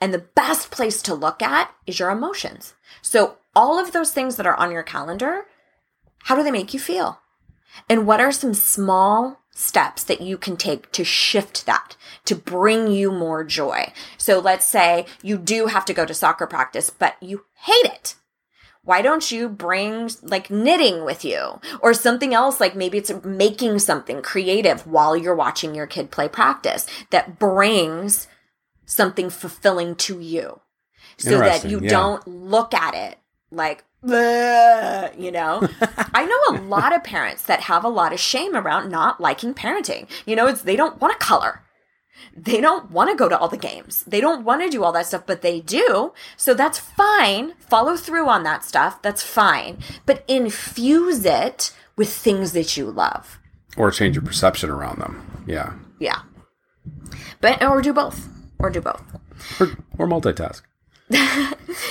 And 0.00 0.12
the 0.12 0.18
best 0.34 0.70
place 0.70 1.02
to 1.02 1.14
look 1.14 1.42
at 1.42 1.70
is 1.86 1.98
your 1.98 2.10
emotions. 2.10 2.74
So 3.02 3.36
all 3.54 3.78
of 3.78 3.92
those 3.92 4.12
things 4.12 4.36
that 4.36 4.46
are 4.46 4.56
on 4.56 4.70
your 4.70 4.82
calendar, 4.82 5.46
how 6.26 6.34
do 6.34 6.42
they 6.42 6.50
make 6.50 6.74
you 6.74 6.80
feel? 6.80 7.20
And 7.88 8.04
what 8.04 8.20
are 8.20 8.32
some 8.32 8.52
small 8.52 9.42
steps 9.52 10.02
that 10.02 10.20
you 10.20 10.36
can 10.36 10.56
take 10.56 10.90
to 10.90 11.04
shift 11.04 11.66
that, 11.66 11.96
to 12.24 12.34
bring 12.34 12.88
you 12.88 13.12
more 13.12 13.44
joy? 13.44 13.92
So 14.18 14.40
let's 14.40 14.66
say 14.66 15.06
you 15.22 15.38
do 15.38 15.66
have 15.66 15.84
to 15.84 15.94
go 15.94 16.04
to 16.04 16.12
soccer 16.12 16.48
practice, 16.48 16.90
but 16.90 17.14
you 17.22 17.44
hate 17.60 17.84
it. 17.84 18.16
Why 18.82 19.02
don't 19.02 19.30
you 19.30 19.48
bring 19.48 20.10
like 20.20 20.50
knitting 20.50 21.04
with 21.04 21.24
you 21.24 21.60
or 21.80 21.94
something 21.94 22.34
else? 22.34 22.60
Like 22.60 22.74
maybe 22.74 22.98
it's 22.98 23.12
making 23.24 23.78
something 23.78 24.20
creative 24.20 24.84
while 24.84 25.16
you're 25.16 25.32
watching 25.32 25.76
your 25.76 25.86
kid 25.86 26.10
play 26.10 26.26
practice 26.28 26.88
that 27.10 27.38
brings 27.38 28.26
something 28.84 29.30
fulfilling 29.30 29.94
to 29.94 30.18
you 30.18 30.60
so 31.18 31.38
that 31.38 31.64
you 31.64 31.80
yeah. 31.82 31.88
don't 31.88 32.26
look 32.26 32.74
at 32.74 32.96
it 32.96 33.18
like, 33.50 33.84
you 34.02 35.30
know? 35.32 35.68
I 36.14 36.26
know 36.26 36.56
a 36.56 36.62
lot 36.62 36.94
of 36.94 37.04
parents 37.04 37.42
that 37.44 37.62
have 37.62 37.84
a 37.84 37.88
lot 37.88 38.12
of 38.12 38.20
shame 38.20 38.54
around 38.54 38.90
not 38.90 39.20
liking 39.20 39.54
parenting. 39.54 40.08
You 40.24 40.36
know, 40.36 40.46
it's 40.46 40.62
they 40.62 40.76
don't 40.76 41.00
want 41.00 41.18
to 41.18 41.24
color. 41.24 41.62
They 42.34 42.60
don't 42.60 42.90
want 42.90 43.10
to 43.10 43.16
go 43.16 43.28
to 43.28 43.38
all 43.38 43.48
the 43.48 43.56
games. 43.56 44.04
They 44.04 44.20
don't 44.20 44.44
want 44.44 44.62
to 44.62 44.70
do 44.70 44.84
all 44.84 44.92
that 44.92 45.06
stuff, 45.06 45.24
but 45.26 45.42
they 45.42 45.60
do. 45.60 46.12
So 46.36 46.54
that's 46.54 46.78
fine. 46.78 47.54
Follow 47.58 47.96
through 47.96 48.28
on 48.28 48.42
that 48.44 48.64
stuff. 48.64 49.00
That's 49.02 49.22
fine. 49.22 49.78
But 50.04 50.24
infuse 50.28 51.24
it 51.24 51.74
with 51.96 52.12
things 52.12 52.52
that 52.52 52.76
you 52.76 52.90
love. 52.90 53.38
Or 53.76 53.90
change 53.90 54.16
your 54.16 54.24
perception 54.24 54.70
around 54.70 55.00
them. 55.00 55.44
Yeah. 55.46 55.74
Yeah. 55.98 56.22
But 57.40 57.62
or 57.62 57.82
do 57.82 57.92
both. 57.92 58.28
Or 58.58 58.70
do 58.70 58.80
both. 58.80 59.02
Or, 59.60 59.68
or 59.98 60.06
multitask. 60.06 60.62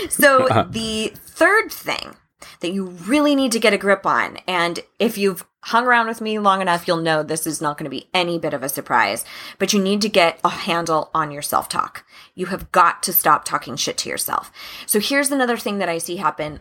So 0.09 0.45
uh-huh. 0.47 0.65
the 0.69 1.11
third 1.15 1.71
thing 1.71 2.15
that 2.59 2.73
you 2.73 2.85
really 2.85 3.35
need 3.35 3.51
to 3.51 3.59
get 3.59 3.73
a 3.73 3.77
grip 3.77 4.05
on, 4.05 4.37
and 4.47 4.79
if 4.99 5.17
you've 5.17 5.45
hung 5.65 5.85
around 5.85 6.07
with 6.07 6.21
me 6.21 6.37
long 6.37 6.61
enough, 6.61 6.87
you'll 6.87 6.97
know 6.97 7.23
this 7.23 7.47
is 7.47 7.61
not 7.61 7.77
going 7.77 7.85
to 7.85 7.89
be 7.89 8.07
any 8.13 8.37
bit 8.37 8.53
of 8.53 8.61
a 8.61 8.69
surprise, 8.69 9.25
but 9.57 9.73
you 9.73 9.81
need 9.81 9.99
to 10.01 10.09
get 10.09 10.39
a 10.43 10.49
handle 10.49 11.09
on 11.13 11.31
your 11.31 11.41
self 11.41 11.67
talk. 11.67 12.05
You 12.35 12.47
have 12.47 12.71
got 12.71 13.01
to 13.03 13.13
stop 13.13 13.45
talking 13.45 13.75
shit 13.75 13.97
to 13.99 14.09
yourself. 14.09 14.51
So 14.85 14.99
here's 14.99 15.31
another 15.31 15.57
thing 15.57 15.79
that 15.79 15.89
I 15.89 15.97
see 15.97 16.17
happen 16.17 16.59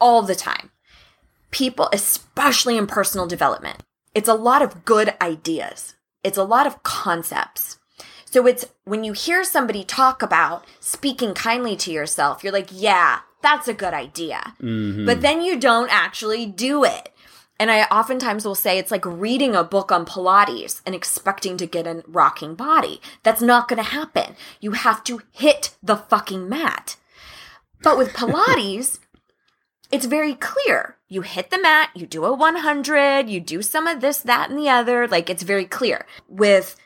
all 0.00 0.22
the 0.22 0.36
time. 0.36 0.70
People, 1.50 1.88
especially 1.92 2.78
in 2.78 2.86
personal 2.86 3.26
development, 3.26 3.78
it's 4.14 4.28
a 4.28 4.34
lot 4.34 4.62
of 4.62 4.84
good 4.84 5.14
ideas. 5.20 5.94
It's 6.22 6.38
a 6.38 6.44
lot 6.44 6.66
of 6.68 6.82
concepts. 6.84 7.79
So 8.30 8.46
it's 8.46 8.64
when 8.84 9.02
you 9.02 9.12
hear 9.12 9.42
somebody 9.42 9.82
talk 9.82 10.22
about 10.22 10.64
speaking 10.78 11.34
kindly 11.34 11.76
to 11.76 11.90
yourself, 11.90 12.44
you're 12.44 12.52
like, 12.52 12.68
yeah, 12.70 13.20
that's 13.42 13.66
a 13.66 13.74
good 13.74 13.92
idea. 13.92 14.54
Mm-hmm. 14.62 15.04
But 15.04 15.20
then 15.20 15.42
you 15.42 15.58
don't 15.58 15.92
actually 15.92 16.46
do 16.46 16.84
it. 16.84 17.12
And 17.58 17.70
I 17.70 17.82
oftentimes 17.84 18.44
will 18.46 18.54
say 18.54 18.78
it's 18.78 18.92
like 18.92 19.04
reading 19.04 19.54
a 19.54 19.64
book 19.64 19.92
on 19.92 20.06
Pilates 20.06 20.80
and 20.86 20.94
expecting 20.94 21.56
to 21.58 21.66
get 21.66 21.86
a 21.86 22.02
rocking 22.06 22.54
body. 22.54 23.02
That's 23.22 23.42
not 23.42 23.68
going 23.68 23.82
to 23.82 23.90
happen. 23.90 24.36
You 24.60 24.72
have 24.72 25.04
to 25.04 25.22
hit 25.32 25.76
the 25.82 25.96
fucking 25.96 26.48
mat. 26.48 26.96
But 27.82 27.98
with 27.98 28.14
Pilates, 28.14 29.00
it's 29.92 30.06
very 30.06 30.34
clear. 30.34 30.96
You 31.08 31.22
hit 31.22 31.50
the 31.50 31.60
mat, 31.60 31.90
you 31.94 32.06
do 32.06 32.24
a 32.24 32.32
100, 32.32 33.28
you 33.28 33.40
do 33.40 33.60
some 33.60 33.88
of 33.88 34.00
this, 34.00 34.18
that, 34.18 34.48
and 34.48 34.58
the 34.58 34.68
other. 34.68 35.06
Like 35.08 35.28
it's 35.28 35.42
very 35.42 35.64
clear. 35.66 36.06
With 36.28 36.76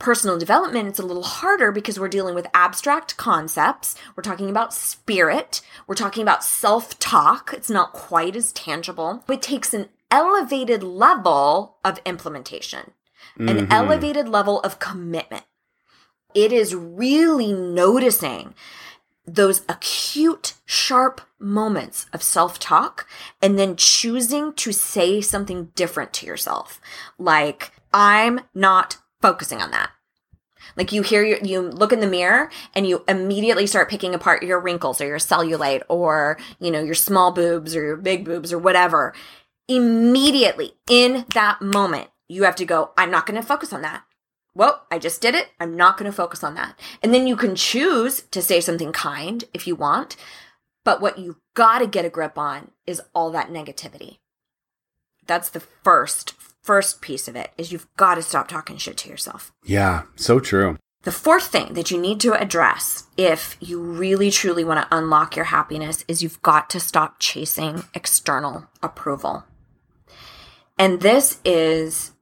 personal 0.00 0.38
development, 0.38 0.88
it's 0.88 0.98
a 0.98 1.06
little 1.06 1.22
harder 1.22 1.70
because 1.70 2.00
we're 2.00 2.08
dealing 2.08 2.34
with 2.34 2.48
abstract 2.52 3.16
concepts. 3.16 3.94
We're 4.16 4.24
talking 4.24 4.50
about 4.50 4.74
spirit. 4.74 5.60
We're 5.86 5.94
talking 5.94 6.22
about 6.22 6.42
self 6.42 6.98
talk. 6.98 7.52
It's 7.54 7.70
not 7.70 7.92
quite 7.92 8.34
as 8.34 8.50
tangible. 8.52 9.22
It 9.28 9.42
takes 9.42 9.72
an 9.72 9.88
elevated 10.10 10.82
level 10.82 11.76
of 11.84 12.00
implementation, 12.04 12.92
an 13.38 13.46
mm-hmm. 13.46 13.72
elevated 13.72 14.28
level 14.28 14.60
of 14.62 14.80
commitment. 14.80 15.44
It 16.34 16.52
is 16.52 16.74
really 16.74 17.52
noticing 17.52 18.54
those 19.26 19.62
acute, 19.68 20.54
sharp 20.64 21.20
moments 21.38 22.06
of 22.12 22.22
self 22.22 22.58
talk 22.58 23.06
and 23.42 23.58
then 23.58 23.76
choosing 23.76 24.52
to 24.54 24.72
say 24.72 25.20
something 25.20 25.66
different 25.74 26.12
to 26.14 26.26
yourself. 26.26 26.80
Like, 27.18 27.72
I'm 27.92 28.40
not 28.54 28.96
focusing 29.20 29.60
on 29.60 29.70
that. 29.70 29.90
Like 30.76 30.92
you 30.92 31.02
hear 31.02 31.24
your, 31.24 31.38
you 31.38 31.62
look 31.62 31.92
in 31.92 32.00
the 32.00 32.06
mirror 32.06 32.50
and 32.74 32.86
you 32.86 33.04
immediately 33.08 33.66
start 33.66 33.90
picking 33.90 34.14
apart 34.14 34.42
your 34.42 34.60
wrinkles 34.60 35.00
or 35.00 35.06
your 35.06 35.18
cellulite 35.18 35.82
or, 35.88 36.38
you 36.60 36.70
know, 36.70 36.82
your 36.82 36.94
small 36.94 37.32
boobs 37.32 37.74
or 37.74 37.82
your 37.82 37.96
big 37.96 38.24
boobs 38.24 38.52
or 38.52 38.58
whatever. 38.58 39.14
Immediately 39.68 40.72
in 40.88 41.24
that 41.34 41.60
moment, 41.60 42.08
you 42.28 42.44
have 42.44 42.56
to 42.56 42.64
go, 42.64 42.90
I'm 42.96 43.10
not 43.10 43.26
going 43.26 43.40
to 43.40 43.46
focus 43.46 43.72
on 43.72 43.82
that. 43.82 44.04
Well, 44.54 44.84
I 44.90 44.98
just 44.98 45.20
did 45.20 45.34
it. 45.34 45.48
I'm 45.58 45.76
not 45.76 45.96
going 45.96 46.10
to 46.10 46.16
focus 46.16 46.42
on 46.42 46.54
that. 46.54 46.78
And 47.02 47.14
then 47.14 47.26
you 47.26 47.36
can 47.36 47.54
choose 47.54 48.22
to 48.30 48.42
say 48.42 48.60
something 48.60 48.92
kind 48.92 49.44
if 49.54 49.66
you 49.66 49.76
want. 49.76 50.16
But 50.84 51.00
what 51.00 51.18
you've 51.18 51.40
got 51.54 51.78
to 51.78 51.86
get 51.86 52.04
a 52.04 52.10
grip 52.10 52.36
on 52.36 52.70
is 52.86 53.02
all 53.14 53.30
that 53.30 53.50
negativity. 53.50 54.18
That's 55.26 55.50
the 55.50 55.60
first, 55.60 56.34
first 56.70 57.00
piece 57.00 57.26
of 57.26 57.34
it 57.34 57.50
is 57.58 57.72
you've 57.72 57.88
got 57.96 58.14
to 58.14 58.22
stop 58.22 58.46
talking 58.46 58.76
shit 58.76 58.96
to 58.96 59.08
yourself. 59.08 59.52
Yeah, 59.64 60.02
so 60.14 60.38
true. 60.38 60.78
The 61.02 61.10
fourth 61.10 61.48
thing 61.48 61.74
that 61.74 61.90
you 61.90 62.00
need 62.00 62.20
to 62.20 62.32
address 62.32 63.08
if 63.16 63.56
you 63.58 63.80
really 63.80 64.30
truly 64.30 64.62
want 64.62 64.80
to 64.80 64.96
unlock 64.96 65.34
your 65.34 65.46
happiness 65.46 66.04
is 66.06 66.22
you've 66.22 66.40
got 66.42 66.70
to 66.70 66.78
stop 66.78 67.16
chasing 67.18 67.82
external 67.92 68.68
approval. 68.84 69.42
And 70.78 71.00
this 71.00 71.40
is 71.44 72.12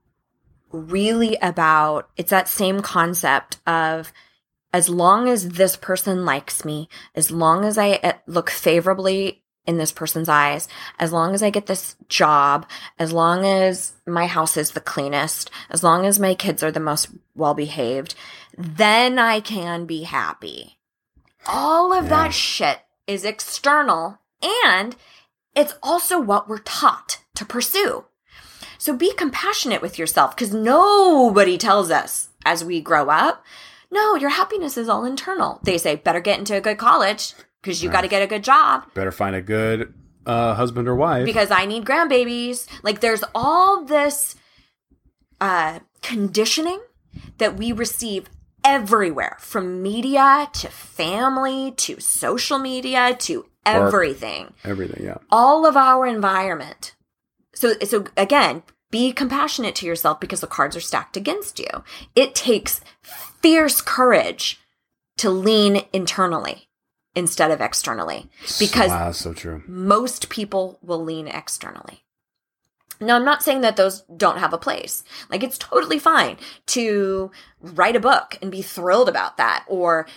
really 0.72 1.36
about 1.42 2.08
it's 2.16 2.30
that 2.30 2.48
same 2.48 2.80
concept 2.80 3.58
of 3.66 4.14
as 4.72 4.88
long 4.88 5.28
as 5.28 5.50
this 5.50 5.76
person 5.76 6.24
likes 6.24 6.64
me, 6.64 6.88
as 7.14 7.30
long 7.30 7.66
as 7.66 7.76
I 7.76 7.96
uh, 8.02 8.12
look 8.26 8.48
favorably 8.48 9.42
in 9.68 9.76
this 9.76 9.92
person's 9.92 10.30
eyes, 10.30 10.66
as 10.98 11.12
long 11.12 11.34
as 11.34 11.42
I 11.42 11.50
get 11.50 11.66
this 11.66 11.94
job, 12.08 12.66
as 12.98 13.12
long 13.12 13.44
as 13.44 13.92
my 14.06 14.26
house 14.26 14.56
is 14.56 14.70
the 14.70 14.80
cleanest, 14.80 15.50
as 15.68 15.84
long 15.84 16.06
as 16.06 16.18
my 16.18 16.34
kids 16.34 16.62
are 16.62 16.72
the 16.72 16.80
most 16.80 17.08
well 17.36 17.52
behaved, 17.52 18.14
then 18.56 19.18
I 19.18 19.40
can 19.40 19.84
be 19.84 20.04
happy. 20.04 20.78
All 21.46 21.92
of 21.92 22.04
Yeah. 22.04 22.10
that 22.24 22.34
shit 22.34 22.80
is 23.06 23.26
external 23.26 24.18
and 24.42 24.96
it's 25.54 25.74
also 25.82 26.18
what 26.18 26.48
we're 26.48 26.58
taught 26.58 27.18
to 27.34 27.44
pursue. 27.44 28.06
So 28.78 28.94
be 28.94 29.12
compassionate 29.12 29.82
with 29.82 29.98
yourself 29.98 30.34
because 30.34 30.54
nobody 30.54 31.58
tells 31.58 31.90
us 31.90 32.30
as 32.46 32.64
we 32.64 32.80
grow 32.80 33.10
up, 33.10 33.44
no, 33.90 34.14
your 34.16 34.30
happiness 34.30 34.78
is 34.78 34.88
all 34.88 35.04
internal. 35.04 35.60
They 35.62 35.76
say, 35.76 35.96
better 35.96 36.20
get 36.20 36.38
into 36.38 36.56
a 36.56 36.60
good 36.60 36.78
college 36.78 37.34
because 37.62 37.82
you 37.82 37.90
got 37.90 38.02
to 38.02 38.08
get 38.08 38.22
a 38.22 38.26
good 38.26 38.44
job 38.44 38.84
Better 38.94 39.12
find 39.12 39.34
a 39.36 39.42
good 39.42 39.94
uh, 40.26 40.54
husband 40.54 40.88
or 40.88 40.94
wife. 40.94 41.24
because 41.24 41.50
I 41.50 41.64
need 41.64 41.84
grandbabies. 41.84 42.66
Like 42.82 43.00
there's 43.00 43.24
all 43.34 43.84
this 43.84 44.36
uh, 45.40 45.80
conditioning 46.02 46.80
that 47.38 47.56
we 47.56 47.72
receive 47.72 48.28
everywhere 48.64 49.36
from 49.40 49.82
media 49.82 50.48
to 50.52 50.68
family 50.68 51.72
to 51.72 52.00
social 52.00 52.58
media 52.58 53.16
to 53.20 53.46
everything 53.64 54.52
Everything, 54.64 55.04
yeah. 55.04 55.18
all 55.30 55.66
of 55.66 55.76
our 55.76 56.06
environment. 56.06 56.94
So, 57.54 57.74
so 57.84 58.04
again, 58.16 58.62
be 58.90 59.12
compassionate 59.12 59.74
to 59.76 59.86
yourself 59.86 60.20
because 60.20 60.40
the 60.40 60.46
cards 60.46 60.76
are 60.76 60.80
stacked 60.80 61.16
against 61.16 61.58
you. 61.58 61.68
It 62.14 62.34
takes 62.34 62.80
fierce 63.02 63.80
courage 63.80 64.58
to 65.18 65.30
lean 65.30 65.82
internally 65.92 66.68
instead 67.14 67.50
of 67.50 67.60
externally 67.60 68.28
because 68.58 68.90
wow, 68.90 69.12
so 69.12 69.32
true. 69.32 69.62
most 69.66 70.28
people 70.28 70.78
will 70.82 71.02
lean 71.02 71.26
externally. 71.26 72.04
Now, 73.00 73.16
I'm 73.16 73.24
not 73.24 73.44
saying 73.44 73.60
that 73.60 73.76
those 73.76 74.00
don't 74.16 74.38
have 74.38 74.52
a 74.52 74.58
place. 74.58 75.04
Like, 75.30 75.44
it's 75.44 75.58
totally 75.58 76.00
fine 76.00 76.36
to 76.66 77.30
write 77.60 77.94
a 77.94 78.00
book 78.00 78.36
and 78.42 78.50
be 78.50 78.60
thrilled 78.60 79.08
about 79.08 79.36
that, 79.36 79.64
or 79.68 80.08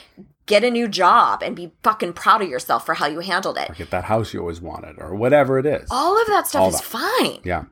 get 0.48 0.64
a 0.64 0.72
new 0.72 0.88
job 0.88 1.44
and 1.44 1.56
be 1.56 1.74
fucking 1.84 2.14
proud 2.14 2.42
of 2.42 2.50
yourself 2.50 2.86
for 2.86 2.96
how 2.96 3.06
you 3.06 3.20
handled 3.20 3.58
it. 3.58 3.70
Or 3.70 3.74
get 3.76 3.92
that 3.92 4.06
house 4.06 4.34
you 4.34 4.40
always 4.40 4.62
wanted, 4.62 5.00
or 5.00 5.16
whatever 5.16 5.60
it 5.60 5.68
is. 5.68 5.88
All 5.92 6.20
of 6.20 6.28
that 6.28 6.48
stuff 6.48 6.62
All 6.62 6.70
is 6.70 6.82
that. 6.82 6.84
fine 6.84 7.40
yeah, 7.44 7.66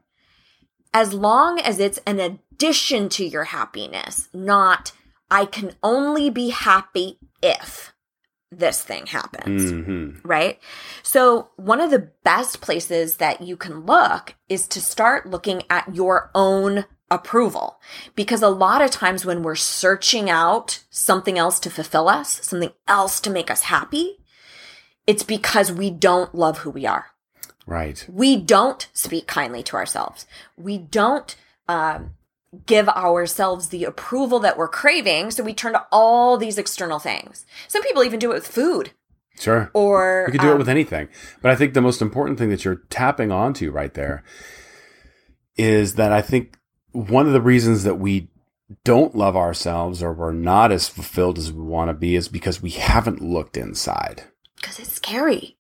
as 0.93 1.13
long 1.13 1.60
as 1.60 1.79
it's 1.79 1.99
an 2.05 2.19
addition 2.19 3.10
to 3.10 3.25
your 3.25 3.45
happiness, 3.45 4.29
not 4.34 4.91
I 5.32 5.45
can 5.45 5.73
only 5.84 6.29
be 6.29 6.49
happy 6.49 7.17
if 7.41 7.93
this 8.51 8.83
thing 8.83 9.05
happens. 9.07 9.71
hmm 9.71 10.12
Right? 10.23 10.59
So, 11.03 11.49
one 11.55 11.81
of 11.81 11.91
the 11.91 12.12
best 12.23 12.62
places 12.62 13.17
that 13.17 13.41
you 13.41 13.55
can 13.55 13.85
look 13.85 14.35
is 14.47 14.67
to 14.69 14.81
start 14.81 15.29
looking 15.29 15.63
at 15.69 15.93
your 15.95 16.31
own 16.33 16.85
approval. 17.12 17.79
Because 18.15 18.41
a 18.41 18.49
lot 18.49 18.81
of 18.81 18.91
times 18.91 19.25
when 19.25 19.43
we're 19.43 19.55
searching 19.55 20.29
out 20.29 20.83
something 20.89 21.38
else 21.38 21.59
to 21.62 21.69
fulfill 21.69 22.07
us, 22.07 22.45
something 22.45 22.71
else 22.88 23.19
to 23.21 23.29
make 23.29 23.49
us 23.49 23.63
happy, 23.63 24.17
it's 25.07 25.23
because 25.23 25.71
we 25.71 25.89
don't 25.89 26.35
love 26.35 26.59
who 26.59 26.69
we 26.69 26.85
are 26.85 27.07
right. 27.65 28.05
we 28.12 28.35
don't 28.35 28.89
speak 28.93 29.27
kindly 29.27 29.63
to 29.63 29.75
ourselves. 29.75 30.25
We 30.57 30.77
don't 30.77 31.35
um, 31.67 32.12
give 32.65 32.89
ourselves 32.89 33.69
the 33.69 33.83
approval 33.83 34.39
that 34.39 34.57
we're 34.57 34.67
craving. 34.67 35.31
So 35.31 35.43
we 35.43 35.53
turn 35.53 35.73
to 35.73 35.85
all 35.91 36.38
these 36.38 36.57
external 36.57 36.99
things. 36.99 37.45
Some 37.67 37.83
people 37.83 38.03
even 38.03 38.19
do 38.19 38.31
it 38.31 38.35
with 38.35 38.47
food 38.47 38.91
Sure. 39.39 39.69
or 39.73 40.25
You 40.27 40.31
could 40.33 40.41
do 40.41 40.49
it 40.49 40.53
um, 40.53 40.57
with 40.57 40.69
anything. 40.69 41.09
But 41.41 41.51
I 41.51 41.55
think 41.55 41.73
the 41.73 41.81
most 41.81 42.01
important 42.01 42.38
thing 42.39 42.49
that 42.49 42.65
you're 42.65 42.81
tapping 42.89 43.31
onto 43.31 43.71
right 43.71 43.93
there 43.93 44.23
is 45.55 45.95
that 45.95 46.12
I 46.12 46.21
think 46.21 46.57
one 46.91 47.27
of 47.27 47.33
the 47.33 47.41
reasons 47.41 47.83
that 47.83 47.95
we 47.95 48.29
don't 48.83 49.15
love 49.15 49.35
ourselves 49.35 50.01
or 50.03 50.13
we're 50.13 50.31
not 50.31 50.71
as 50.71 50.88
fulfilled 50.89 51.38
as 51.38 51.51
we 51.51 51.62
want 51.63 51.89
to 51.89 51.93
be 51.93 52.15
is 52.15 52.27
because 52.27 52.62
we 52.62 52.71
haven't 52.71 53.21
looked 53.21 53.57
inside. 53.57 54.23
because 54.55 54.79
it's 54.79 54.93
scary. 54.93 55.55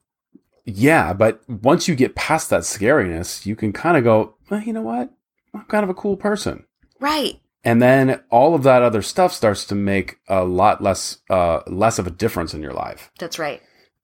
Yeah, 0.65 1.13
but 1.13 1.41
once 1.49 1.87
you 1.87 1.95
get 1.95 2.15
past 2.15 2.49
that 2.51 2.61
scariness, 2.61 3.45
you 3.45 3.55
can 3.55 3.73
kind 3.73 3.97
of 3.97 4.03
go, 4.03 4.35
well, 4.49 4.61
you 4.61 4.73
know 4.73 4.81
what? 4.83 5.11
I'm 5.53 5.63
kind 5.65 5.83
of 5.83 5.89
a 5.89 5.95
cool 5.95 6.15
person. 6.17 6.65
Right. 6.99 7.39
And 7.63 7.81
then 7.81 8.21
all 8.29 8.55
of 8.55 8.63
that 8.63 8.81
other 8.81 9.01
stuff 9.01 9.33
starts 9.33 9.65
to 9.65 9.75
make 9.75 10.17
a 10.27 10.43
lot 10.45 10.81
less 10.81 11.17
uh, 11.29 11.61
less 11.67 11.99
of 11.99 12.07
a 12.07 12.11
difference 12.11 12.53
in 12.53 12.61
your 12.61 12.73
life. 12.73 13.11
That's 13.19 13.39
right. 13.39 13.61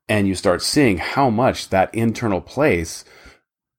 and 0.08 0.27
you 0.27 0.36
start 0.36 0.62
seeing 0.62 0.97
how 0.97 1.29
much 1.29 1.69
that 1.69 1.93
internal 1.95 2.41
place 2.41 3.05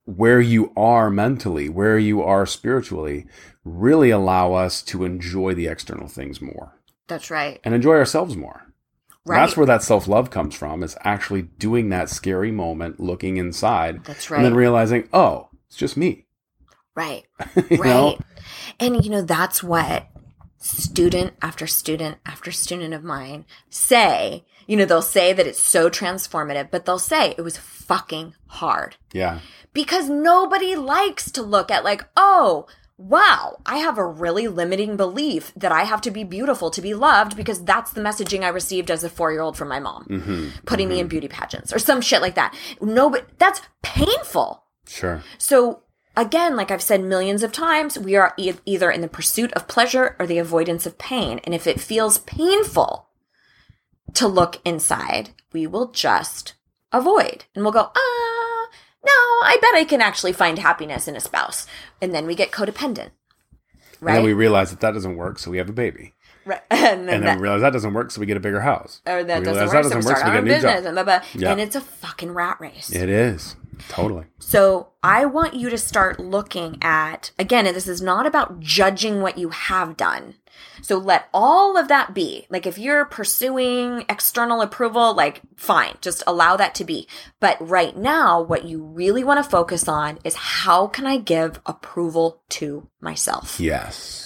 where 0.04 0.40
you 0.40 0.72
are 0.76 1.10
mentally 1.10 1.68
where 1.68 1.98
you 1.98 2.22
are 2.22 2.46
spiritually 2.46 3.26
really 3.64 4.10
allow 4.10 4.52
us 4.52 4.82
to 4.82 5.04
enjoy 5.04 5.54
the 5.54 5.66
external 5.66 6.08
things 6.08 6.40
more 6.40 6.80
That's 7.08 7.30
right. 7.30 7.60
and 7.64 7.74
enjoy 7.74 7.94
ourselves 7.94 8.36
more 8.36 8.66
Right. 9.26 9.40
That's 9.40 9.56
where 9.56 9.66
that 9.66 9.82
self 9.82 10.06
love 10.06 10.30
comes 10.30 10.54
from, 10.54 10.84
is 10.84 10.96
actually 11.00 11.42
doing 11.42 11.88
that 11.88 12.08
scary 12.08 12.52
moment, 12.52 13.00
looking 13.00 13.38
inside, 13.38 14.04
That's 14.04 14.30
and 14.30 14.44
then 14.44 14.54
realizing, 14.54 15.08
oh, 15.12 15.48
it's 15.66 15.76
just 15.76 15.96
me. 15.96 16.25
Right. 16.96 17.24
Right. 17.70 17.80
know? 17.84 18.18
And 18.80 19.04
you 19.04 19.10
know, 19.10 19.22
that's 19.22 19.62
what 19.62 20.08
student 20.58 21.34
after 21.42 21.66
student 21.66 22.18
after 22.26 22.50
student 22.50 22.94
of 22.94 23.04
mine 23.04 23.44
say. 23.70 24.44
You 24.66 24.76
know, 24.76 24.84
they'll 24.84 25.00
say 25.02 25.32
that 25.32 25.46
it's 25.46 25.60
so 25.62 25.88
transformative, 25.88 26.72
but 26.72 26.84
they'll 26.86 26.98
say 26.98 27.34
it 27.38 27.42
was 27.42 27.56
fucking 27.56 28.34
hard. 28.48 28.96
Yeah. 29.12 29.38
because 29.72 30.08
nobody 30.08 30.74
likes 30.74 31.30
to 31.32 31.42
look 31.42 31.70
at 31.70 31.84
like 31.84 32.04
oh 32.16 32.66
wow 32.98 33.58
i 33.66 33.76
have 33.76 33.98
a 33.98 34.04
really 34.06 34.48
limiting 34.48 34.96
belief 34.96 35.52
that 35.54 35.70
i 35.70 35.82
have 35.84 36.00
to 36.00 36.10
be 36.10 36.24
beautiful 36.24 36.70
to 36.70 36.80
be 36.80 36.94
loved 36.94 37.36
because 37.36 37.62
that's 37.62 37.90
the 37.92 38.00
messaging 38.00 38.42
i 38.42 38.48
received 38.48 38.90
as 38.90 39.04
a 39.04 39.10
four-year-old 39.10 39.54
from 39.54 39.68
my 39.68 39.78
mom 39.78 40.04
hmm 40.04 40.48
putting 40.64 40.88
me 40.88 40.98
in 40.98 41.06
beauty 41.06 41.28
pageants 41.28 41.74
or 41.74 41.78
some 41.78 42.00
shit 42.00 42.22
like 42.22 42.36
that 42.36 42.54
no 42.80 43.10
but 43.10 43.26
that's 43.38 43.60
painful 43.82 44.64
Sure. 44.88 45.22
so 45.36 45.82
again 46.16 46.56
like 46.56 46.70
i've 46.70 46.82
said 46.82 47.02
millions 47.02 47.42
of 47.42 47.52
times 47.52 47.98
we 47.98 48.16
are 48.16 48.32
e- 48.36 48.54
either 48.64 48.90
in 48.90 49.00
the 49.00 49.08
pursuit 49.08 49.52
of 49.52 49.68
pleasure 49.68 50.16
or 50.18 50.26
the 50.26 50.38
avoidance 50.38 50.86
of 50.86 50.98
pain. 50.98 51.40
And 51.44 51.54
if 51.54 51.66
it 51.66 51.80
feels 51.80 52.18
painful 52.18 53.08
to 54.14 54.26
look 54.26 54.60
inside 54.64 55.30
we 55.52 55.66
will 55.66 55.90
just 55.90 56.54
avoid. 56.92 57.44
And 57.54 57.64
we'll 57.64 57.72
go 57.72 57.90
ah 57.94 58.68
no 59.04 59.12
i 59.42 59.58
bet 59.60 59.74
i 59.74 59.84
can 59.84 60.00
actually 60.00 60.32
find 60.32 60.58
happiness 60.58 61.06
in 61.06 61.16
a 61.16 61.20
spouse. 61.20 61.66
And 62.00 62.14
then 62.14 62.26
we 62.26 62.34
get 62.34 62.50
codependent. 62.50 63.10
And 63.12 64.00
right 64.00 64.14
then 64.14 64.24
we 64.24 64.32
realize 64.32 64.70
that 64.70 64.80
that 64.80 64.92
doesn't 64.92 65.16
work, 65.16 65.38
so 65.38 65.50
we 65.50 65.58
have 65.58 65.68
a 65.68 65.72
baby. 65.72 66.14
Right 66.46 66.62
and 66.70 66.80
then, 66.80 66.98
And 67.00 67.08
then 67.08 67.20
that, 67.24 67.36
we 67.36 67.42
realize 67.42 67.60
that 67.60 67.72
doesn't 67.72 67.92
work, 67.92 68.10
so 68.10 68.20
we 68.20 68.26
get 68.26 68.36
a 68.36 68.40
bigger 68.40 68.60
house. 68.60 69.02
or 69.06 69.22
that 69.24 69.44
doesn't 69.44 69.44
work, 69.44 69.54
that 69.54 69.70
so 69.70 69.76
we 69.76 69.82
doesn't 69.82 69.96
work, 69.96 70.16
start 70.16 70.20
so 70.20 70.26
our 70.26 70.36
own 70.38 70.44
business 70.44 70.86
and, 70.86 70.94
blah, 70.94 71.04
blah. 71.04 71.20
Yeah. 71.34 71.52
and 71.52 71.60
it's 71.60 71.76
a 71.76 71.80
fucking 71.80 72.32
rat 72.32 72.58
race 72.60 72.90
It 72.90 73.08
is. 73.08 73.56
Totally. 73.88 74.24
So 74.38 74.88
I 75.02 75.26
want 75.26 75.54
you 75.54 75.68
to 75.68 75.76
start 75.76 76.18
looking 76.18 76.78
at, 76.80 77.30
again, 77.38 77.66
and 77.66 77.76
this 77.76 77.86
is 77.86 78.00
not 78.00 78.26
about 78.26 78.60
judging 78.60 79.20
what 79.20 79.36
you 79.36 79.50
have 79.50 79.96
done. 79.98 80.36
So 80.80 80.96
let 80.96 81.28
all 81.34 81.76
of 81.76 81.88
that 81.88 82.14
be. 82.14 82.46
Like 82.48 82.66
if 82.66 82.78
you're 82.78 83.04
pursuing 83.04 84.04
external 84.08 84.62
approval, 84.62 85.14
like 85.14 85.42
fine, 85.56 85.96
just 86.00 86.22
allow 86.26 86.56
that 86.56 86.74
to 86.76 86.84
be. 86.84 87.06
But 87.40 87.56
right 87.60 87.96
now, 87.96 88.40
what 88.40 88.64
you 88.64 88.82
really 88.82 89.24
want 89.24 89.42
to 89.42 89.50
focus 89.50 89.88
on 89.88 90.18
is 90.24 90.34
how 90.34 90.86
can 90.86 91.06
I 91.06 91.18
give 91.18 91.60
approval 91.66 92.42
to 92.50 92.88
myself? 93.00 93.60
Yes. 93.60 94.25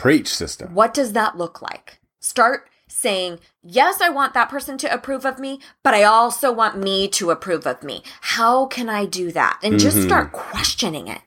Preach, 0.00 0.34
sister. 0.34 0.66
What 0.72 0.94
does 0.94 1.12
that 1.12 1.36
look 1.36 1.60
like? 1.60 2.00
Start 2.20 2.70
saying, 2.88 3.38
yes, 3.62 4.00
I 4.00 4.08
want 4.08 4.32
that 4.32 4.48
person 4.48 4.78
to 4.78 4.90
approve 4.90 5.26
of 5.26 5.38
me, 5.38 5.60
but 5.82 5.92
I 5.92 6.04
also 6.04 6.50
want 6.50 6.78
me 6.78 7.06
to 7.08 7.30
approve 7.30 7.66
of 7.66 7.82
me. 7.82 8.02
How 8.22 8.64
can 8.64 8.88
I 8.88 9.04
do 9.04 9.30
that? 9.32 9.58
And 9.62 9.78
just 9.78 9.98
Mhm. 9.98 10.04
start 10.06 10.32
questioning 10.32 11.06
it. 11.06 11.20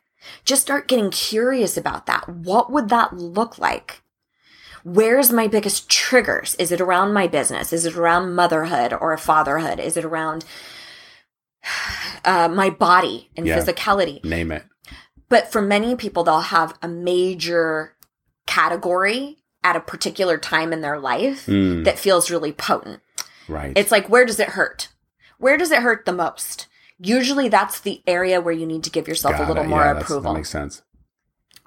Just 0.44 0.64
start 0.64 0.88
getting 0.88 1.12
curious 1.12 1.78
about 1.78 2.08
that. 2.08 2.28
What 2.28 2.72
would 2.72 2.90
that 2.90 3.16
look 3.16 3.60
like? 3.60 4.02
Where's 4.84 5.32
my 5.32 5.46
biggest 5.46 5.88
triggers? 5.88 6.56
Is 6.56 6.72
it 6.72 6.82
around 6.82 7.14
my 7.14 7.28
business? 7.28 7.74
Is 7.74 7.86
it 7.86 7.96
around 7.96 8.34
motherhood 8.34 8.92
or 9.00 9.16
fatherhood? 9.18 9.80
Is 9.80 9.98
it 9.98 10.04
around 10.04 10.46
uh, 12.26 12.48
my 12.48 12.72
body 12.72 13.30
and 13.38 13.46
Yeah. 13.46 13.60
physicality? 13.60 14.24
Name 14.26 14.52
it. 14.52 14.66
But 15.30 15.52
for 15.52 15.62
many 15.62 15.96
people, 15.96 16.24
they'll 16.24 16.42
have 16.42 16.74
a 16.82 16.88
major 16.88 17.94
category 18.54 19.38
at 19.64 19.76
a 19.76 19.80
particular 19.80 20.38
time 20.38 20.74
in 20.74 20.82
their 20.82 21.00
life 21.00 21.46
Mm, 21.48 21.84
that 21.86 21.98
feels 22.00 22.30
really 22.32 22.52
potent. 22.52 23.02
right. 23.48 23.74
It's 23.76 23.92
like, 23.92 24.10
where 24.10 24.26
does 24.26 24.40
it 24.40 24.50
hurt? 24.50 24.90
Where 25.40 25.58
does 25.58 25.72
it 25.72 25.82
hurt 25.82 26.06
the 26.06 26.14
most? 26.14 26.68
Usually 27.00 27.50
that's 27.50 27.80
the 27.80 28.02
area 28.06 28.40
where 28.42 28.54
you 28.54 28.66
need 28.66 28.84
to 28.84 28.90
give 28.90 29.08
yourself 29.08 29.38
Got 29.38 29.46
a 29.46 29.48
little 29.48 29.64
it. 29.64 29.68
more 29.68 29.82
Yeah, 29.84 30.00
approval. 30.00 30.34
That 30.34 30.38
makes 30.40 30.50
sense. 30.50 30.82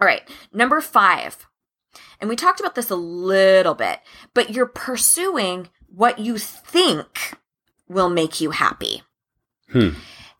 All 0.00 0.06
right. 0.06 0.22
Number 0.52 0.80
five. 0.80 1.46
And 2.20 2.30
we 2.30 2.36
talked 2.36 2.60
about 2.60 2.74
this 2.74 2.90
a 2.90 2.96
little 2.96 3.74
bit, 3.74 4.00
but 4.34 4.50
you're 4.50 4.66
pursuing 4.66 5.68
what 5.88 6.18
you 6.18 6.38
think 6.38 7.34
will 7.88 8.08
make 8.10 8.40
you 8.40 8.50
happy. 8.52 9.02
Hmm. 9.72 9.90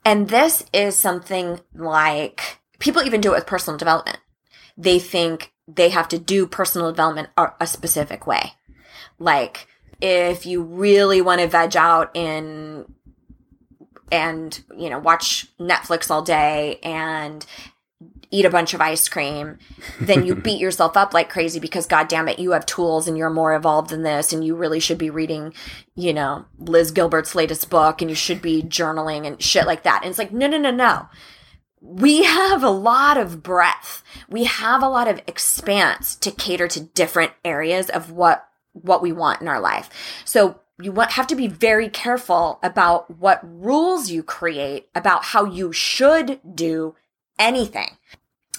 And 0.04 0.28
this 0.28 0.64
is 0.72 0.96
something 0.96 1.60
like 1.74 2.58
people 2.78 3.02
even 3.02 3.20
do 3.20 3.32
it 3.32 3.36
with 3.36 3.46
personal 3.46 3.76
development. 3.78 4.18
They 4.78 4.98
think 4.98 5.52
they 5.68 5.88
have 5.88 6.08
to 6.08 6.18
do 6.18 6.46
personal 6.46 6.90
development 6.90 7.28
a 7.36 7.66
specific 7.66 8.26
way. 8.26 8.52
Like 9.18 9.66
if 10.00 10.46
you 10.46 10.62
really 10.62 11.20
want 11.20 11.40
to 11.40 11.48
veg 11.48 11.76
out 11.76 12.10
in 12.14 12.84
and, 14.12 14.62
you 14.76 14.88
know, 14.88 14.98
watch 14.98 15.48
Netflix 15.58 16.10
all 16.10 16.22
day 16.22 16.78
and 16.82 17.44
eat 18.30 18.44
a 18.44 18.50
bunch 18.50 18.74
of 18.74 18.80
ice 18.80 19.08
cream, 19.08 19.58
then 20.00 20.24
you 20.24 20.34
beat 20.36 20.60
yourself 20.60 20.96
up 20.96 21.12
like 21.12 21.30
crazy 21.30 21.58
because 21.58 21.86
god 21.86 22.06
damn 22.08 22.28
it, 22.28 22.38
you 22.38 22.52
have 22.52 22.66
tools 22.66 23.08
and 23.08 23.18
you're 23.18 23.30
more 23.30 23.54
evolved 23.54 23.90
than 23.90 24.02
this 24.02 24.32
and 24.32 24.44
you 24.44 24.54
really 24.54 24.78
should 24.78 24.98
be 24.98 25.10
reading, 25.10 25.52
you 25.94 26.12
know, 26.12 26.44
Liz 26.58 26.92
Gilbert's 26.92 27.34
latest 27.34 27.68
book 27.70 28.00
and 28.00 28.10
you 28.10 28.14
should 28.14 28.42
be 28.42 28.62
journaling 28.62 29.26
and 29.26 29.42
shit 29.42 29.66
like 29.66 29.82
that. 29.82 30.02
And 30.02 30.10
it's 30.10 30.18
like, 30.18 30.32
no, 30.32 30.46
no, 30.46 30.58
no, 30.58 30.70
no. 30.70 31.08
We 31.86 32.24
have 32.24 32.64
a 32.64 32.70
lot 32.70 33.16
of 33.16 33.42
breadth. 33.42 34.02
We 34.28 34.44
have 34.44 34.82
a 34.82 34.88
lot 34.88 35.06
of 35.06 35.20
expanse 35.26 36.16
to 36.16 36.32
cater 36.32 36.66
to 36.68 36.80
different 36.80 37.32
areas 37.44 37.88
of 37.88 38.10
what 38.10 38.48
what 38.72 39.00
we 39.00 39.12
want 39.12 39.40
in 39.40 39.48
our 39.48 39.60
life. 39.60 39.88
So 40.24 40.60
you 40.80 40.92
have 40.92 41.26
to 41.28 41.34
be 41.34 41.46
very 41.46 41.88
careful 41.88 42.58
about 42.62 43.18
what 43.18 43.40
rules 43.42 44.10
you 44.10 44.22
create 44.22 44.88
about 44.94 45.24
how 45.26 45.44
you 45.44 45.72
should 45.72 46.40
do 46.54 46.94
anything. 47.38 47.96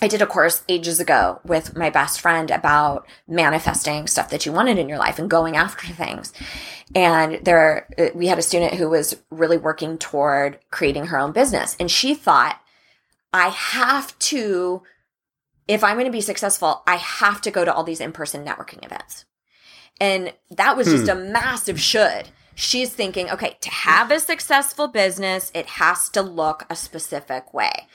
I 0.01 0.07
did 0.07 0.21
a 0.21 0.27
course 0.27 0.63
ages 0.69 0.99
ago 0.99 1.41
with 1.43 1.75
my 1.75 1.89
best 1.89 2.21
friend 2.21 2.51
about 2.51 3.07
manifesting 3.27 4.07
stuff 4.07 4.29
that 4.29 4.45
you 4.45 4.51
wanted 4.51 4.77
in 4.77 4.87
your 4.87 4.99
life 4.99 5.17
and 5.17 5.29
going 5.29 5.55
after 5.55 5.87
things. 5.87 6.33
And 6.93 7.43
there, 7.43 7.87
uh, 7.97 8.09
we 8.13 8.27
had 8.27 8.37
a 8.37 8.43
student 8.43 8.75
who 8.75 8.89
was 8.89 9.17
really 9.31 9.57
working 9.57 9.97
toward 9.97 10.59
creating 10.69 11.07
her 11.07 11.19
own 11.19 11.31
business. 11.31 11.75
And 11.79 11.89
she 11.89 12.13
thought, 12.13 12.59
I 13.33 13.49
have 13.49 14.17
to, 14.19 14.83
if 15.67 15.83
I'm 15.83 15.95
going 15.95 16.05
to 16.05 16.11
be 16.11 16.21
successful, 16.21 16.83
I 16.87 16.95
have 16.95 17.41
to 17.41 17.51
go 17.51 17.65
to 17.65 17.73
all 17.73 17.83
these 17.83 18.01
in 18.01 18.11
person 18.11 18.45
networking 18.45 18.85
events. 18.85 19.25
And 19.99 20.33
that 20.51 20.77
was 20.77 20.87
just 20.87 21.05
hmm. 21.05 21.09
a 21.09 21.15
massive 21.15 21.79
should. 21.79 22.29
She's 22.55 22.91
thinking, 22.91 23.29
okay, 23.29 23.57
to 23.61 23.69
have 23.69 24.11
a 24.11 24.19
successful 24.19 24.87
business, 24.87 25.51
it 25.53 25.65
has 25.67 26.09
to 26.09 26.21
look 26.21 26.65
a 26.69 26.75
specific 26.75 27.53
way. 27.53 27.87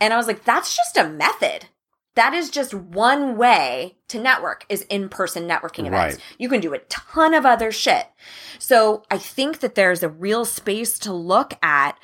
And 0.00 0.12
I 0.12 0.16
was 0.16 0.26
like, 0.26 0.44
that's 0.44 0.74
just 0.76 0.96
a 0.96 1.08
method. 1.08 1.66
That 2.14 2.32
is 2.32 2.48
just 2.48 2.72
one 2.72 3.36
way 3.36 3.96
to 4.08 4.18
network 4.18 4.64
is 4.70 4.82
in-person 4.82 5.46
networking 5.46 5.86
events. 5.86 6.16
Right. 6.16 6.24
You 6.38 6.48
can 6.48 6.62
do 6.62 6.72
a 6.72 6.78
ton 6.78 7.34
of 7.34 7.44
other 7.44 7.70
shit. 7.70 8.06
So 8.58 9.02
I 9.10 9.18
think 9.18 9.60
that 9.60 9.74
there's 9.74 10.02
a 10.02 10.08
real 10.08 10.46
space 10.46 10.98
to 11.00 11.12
look 11.12 11.52
at 11.62 11.98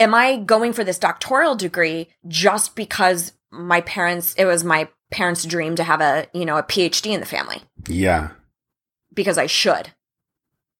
am 0.00 0.14
I 0.14 0.36
going 0.36 0.72
for 0.72 0.84
this 0.84 0.98
doctoral 0.98 1.54
degree 1.54 2.08
just 2.26 2.76
because 2.76 3.32
my 3.50 3.80
parents 3.80 4.34
it 4.34 4.44
was 4.44 4.62
my 4.64 4.88
parents' 5.10 5.44
dream 5.44 5.74
to 5.76 5.84
have 5.84 6.00
a, 6.00 6.26
you 6.34 6.44
know, 6.44 6.56
a 6.58 6.62
PhD 6.62 7.12
in 7.12 7.20
the 7.20 7.26
family 7.26 7.62
Yeah. 7.86 8.30
because 9.14 9.38
I 9.38 9.46
should. 9.46 9.92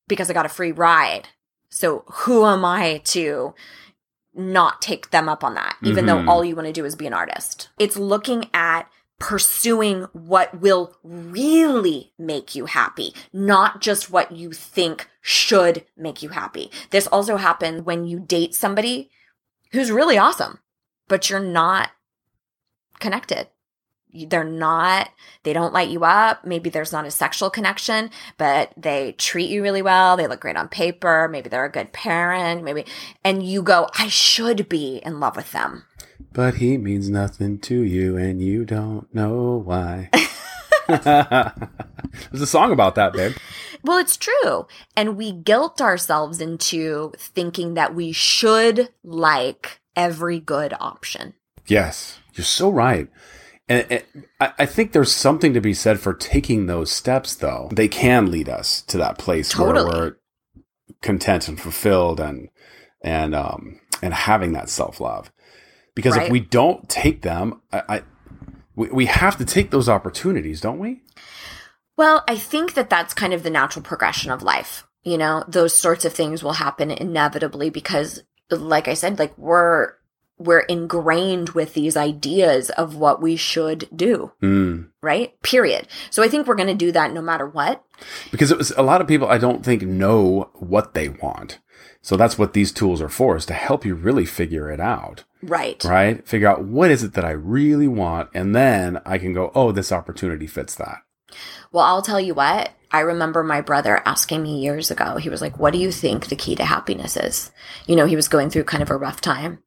Because 0.07 0.29
I 0.31 0.35
got 0.35 0.47
a 0.47 0.51
free 0.51 0.73
ride. 0.73 1.29
So 1.71 2.05
who 2.09 2.45
am 2.47 2.65
I 2.65 2.99
to 3.07 3.55
not 4.35 4.81
take 4.83 5.11
them 5.11 5.29
up 5.29 5.43
on 5.43 5.55
that 5.55 5.77
even 5.83 6.05
Mhm. 6.05 6.07
though 6.27 6.31
all 6.31 6.45
you 6.45 6.55
want 6.55 6.67
to 6.67 6.73
do 6.73 6.85
is 6.85 6.95
be 6.95 7.07
an 7.07 7.15
artist. 7.15 7.71
It's 7.79 7.97
looking 7.97 8.49
at 8.55 8.89
pursuing 9.19 10.03
what 10.13 10.61
will 10.61 10.95
really 11.03 12.13
make 12.19 12.55
you 12.55 12.67
happy, 12.67 13.13
not 13.33 13.81
just 13.81 14.11
what 14.11 14.31
you 14.31 14.53
think 14.53 15.09
should 15.29 15.85
make 15.95 16.23
you 16.23 16.31
happy. 16.31 16.71
This 16.89 17.07
also 17.07 17.37
happens 17.37 17.83
when 17.83 18.07
you 18.07 18.19
date 18.19 18.55
somebody 18.55 19.11
who's 19.73 19.91
really 19.91 20.17
awesome, 20.17 20.59
but 21.07 21.29
you're 21.29 21.39
not 21.39 21.91
connected. 22.99 23.49
They're 24.11 24.43
not, 24.43 25.11
they 25.43 25.53
don't 25.53 25.75
light 25.75 25.91
you 25.91 26.03
up. 26.03 26.47
Maybe 26.47 26.71
there's 26.71 26.93
not 26.93 27.05
a 27.05 27.11
sexual 27.11 27.51
connection, 27.51 28.11
but 28.39 28.73
they 28.75 29.13
treat 29.19 29.51
you 29.51 29.63
really 29.63 29.83
well. 29.83 30.17
They 30.17 30.27
look 30.27 30.41
great 30.41 30.57
on 30.57 30.69
paper. 30.69 31.29
Maybe 31.29 31.51
they're 31.51 31.67
a 31.67 31.71
good 31.71 31.93
parent. 31.93 32.65
Maybe, 32.65 32.87
and 33.23 33.43
you 33.43 33.61
go, 33.61 33.87
I 33.99 34.09
should 34.09 34.67
be 34.67 35.03
in 35.05 35.21
love 35.21 35.37
with 35.37 35.53
them. 35.53 35.85
But 36.33 36.55
he 36.55 36.79
means 36.79 37.11
nothing 37.11 37.59
to 37.61 37.83
you, 37.83 38.17
and 38.17 38.41
you 38.41 38.65
don't 38.65 39.15
know 39.15 39.63
why. 39.63 40.09
There's 42.31 42.43
a 42.43 42.47
song 42.47 42.73
about 42.73 42.95
that, 42.97 43.13
babe. 43.13 43.37
Well, 43.85 43.99
it's 43.99 44.17
true. 44.17 44.67
And 44.97 45.17
we 45.17 45.33
guilt 45.33 45.81
ourselves 45.81 46.41
into 46.41 47.13
thinking 47.17 47.75
that 47.75 47.95
we 47.95 48.13
should 48.13 48.89
like 49.05 49.81
every 49.95 50.41
good 50.41 50.75
option. 50.81 51.35
Yes, 51.67 52.19
you're 52.35 52.45
so 52.45 52.71
right. 52.71 53.09
And, 53.69 53.87
and 53.91 54.25
I, 54.41 54.53
I 54.61 54.67
think 54.67 54.93
there's 54.93 55.13
something 55.15 55.53
to 55.55 55.61
be 55.61 55.75
said 55.75 56.01
for 56.01 56.15
taking 56.15 56.67
those 56.67 56.91
steps, 56.91 57.35
though. 57.37 57.69
They 57.73 57.89
can 57.89 58.31
lead 58.31 58.49
us 58.49 58.81
to 58.83 58.99
that 58.99 59.19
place 59.19 59.51
Totally. 59.51 59.85
where 59.85 60.01
we're 60.03 60.17
content 61.03 61.47
and 61.49 61.61
fulfilled 61.61 62.19
and 62.19 62.49
and 63.03 63.33
um 63.35 63.79
and 64.03 64.13
having 64.15 64.53
that 64.55 64.69
self 64.71 65.01
love. 65.01 65.31
Because 65.95 66.17
Right. 66.17 66.27
if 66.27 66.33
we 66.33 66.41
don't 66.41 66.89
take 66.89 67.23
them, 67.23 67.61
I, 67.73 67.83
I 67.89 68.03
we, 68.79 68.89
we 68.91 69.07
have 69.07 69.37
to 69.39 69.45
take 69.45 69.71
those 69.71 69.89
opportunities, 69.89 70.61
don't 70.61 70.79
we? 70.79 71.03
Well, 71.97 72.23
I 72.29 72.37
think 72.37 72.75
that 72.75 72.89
that's 72.89 73.13
kind 73.13 73.35
of 73.35 73.43
the 73.43 73.51
natural 73.51 73.83
progression 73.83 74.31
of 74.31 74.43
life. 74.43 74.87
You 75.03 75.19
know, 75.19 75.45
those 75.49 75.75
sorts 75.75 76.05
of 76.05 76.13
things 76.13 76.45
will 76.45 76.53
happen 76.53 76.91
inevitably 76.93 77.71
because 77.71 78.23
like 78.51 78.89
I 78.89 78.95
said, 78.95 79.19
like 79.19 79.37
we're 79.37 79.93
we're 80.39 80.61
ingrained 80.61 81.51
with 81.51 81.75
these 81.75 81.97
ideas 81.97 82.71
of 82.71 82.95
what 82.97 83.21
we 83.21 83.37
should 83.37 83.89
do, 83.95 84.33
Mm. 84.43 84.89
right? 85.03 85.41
Period. 85.43 85.89
So 86.11 86.23
I 86.23 86.29
think 86.29 86.47
we're 86.47 86.55
going 86.55 86.69
to 86.69 86.75
do 86.75 86.93
that 86.93 87.13
no 87.13 87.21
matter 87.21 87.47
what. 87.47 87.83
Because 88.31 88.51
it 88.51 88.59
was 88.59 88.71
a 88.73 88.83
lot 88.83 89.01
of 89.01 89.09
people 89.09 89.29
I 89.29 89.39
don't 89.39 89.65
think 89.65 89.83
know 89.83 90.51
what 90.55 90.95
they 90.95 91.09
want. 91.09 91.59
So 92.01 92.17
that's 92.17 92.39
what 92.39 92.53
these 92.55 92.73
tools 92.73 93.03
are 93.03 93.09
for, 93.09 93.37
is 93.37 93.45
to 93.47 93.55
help 93.55 93.85
you 93.85 93.95
really 93.95 94.25
figure 94.25 94.71
it 94.71 94.81
out. 94.81 95.25
Right. 95.43 95.83
right? 95.85 96.27
Figure 96.27 96.49
out 96.49 96.65
what 96.65 96.91
is 96.91 97.03
it 97.05 97.13
that 97.15 97.25
I 97.25 97.31
really 97.31 97.89
want, 97.89 98.31
and 98.35 98.55
then 98.55 99.01
I 99.05 99.19
can 99.19 99.33
go, 99.33 99.51
oh, 99.55 99.73
this 99.73 99.93
opportunity 99.93 100.47
fits 100.47 100.75
that. 100.77 100.99
Well, 101.73 101.85
I'll 101.85 102.03
tell 102.03 102.21
you 102.21 102.35
what. 102.35 102.71
I 102.91 103.01
remember 103.01 103.45
my 103.45 103.61
brother 103.61 104.01
asking 104.07 104.43
me 104.43 104.61
years 104.63 104.91
ago. 104.91 105.17
He 105.19 105.29
was 105.29 105.43
like, 105.43 105.59
"What 105.59 105.75
do 105.75 105.79
you 105.79 105.93
think 105.93 106.29
the 106.29 106.37
key 106.37 106.57
to 106.57 106.65
happiness 106.65 107.19
is?" 107.19 107.51
You 107.87 107.97
know, 107.97 108.07
he 108.07 108.17
was 108.17 108.29
going 108.29 108.49
through 108.49 108.65
kind 108.65 108.83
of 108.83 108.91
a 108.91 108.97
rough 108.97 109.21
time. 109.21 109.59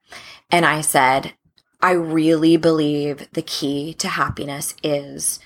And 0.51 0.65
I 0.65 0.81
said, 0.81 1.33
"I 1.81 1.91
really 1.91 2.57
believe 2.57 3.27
the 3.33 3.41
key 3.41 3.93
to 3.95 4.07
happiness 4.07 4.75
is 4.83 5.39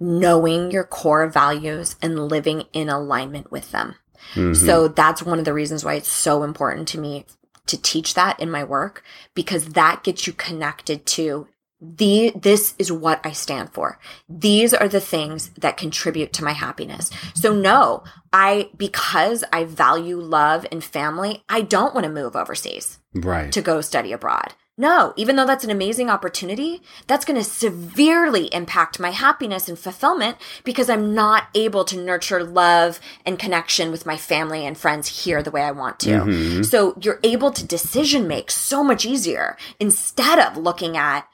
knowing 0.00 0.70
your 0.70 0.84
core 0.84 1.28
values 1.28 1.96
and 2.02 2.28
living 2.28 2.64
in 2.72 2.88
alignment 2.88 3.52
with 3.52 3.70
them." 3.70 3.94
Mhm. 4.34 4.56
So 4.56 4.88
that's 4.88 5.22
one 5.22 5.38
of 5.38 5.44
the 5.44 5.52
reasons 5.52 5.84
why 5.84 5.94
it's 5.94 6.12
so 6.12 6.42
important 6.42 6.88
to 6.88 6.98
me 6.98 7.26
to 7.66 7.80
teach 7.80 8.14
that 8.14 8.38
in 8.40 8.50
my 8.50 8.64
work 8.64 9.04
because 9.34 9.66
that 9.66 10.02
gets 10.02 10.26
you 10.26 10.32
connected 10.32 11.06
to 11.06 11.46
the 11.82 12.32
this 12.36 12.74
is 12.78 12.92
what 12.92 13.20
I 13.24 13.32
stand 13.32 13.72
for. 13.72 13.98
These 14.28 14.72
are 14.72 14.88
the 14.88 15.00
things 15.00 15.50
that 15.58 15.76
contribute 15.76 16.32
to 16.34 16.44
my 16.44 16.52
happiness. 16.52 17.10
So 17.34 17.52
no, 17.52 18.04
I 18.32 18.70
because 18.76 19.42
I 19.52 19.64
value 19.64 20.18
love 20.20 20.64
and 20.70 20.82
family, 20.82 21.42
I 21.48 21.62
don't 21.62 21.92
want 21.92 22.04
to 22.04 22.12
move 22.12 22.36
overseas 22.36 23.00
right. 23.14 23.50
to 23.52 23.60
go 23.60 23.80
study 23.80 24.12
abroad. 24.12 24.54
No, 24.78 25.12
even 25.16 25.36
though 25.36 25.44
that's 25.44 25.64
an 25.64 25.70
amazing 25.70 26.08
opportunity, 26.08 26.80
that's 27.06 27.26
going 27.26 27.38
to 27.38 27.44
severely 27.44 28.46
impact 28.54 28.98
my 28.98 29.10
happiness 29.10 29.68
and 29.68 29.78
fulfillment 29.78 30.38
because 30.64 30.88
I'm 30.88 31.14
not 31.14 31.48
able 31.54 31.84
to 31.84 31.98
nurture 31.98 32.42
love 32.42 32.98
and 33.26 33.38
connection 33.38 33.90
with 33.90 34.06
my 34.06 34.16
family 34.16 34.64
and 34.64 34.78
friends 34.78 35.24
here 35.24 35.42
the 35.42 35.50
way 35.50 35.62
I 35.62 35.72
want 35.72 36.00
to. 36.00 36.10
Mhm. 36.10 36.64
So 36.64 36.96
you're 37.02 37.20
able 37.22 37.50
to 37.50 37.66
decision 37.66 38.26
make 38.26 38.50
so 38.50 38.82
much 38.82 39.04
easier 39.04 39.58
instead 39.78 40.38
of 40.38 40.56
looking 40.56 40.96
at 40.96 41.26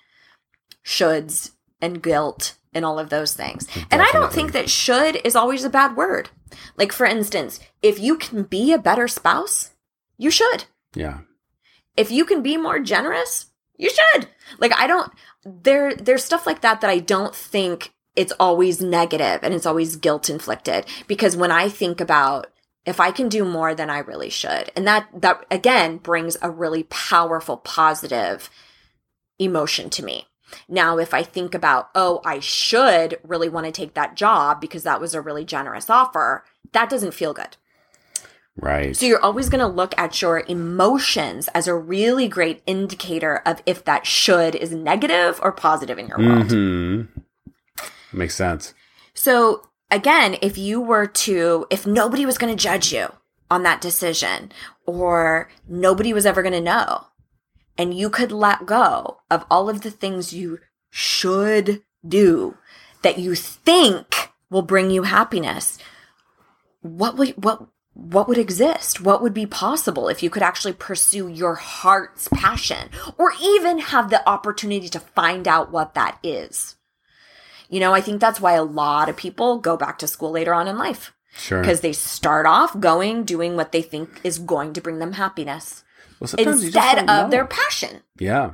shoulds 0.88 1.50
and 1.82 2.02
guilt 2.02 2.56
and 2.72 2.82
all 2.84 2.98
of 2.98 3.10
those 3.10 3.34
things. 3.34 3.68
And 3.90 4.00
I 4.00 4.10
don't 4.12 4.32
think 4.32 4.52
that 4.52 4.70
should 4.70 5.20
is 5.22 5.36
always 5.36 5.64
a 5.64 5.70
bad 5.70 5.96
word. 5.96 6.30
Like 6.78 6.92
for 6.92 7.04
instance, 7.04 7.60
if 7.82 8.00
you 8.00 8.16
can 8.16 8.44
be 8.44 8.72
a 8.72 8.78
better 8.78 9.06
spouse, 9.06 9.74
you 10.16 10.30
should 10.30 10.64
yeah. 10.94 11.18
if 11.96 12.10
you 12.10 12.24
can 12.24 12.42
be 12.42 12.56
more 12.56 12.78
generous, 12.78 13.46
you 13.76 13.90
should. 13.90 14.28
Like 14.58 14.72
I 14.74 14.86
don't 14.86 15.12
there 15.44 15.94
there's 15.94 16.24
stuff 16.24 16.46
like 16.46 16.62
that 16.62 16.80
that 16.80 16.90
I 16.90 17.00
don't 17.00 17.34
think 17.34 17.92
it's 18.16 18.32
always 18.40 18.80
negative 18.80 19.40
and 19.42 19.52
it's 19.52 19.66
always 19.66 19.96
guilt 19.96 20.30
inflicted 20.30 20.86
because 21.06 21.36
when 21.36 21.52
I 21.52 21.68
think 21.68 22.00
about 22.00 22.48
if 22.86 22.98
I 22.98 23.10
can 23.10 23.28
do 23.28 23.44
more 23.44 23.74
than 23.74 23.90
I 23.90 23.98
really 23.98 24.30
should 24.30 24.72
and 24.74 24.86
that 24.86 25.06
that 25.14 25.44
again 25.50 25.98
brings 25.98 26.38
a 26.40 26.50
really 26.50 26.84
powerful 26.84 27.58
positive 27.58 28.48
emotion 29.38 29.90
to 29.90 30.02
me. 30.02 30.27
Now 30.68 30.98
if 30.98 31.12
I 31.14 31.22
think 31.22 31.54
about 31.54 31.90
oh 31.94 32.20
I 32.24 32.40
should 32.40 33.18
really 33.22 33.48
want 33.48 33.66
to 33.66 33.72
take 33.72 33.94
that 33.94 34.16
job 34.16 34.60
because 34.60 34.82
that 34.82 35.00
was 35.00 35.14
a 35.14 35.20
really 35.20 35.44
generous 35.44 35.88
offer, 35.90 36.44
that 36.72 36.90
doesn't 36.90 37.14
feel 37.14 37.34
good. 37.34 37.56
Right. 38.60 38.96
So 38.96 39.06
you're 39.06 39.22
always 39.22 39.48
going 39.48 39.60
to 39.60 39.68
look 39.68 39.94
at 39.96 40.20
your 40.20 40.40
emotions 40.48 41.48
as 41.54 41.68
a 41.68 41.74
really 41.74 42.26
great 42.26 42.60
indicator 42.66 43.36
of 43.46 43.62
if 43.66 43.84
that 43.84 44.04
should 44.04 44.56
is 44.56 44.72
negative 44.72 45.38
or 45.42 45.52
positive 45.52 45.98
in 45.98 46.08
your 46.08 46.18
world. 46.18 46.50
hmm 46.50 47.02
Makes 48.12 48.34
sense. 48.34 48.74
So 49.14 49.68
again, 49.90 50.36
if 50.42 50.58
you 50.58 50.80
were 50.80 51.06
to, 51.06 51.66
if 51.70 51.86
nobody 51.86 52.26
was 52.26 52.38
going 52.38 52.54
to 52.54 52.60
judge 52.60 52.92
you 52.92 53.12
on 53.50 53.62
that 53.62 53.80
decision 53.80 54.50
or 54.86 55.50
nobody 55.68 56.12
was 56.12 56.26
ever 56.26 56.42
going 56.42 56.54
to 56.54 56.60
know 56.60 57.06
and 57.78 57.94
you 57.94 58.10
could 58.10 58.32
let 58.32 58.66
go 58.66 59.18
of 59.30 59.46
all 59.48 59.70
of 59.70 59.82
the 59.82 59.90
things 59.90 60.34
you 60.34 60.58
should 60.90 61.82
do 62.06 62.58
that 63.02 63.18
you 63.18 63.36
think 63.36 64.30
will 64.50 64.62
bring 64.62 64.90
you 64.90 65.04
happiness, 65.04 65.78
what 66.80 67.16
would, 67.16 67.42
what, 67.42 67.68
what 67.94 68.28
would 68.28 68.38
exist? 68.38 69.00
What 69.00 69.22
would 69.22 69.34
be 69.34 69.46
possible 69.46 70.08
if 70.08 70.22
you 70.22 70.30
could 70.30 70.42
actually 70.42 70.72
pursue 70.72 71.28
your 71.28 71.54
heart's 71.54 72.28
passion 72.28 72.90
or 73.16 73.32
even 73.40 73.78
have 73.78 74.10
the 74.10 74.28
opportunity 74.28 74.88
to 74.88 75.00
find 75.00 75.46
out 75.46 75.70
what 75.70 75.94
that 75.94 76.18
is? 76.22 76.76
You 77.68 77.80
know, 77.80 77.94
I 77.94 78.00
think 78.00 78.20
that's 78.20 78.40
why 78.40 78.54
a 78.54 78.62
lot 78.64 79.08
of 79.08 79.16
people 79.16 79.58
go 79.58 79.76
back 79.76 79.98
to 79.98 80.06
school 80.08 80.30
later 80.30 80.52
on 80.52 80.66
in 80.66 80.78
life 80.78 81.12
Sure. 81.36 81.60
because 81.60 81.82
they 81.82 81.92
start 81.92 82.46
off 82.46 82.80
going, 82.80 83.22
doing 83.22 83.54
what 83.54 83.70
they 83.70 83.82
think 83.82 84.20
is 84.24 84.38
going 84.38 84.72
to 84.72 84.80
bring 84.80 84.98
them 84.98 85.12
happiness 85.12 85.84
well, 86.20 86.28
sometimes 86.28 86.64
you 86.64 86.70
just 86.70 86.76
instead 86.76 86.98
of 86.98 87.06
know. 87.06 87.30
their 87.30 87.46
passion. 87.46 88.02
Yeah. 88.18 88.52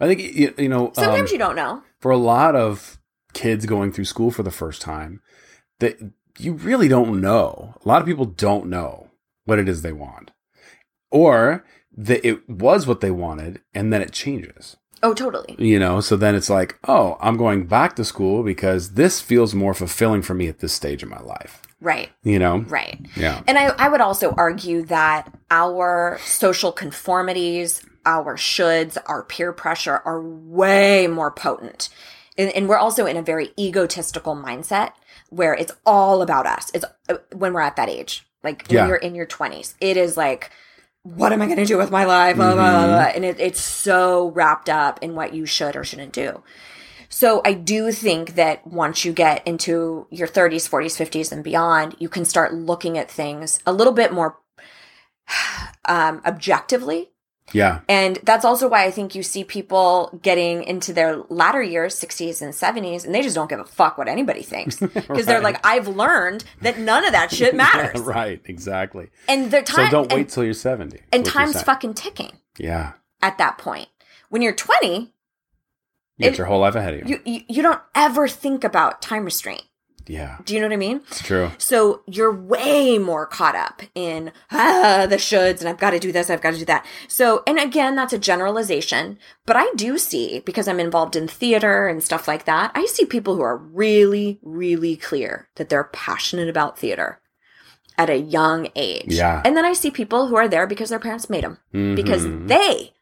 I 0.00 0.06
think, 0.06 0.20
you, 0.20 0.54
you 0.58 0.68
know, 0.68 0.92
Sometimes 0.94 1.30
um, 1.30 1.32
you 1.32 1.38
don't 1.38 1.56
know. 1.56 1.82
for 2.00 2.10
a 2.10 2.16
lot 2.16 2.56
of 2.56 2.98
kids 3.32 3.66
going 3.66 3.92
through 3.92 4.06
school 4.06 4.30
for 4.30 4.42
the 4.42 4.50
first 4.50 4.82
time, 4.82 5.20
that 5.78 5.98
you 6.38 6.54
really 6.54 6.88
don't 6.88 7.20
know. 7.20 7.74
A 7.84 7.88
lot 7.88 8.00
of 8.00 8.06
people 8.06 8.24
don't 8.24 8.66
know 8.66 9.10
what 9.44 9.58
it 9.58 9.68
is 9.68 9.82
they 9.82 9.92
want, 9.92 10.32
or 11.10 11.64
that 11.96 12.26
it 12.26 12.48
was 12.48 12.86
what 12.86 13.00
they 13.00 13.10
wanted 13.10 13.60
and 13.72 13.92
then 13.92 14.02
it 14.02 14.12
changes. 14.12 14.76
Oh, 15.02 15.14
totally. 15.14 15.54
You 15.58 15.78
know, 15.78 16.00
so 16.00 16.16
then 16.16 16.34
it's 16.34 16.48
like, 16.48 16.78
oh, 16.88 17.18
I'm 17.20 17.36
going 17.36 17.66
back 17.66 17.94
to 17.96 18.04
school 18.04 18.42
because 18.42 18.94
this 18.94 19.20
feels 19.20 19.54
more 19.54 19.74
fulfilling 19.74 20.22
for 20.22 20.34
me 20.34 20.48
at 20.48 20.60
this 20.60 20.72
stage 20.72 21.02
of 21.02 21.10
my 21.10 21.20
life. 21.20 21.60
Right, 21.80 22.10
You 22.22 22.38
know, 22.38 22.58
right. 22.68 22.98
yeah, 23.16 23.42
And 23.46 23.58
I, 23.58 23.66
I 23.78 23.88
would 23.88 24.00
also 24.00 24.32
argue 24.36 24.82
that 24.86 25.32
our 25.50 26.18
social 26.24 26.72
conformities, 26.72 27.82
our 28.06 28.36
shoulds, 28.36 28.96
our 29.06 29.22
peer 29.22 29.52
pressure 29.52 30.00
are 30.04 30.20
way 30.22 31.06
more 31.06 31.30
potent. 31.30 31.90
And, 32.38 32.50
and 32.52 32.68
we're 32.68 32.78
also 32.78 33.06
in 33.06 33.16
a 33.16 33.22
very 33.22 33.50
egotistical 33.58 34.34
mindset 34.34 34.92
where 35.30 35.54
it's 35.54 35.72
all 35.84 36.22
about 36.22 36.46
us. 36.46 36.70
It's 36.74 36.84
uh, 37.08 37.16
when 37.32 37.52
we're 37.52 37.60
at 37.60 37.76
that 37.76 37.88
age, 37.88 38.26
like 38.42 38.66
when 38.68 38.76
Yeah. 38.78 38.86
you're 38.88 38.96
in 38.96 39.14
your 39.14 39.26
20s, 39.26 39.74
it 39.80 39.96
is 39.96 40.16
like, 40.16 40.50
what 41.02 41.32
am 41.34 41.42
I 41.42 41.46
going 41.46 41.58
to 41.58 41.66
do 41.66 41.76
with 41.76 41.90
my 41.90 42.04
life? 42.04 42.36
Blah, 42.36 42.54
blah, 42.54 42.70
blah, 42.70 42.86
blah. 42.86 43.12
And 43.14 43.24
it, 43.26 43.38
it's 43.38 43.60
so 43.60 44.30
wrapped 44.30 44.70
up 44.70 45.00
in 45.02 45.14
what 45.14 45.34
you 45.34 45.44
should 45.44 45.76
or 45.76 45.84
shouldn't 45.84 46.12
do. 46.14 46.42
So 47.14 47.42
I 47.44 47.52
do 47.52 47.92
think 47.92 48.34
that 48.34 48.66
once 48.66 49.04
you 49.04 49.12
get 49.12 49.46
into 49.46 50.08
your 50.10 50.26
30s, 50.26 50.68
40s, 50.68 50.98
50s, 51.00 51.30
and 51.30 51.44
beyond, 51.44 51.94
you 52.00 52.08
can 52.08 52.24
start 52.24 52.52
looking 52.52 52.98
at 52.98 53.08
things 53.08 53.60
a 53.64 53.72
little 53.72 53.92
bit 53.92 54.12
more 54.12 54.40
um, 55.84 56.20
objectively. 56.26 57.12
yeah, 57.52 57.82
And 57.88 58.18
that's 58.24 58.44
also 58.44 58.68
why 58.68 58.84
I 58.84 58.90
think 58.90 59.14
you 59.14 59.22
see 59.22 59.44
people 59.44 60.18
getting 60.22 60.64
into 60.64 60.92
their 60.92 61.18
latter 61.28 61.62
years, 61.62 61.94
60s 61.94 62.42
and 62.42 62.52
70s, 62.52 63.04
and 63.04 63.14
they 63.14 63.22
just 63.22 63.36
don't 63.36 63.48
give 63.48 63.60
a 63.60 63.64
fuck 63.64 63.96
what 63.96 64.08
anybody 64.08 64.42
thinks. 64.42 64.80
Because 64.80 65.26
they're 65.26 65.40
like, 65.40 65.64
I've 65.64 65.86
learned 65.86 66.42
that 66.62 66.80
none 66.80 67.04
of 67.04 67.12
that 67.12 67.30
shit 67.30 67.54
matters. 67.64 68.00
right, 68.00 68.40
exactly. 68.46 69.10
And 69.28 69.52
their 69.52 69.62
time 69.62 69.86
so 69.86 69.90
don't 69.92 70.12
wait 70.12 70.20
and, 70.22 70.28
till 70.28 70.42
you're 70.42 70.52
70. 70.52 70.98
and 71.12 71.24
time's 71.24 71.62
fucking 71.62 71.94
ticking 71.94 72.32
Yeah, 72.58 72.94
at 73.22 73.38
that 73.38 73.56
point. 73.56 73.86
When 74.30 74.42
you're 74.42 74.52
20, 74.52 75.13
you 76.18 76.28
It- 76.28 76.38
your 76.38 76.46
whole 76.46 76.60
life 76.60 76.74
ahead 76.74 76.94
of 76.94 77.08
you. 77.08 77.20
you, 77.24 77.40
you 77.48 77.62
don't 77.62 77.80
ever 77.94 78.28
think 78.28 78.64
about 78.64 79.02
time 79.02 79.24
restraint. 79.24 79.62
yeah, 80.06 80.36
Do 80.44 80.52
you 80.54 80.60
know 80.60 80.66
what 80.66 80.74
I 80.74 80.76
mean? 80.76 81.00
it's 81.08 81.22
true. 81.22 81.50
So 81.56 82.02
you're 82.06 82.30
way 82.30 82.98
more 82.98 83.24
caught 83.26 83.56
up 83.56 83.80
in 83.94 84.32
ah, 84.52 85.06
the 85.08 85.16
shoulds 85.16 85.60
and 85.60 85.68
I've 85.68 85.78
got 85.78 85.90
to 85.92 85.98
do 85.98 86.12
this, 86.12 86.28
I've 86.30 86.42
got 86.42 86.52
to 86.52 86.58
do 86.58 86.64
that. 86.66 86.84
So, 87.08 87.42
and 87.46 87.58
again, 87.58 87.96
that's 87.96 88.12
a 88.12 88.18
generalization, 88.18 89.18
but 89.46 89.56
I 89.56 89.70
do 89.76 89.96
see 89.98 90.40
because 90.44 90.68
I'm 90.68 90.78
involved 90.78 91.16
in 91.16 91.26
theater 91.26 91.88
and 91.88 92.02
stuff 92.02 92.28
like 92.28 92.44
that, 92.44 92.70
I 92.74 92.84
see 92.86 93.06
people 93.06 93.34
who 93.36 93.42
are 93.42 93.56
really, 93.56 94.38
really 94.42 94.96
clear 94.96 95.48
that 95.56 95.68
they're 95.70 95.84
passionate 95.84 96.48
about 96.50 96.78
theater 96.78 97.20
at 97.96 98.10
a 98.10 98.16
young 98.18 98.68
age. 98.76 99.04
Yeah. 99.08 99.40
And 99.44 99.56
then 99.56 99.64
I 99.64 99.72
see 99.72 99.90
people 99.90 100.26
who 100.26 100.36
are 100.36 100.48
there 100.48 100.66
because 100.66 100.90
their 100.90 100.98
parents 100.98 101.30
made 101.30 101.44
them, 101.44 101.58
because 101.96 102.26
Mhm. 102.26 102.48
they 102.48 102.92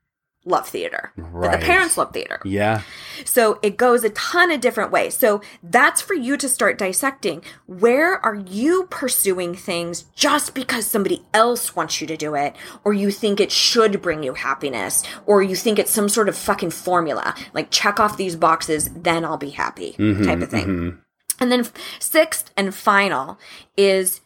love 0.45 0.68
theater. 0.68 1.12
But 1.16 1.53
the 1.53 1.59
parents 1.59 1.97
love 1.97 2.12
theater. 2.12 2.40
Yeah. 2.45 2.82
So 3.24 3.59
it 3.62 3.76
goes 3.76 4.03
a 4.05 4.11
ton 4.11 4.51
of 4.51 4.61
different 4.61 4.90
ways. 4.90 5.14
So 5.14 5.40
that's 5.62 6.01
for 6.01 6.14
you 6.14 6.36
to 6.36 6.49
start 6.49 6.78
dissecting. 6.78 7.43
Where 7.66 8.14
are 8.24 8.34
you 8.34 8.86
pursuing 8.90 9.55
things 9.55 10.05
just 10.14 10.55
because 10.55 10.86
somebody 10.86 11.24
else 11.32 11.76
wants 11.76 12.01
you 12.01 12.07
to 12.09 12.16
do 12.16 12.34
it, 12.34 12.57
or 12.84 12.93
you 12.93 13.11
think 13.11 13.40
it 13.40 13.53
should 13.53 14.03
bring 14.03 14.22
you 14.22 14.34
happiness, 14.34 15.05
or 15.26 15.43
you 15.43 15.55
think 15.55 15.78
it's 15.78 15.93
some 15.93 16.09
sort 16.09 16.28
of 16.28 16.36
fucking 16.36 16.70
formula, 16.70 17.34
like 17.53 17.70
check 17.70 18.01
off 18.01 18.16
these 18.16 18.36
boxes, 18.36 18.90
then 18.95 19.24
I'll 19.24 19.36
be 19.36 19.51
happy 19.51 19.95
mm-hmm, 19.99 20.24
type 20.24 20.40
of 20.40 20.51
thing. 20.51 20.66
Mm-hmm. 20.66 20.99
And 21.40 21.53
then 21.53 21.66
sixth 21.99 22.51
and 22.57 22.74
final 22.74 23.38
is 23.76 24.20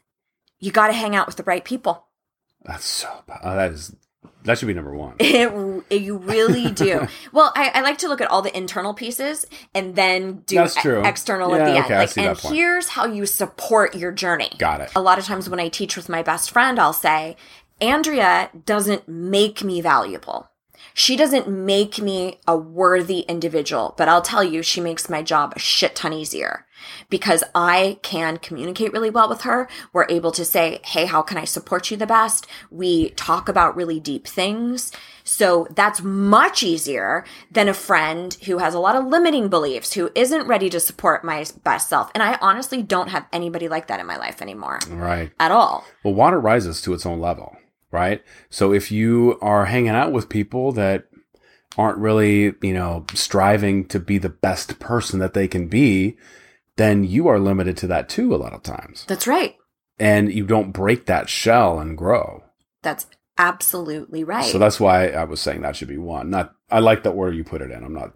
you 0.59 0.73
got 0.73 0.89
to 0.89 0.93
hang 0.93 1.15
out 1.15 1.27
with 1.27 1.37
the 1.37 1.45
right 1.45 1.65
people. 1.65 2.07
That's 2.65 2.85
so. 2.85 3.23
Oh, 3.43 3.57
that 3.57 3.73
is. 3.73 3.95
That 4.47 4.59
should 4.59 4.67
be 4.69 4.75
number 4.75 4.95
one. 4.95 5.17
It, 5.21 6.01
you 6.03 6.17
really 6.17 6.71
do. 6.73 7.07
well, 7.33 7.53
I, 7.55 7.71
I 7.75 7.81
like 7.83 7.99
to 7.99 8.09
look 8.09 8.21
at 8.21 8.29
all 8.31 8.43
the 8.43 8.57
internal 8.57 8.95
pieces 8.95 9.47
and 9.75 9.95
then 9.95 10.39
do 10.47 10.57
That's 10.57 10.77
e- 10.77 10.81
true. 10.81 11.05
external 11.05 11.51
Yeah, 11.51 11.57
at 11.57 11.65
the 11.67 11.71
okay, 11.73 11.79
end. 11.81 11.89
Like, 12.01 12.09
see 12.09 12.21
and 12.23 12.31
that 12.37 12.43
point. 12.43 12.55
here's 12.55 12.89
how 12.89 13.07
you 13.07 13.27
support 13.27 13.95
your 13.95 14.11
journey. 14.13 14.51
Got 14.59 14.81
it. 14.81 14.91
A 14.97 15.01
lot 15.03 15.19
of 15.19 15.25
times 15.27 15.49
when 15.51 15.61
I 15.61 15.69
teach 15.69 15.97
with 15.97 16.09
my 16.09 16.23
best 16.23 16.51
friend, 16.51 16.79
I'll 16.79 16.93
say, 16.93 17.37
Andrea 17.81 18.51
doesn't 18.65 19.07
make 19.07 19.63
me 19.63 19.81
valuable. 19.81 20.49
She 20.99 21.15
doesn't 21.15 21.47
make 21.47 21.99
me 22.01 22.39
a 22.49 22.57
worthy 22.57 23.19
individual, 23.29 23.95
but 23.99 24.09
I'll 24.09 24.23
tell 24.23 24.43
you, 24.43 24.63
she 24.63 24.81
makes 24.81 25.11
my 25.11 25.21
job 25.23 25.53
a 25.55 25.59
shit 25.59 25.95
ton 25.95 26.15
easier 26.15 26.65
because 27.11 27.45
I 27.55 27.99
can 28.03 28.39
communicate 28.39 28.95
really 28.95 29.11
well 29.11 29.29
with 29.29 29.43
her. 29.43 29.69
We're 29.93 30.07
able 30.09 30.33
to 30.33 30.43
say, 30.43 30.81
Hey, 30.87 31.05
how 31.05 31.21
can 31.21 31.37
I 31.37 31.45
support 31.45 31.91
you 31.91 31.99
the 31.99 32.07
best? 32.07 32.47
We 32.71 33.11
talk 33.11 33.47
about 33.47 33.77
really 33.77 34.01
deep 34.01 34.27
things. 34.27 34.91
So 35.23 35.67
that's 35.75 36.01
much 36.01 36.63
easier 36.63 37.27
than 37.51 37.69
a 37.69 37.75
friend 37.75 38.33
who 38.47 38.57
has 38.57 38.73
a 38.73 38.79
lot 38.79 38.97
of 38.97 39.05
limiting 39.05 39.49
beliefs, 39.49 39.93
who 39.93 40.11
isn't 40.15 40.47
ready 40.47 40.71
to 40.71 40.81
support 40.81 41.23
my 41.23 41.45
best 41.63 41.91
self. 41.91 42.11
And 42.15 42.23
I 42.23 42.39
honestly 42.41 42.83
don't 42.83 43.09
have 43.11 43.27
anybody 43.35 43.69
like 43.69 43.89
that 43.89 44.01
in 44.01 44.07
my 44.07 44.17
life 44.17 44.41
anymore 44.41 44.79
Right. 44.89 45.31
at 45.39 45.51
all. 45.51 45.85
Well, 46.03 46.15
water 46.15 46.41
rises 46.41 46.81
to 46.83 46.95
its 46.95 47.05
own 47.05 47.21
level, 47.21 47.55
right? 47.97 48.23
So 48.51 48.75
if 48.75 48.93
you 48.93 49.39
are 49.41 49.65
hanging 49.65 49.89
out 49.89 50.13
with 50.13 50.29
people 50.29 50.71
that 50.73 51.05
aren't 51.79 51.97
really, 51.97 52.53
you 52.61 52.75
know, 52.75 53.07
striving 53.15 53.87
to 53.89 53.99
be 53.99 54.19
the 54.19 54.29
best 54.29 54.79
person 54.79 55.19
that 55.21 55.33
they 55.33 55.49
can 55.49 55.67
be, 55.67 56.19
then 56.77 57.05
you 57.05 57.27
are 57.27 57.39
limited 57.39 57.75
to 57.79 57.87
that 57.87 58.11
too 58.11 58.35
a 58.35 58.37
lot 58.37 58.53
of 58.53 58.63
times. 58.63 59.07
That's 59.09 59.27
right. 59.27 59.57
And 59.99 60.31
you 60.31 60.47
don't 60.47 60.73
break 60.73 61.07
that 61.07 61.31
shell 61.31 61.79
and 61.79 61.97
grow. 61.97 62.45
That's 62.83 63.07
absolutely 63.39 64.25
right. 64.25 64.45
So 64.45 64.59
that's 64.59 64.79
why 64.79 65.09
I 65.09 65.25
was 65.25 65.41
saying 65.41 65.63
that 65.63 65.75
should 65.75 65.89
be 65.89 65.97
one. 65.97 66.29
Not 66.29 66.55
I 66.71 66.81
like 66.81 67.03
the 67.03 67.11
order 67.11 67.33
you 67.33 67.45
put 67.45 67.63
it 67.63 67.71
in. 67.71 67.83
I'm 67.83 67.95
not 67.95 68.13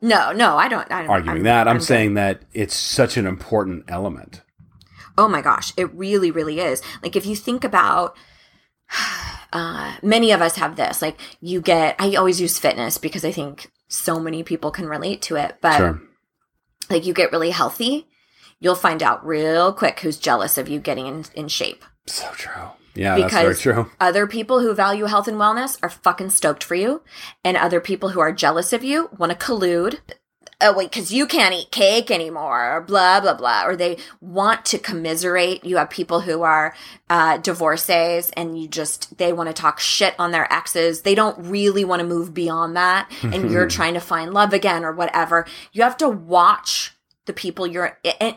no, 0.00 0.32
no, 0.32 0.58
I 0.58 0.68
don't. 0.68 0.90
I 0.92 1.00
don't 1.00 1.10
arguing 1.10 1.36
I'm- 1.38 1.44
that. 1.44 1.66
I'm, 1.66 1.78
good. 1.78 1.84
saying 1.84 2.14
that 2.14 2.42
it's 2.52 2.74
such 2.74 3.16
an 3.16 3.26
important 3.26 3.84
element. 3.88 4.42
Oh 5.16 5.28
my 5.28 5.40
gosh, 5.40 5.72
it 5.76 5.92
really, 5.94 6.30
really 6.30 6.60
is. 6.60 6.82
Like 7.02 7.16
if 7.16 7.24
you 7.24 7.34
think 7.34 7.64
about 7.64 8.14
uh, 9.54 9.96
many 10.02 10.32
of 10.32 10.42
us 10.42 10.56
have 10.56 10.76
this. 10.76 11.00
Like 11.00 11.18
you 11.40 11.60
get, 11.62 11.96
I 11.98 12.14
always 12.16 12.40
use 12.40 12.58
fitness 12.58 12.98
because 12.98 13.24
I 13.24 13.32
think 13.32 13.70
so 13.88 14.20
many 14.20 14.42
people 14.42 14.70
can 14.70 14.86
relate 14.88 15.22
to 15.22 15.36
it. 15.36 15.56
But 15.62 15.76
Sure. 15.78 16.02
like 16.90 17.06
you 17.06 17.14
get 17.14 17.32
really 17.32 17.50
healthy, 17.50 18.06
you'll 18.60 18.74
find 18.74 19.02
out 19.02 19.24
real 19.26 19.72
quick 19.72 20.00
who's 20.00 20.18
jealous 20.18 20.58
of 20.58 20.68
you 20.68 20.80
getting 20.80 21.06
in, 21.06 21.24
in 21.34 21.48
shape. 21.48 21.84
So 22.06 22.28
true. 22.32 22.52
Yeah, 22.96 23.16
because 23.16 23.32
that's 23.32 23.62
very 23.62 23.74
true. 23.74 23.90
other 24.00 24.26
people 24.28 24.60
who 24.60 24.72
value 24.72 25.06
health 25.06 25.26
and 25.26 25.36
wellness 25.36 25.78
are 25.82 25.88
fucking 25.90 26.30
stoked 26.30 26.62
for 26.62 26.76
you, 26.76 27.02
and 27.42 27.56
other 27.56 27.80
people 27.80 28.10
who 28.10 28.20
are 28.20 28.30
jealous 28.32 28.72
of 28.72 28.84
you 28.84 29.10
want 29.18 29.32
to 29.32 29.36
collude. 29.38 29.98
Oh 30.60 30.72
wait, 30.76 30.90
because 30.90 31.12
you 31.12 31.26
can't 31.26 31.54
eat 31.54 31.70
cake 31.70 32.10
anymore, 32.10 32.76
or 32.76 32.80
blah 32.80 33.20
blah 33.20 33.34
blah, 33.34 33.66
or 33.66 33.76
they 33.76 33.98
want 34.20 34.64
to 34.66 34.78
commiserate. 34.78 35.64
You 35.64 35.76
have 35.76 35.90
people 35.90 36.20
who 36.20 36.42
are 36.42 36.74
uh, 37.10 37.38
divorcees, 37.38 38.30
and 38.36 38.60
you 38.60 38.68
just 38.68 39.18
they 39.18 39.32
want 39.32 39.48
to 39.48 39.52
talk 39.52 39.80
shit 39.80 40.14
on 40.18 40.30
their 40.30 40.50
exes. 40.52 41.02
They 41.02 41.14
don't 41.14 41.46
really 41.46 41.84
want 41.84 42.00
to 42.00 42.06
move 42.06 42.32
beyond 42.34 42.76
that, 42.76 43.10
and 43.22 43.50
you're 43.50 43.68
trying 43.68 43.94
to 43.94 44.00
find 44.00 44.32
love 44.32 44.52
again 44.52 44.84
or 44.84 44.92
whatever. 44.92 45.46
You 45.72 45.82
have 45.82 45.96
to 45.98 46.08
watch 46.08 46.96
the 47.26 47.32
people 47.32 47.66
you're. 47.66 47.98
And, 48.20 48.36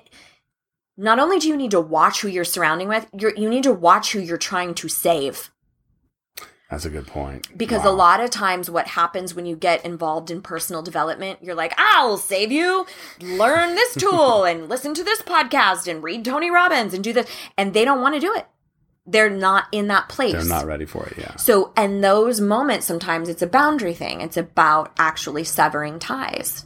not 0.97 1.20
only 1.20 1.38
do 1.38 1.47
you 1.47 1.55
need 1.55 1.72
to 1.72 1.80
watch 1.80 2.22
who 2.22 2.28
you're 2.28 2.43
surrounding 2.43 2.88
with, 2.88 3.07
you're, 3.18 3.36
you 3.36 3.49
need 3.49 3.63
to 3.63 3.72
watch 3.72 4.11
who 4.11 4.20
you're 4.20 4.36
trying 4.36 4.74
to 4.74 4.89
save. 4.89 5.51
That's 6.70 6.84
a 6.86 6.89
good 6.89 7.07
point. 7.07 7.47
Because 7.57 7.84
Wow. 7.86 7.91
a 7.91 7.95
lot 7.95 8.20
of 8.20 8.30
times, 8.30 8.70
what 8.70 8.88
happens 8.88 9.34
when 9.34 9.45
you 9.45 9.55
get 9.55 9.86
involved 9.86 10.30
in 10.30 10.41
personal 10.41 10.82
development, 10.82 11.39
you're 11.41 11.55
like, 11.55 11.74
I'll 11.78 12.18
save 12.18 12.51
you, 12.51 12.86
learn 13.22 13.76
this 13.76 13.93
tool 13.97 14.43
and 14.43 14.68
listen 14.68 14.93
to 14.93 15.03
this 15.03 15.22
podcast 15.22 15.89
and 15.89 16.03
read 16.03 16.26
Tony 16.26 16.51
Robbins 16.51 16.93
and 16.93 17.03
do 17.03 17.13
this. 17.13 17.30
And 17.57 17.74
they 17.74 17.86
don't 17.86 18.01
want 18.01 18.15
to 18.15 18.20
do 18.22 18.34
it. 18.36 18.45
They're 19.05 19.30
not 19.30 19.68
in 19.72 19.88
that 19.88 20.09
place. 20.09 20.34
they're 20.34 20.43
not 20.43 20.65
ready 20.65 20.84
for 20.86 21.05
it. 21.05 21.18
Yeah. 21.18 21.34
So, 21.38 21.72
and 21.78 22.03
those 22.03 22.41
moments, 22.41 22.86
sometimes 22.86 23.30
it's 23.30 23.41
a 23.41 23.47
boundary 23.47 23.93
thing. 23.93 24.20
It's 24.20 24.36
about 24.36 24.91
actually 24.99 25.45
severing 25.45 25.99
ties 25.99 26.65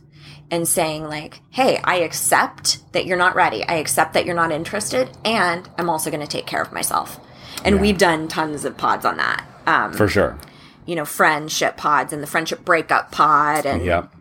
and 0.50 0.68
saying, 0.68 1.04
like, 1.08 1.42
hey, 1.52 1.80
I 1.84 1.98
accept 1.98 2.92
that 2.94 3.06
you're 3.06 3.18
not 3.18 3.36
ready. 3.36 3.64
I 3.64 3.76
accept 3.76 4.14
that 4.16 4.26
you're 4.26 4.34
not 4.36 4.52
interested. 4.52 5.16
And 5.24 5.70
I'm 5.78 5.88
also 5.92 6.10
going 6.10 6.22
to 6.22 6.28
take 6.28 6.48
care 6.48 6.64
of 6.64 6.72
myself. 6.74 7.20
And 7.64 7.76
Yeah. 7.76 7.82
we've 7.82 7.98
done 7.98 8.28
tons 8.28 8.66
of 8.66 8.78
pods 8.78 9.06
on 9.06 9.18
that. 9.18 9.44
Um, 9.68 9.94
For 9.94 10.08
sure. 10.08 10.38
you 10.86 10.96
know, 10.96 11.06
friendship 11.06 11.78
pods 11.78 12.12
and 12.14 12.22
the 12.24 12.28
friendship 12.28 12.66
breakup 12.66 13.12
pod. 13.12 13.66
And 13.66 13.84
Yep. 13.86 14.12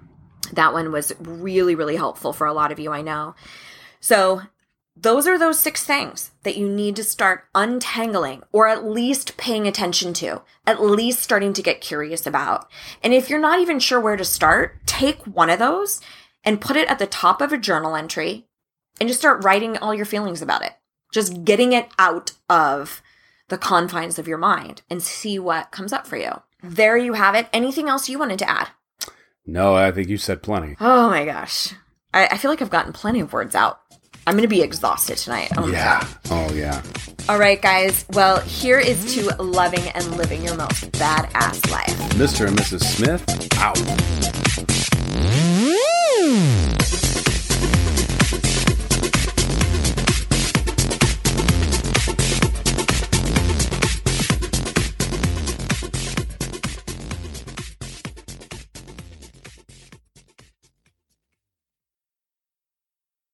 that 0.53 0.73
one 0.73 0.93
was 0.93 1.13
really, 1.21 1.75
really 1.75 1.97
helpful 1.97 2.33
for 2.33 2.47
a 2.47 2.53
lot 2.53 2.71
of 2.73 2.79
you, 2.79 2.93
I 2.93 3.03
know. 3.03 3.35
So, 4.01 4.43
those 4.97 5.27
are 5.27 5.39
those 5.39 5.59
six 5.59 5.83
things 5.85 6.31
that 6.43 6.59
you 6.59 6.69
need 6.69 6.95
to 6.97 7.05
start 7.05 7.45
untangling 7.55 8.43
or 8.53 8.67
at 8.69 8.85
least 8.85 9.37
paying 9.39 9.67
attention 9.67 10.13
to, 10.15 10.43
at 10.67 10.83
least 10.83 11.21
starting 11.21 11.55
to 11.55 11.63
get 11.63 11.81
curious 11.81 12.27
about. 12.27 12.69
And 13.03 13.15
if 13.15 13.31
you're 13.31 13.39
not 13.41 13.61
even 13.61 13.79
sure 13.79 13.99
where 14.01 14.17
to 14.17 14.25
start, 14.25 14.79
take 14.87 15.23
one 15.23 15.49
of 15.49 15.59
those 15.59 16.03
and 16.45 16.61
put 16.61 16.77
it 16.77 16.89
at 16.91 16.99
the 16.99 17.07
top 17.07 17.41
of 17.41 17.51
a 17.53 17.57
journal 17.59 17.97
entry 17.97 18.47
and 19.01 19.09
just 19.09 19.21
start 19.21 19.43
writing 19.43 19.79
all 19.79 19.95
your 19.95 20.05
feelings 20.05 20.43
about 20.43 20.63
it. 20.63 20.73
Just 21.13 21.45
getting 21.45 21.73
it 21.73 21.89
out 21.99 22.33
of 22.51 23.01
the 23.51 23.59
confines 23.59 24.19
of 24.19 24.27
your 24.27 24.39
mind 24.39 24.81
and 24.89 25.03
see 25.03 25.39
what 25.39 25.71
comes 25.71 25.93
up 25.93 26.07
for 26.07 26.17
you. 26.17 26.31
There 26.63 26.97
you 26.97 27.13
have 27.13 27.35
it. 27.35 27.49
Anything 27.53 27.89
else 27.89 28.09
you 28.09 28.19
wanted 28.19 28.39
to 28.39 28.49
add? 28.49 28.69
No, 29.47 29.75
I 29.75 29.91
think 29.93 30.09
you 30.09 30.17
said 30.17 30.43
plenty. 30.43 30.77
Oh 30.81 31.11
my 31.11 31.25
gosh. 31.25 31.75
I, 32.15 32.29
I 32.29 32.37
feel 32.39 32.51
like 32.51 32.63
I've 32.63 32.71
gotten 32.71 32.93
plenty 32.93 33.21
of 33.21 33.33
words 33.33 33.55
out. 33.55 33.81
I'm 34.27 34.35
going 34.35 34.43
to 34.43 34.49
be 34.49 34.63
exhausted 34.63 35.17
tonight. 35.19 35.51
Oh 35.57 35.67
Yeah. 35.67 36.07
Oh 36.31 36.53
yeah. 36.53 36.83
All 37.29 37.39
right, 37.39 37.61
guys. 37.61 38.07
Well, 38.13 38.41
here 38.41 38.79
is 38.79 39.15
to 39.15 39.43
loving 39.43 39.87
and 39.89 40.17
living 40.17 40.43
your 40.45 40.57
most 40.57 40.91
badass 40.93 41.71
life. 41.71 41.97
Mr. 42.15 42.47
and 42.47 42.57
Mrs. 42.57 42.83
Smith 42.83 43.25
out. 43.59 43.79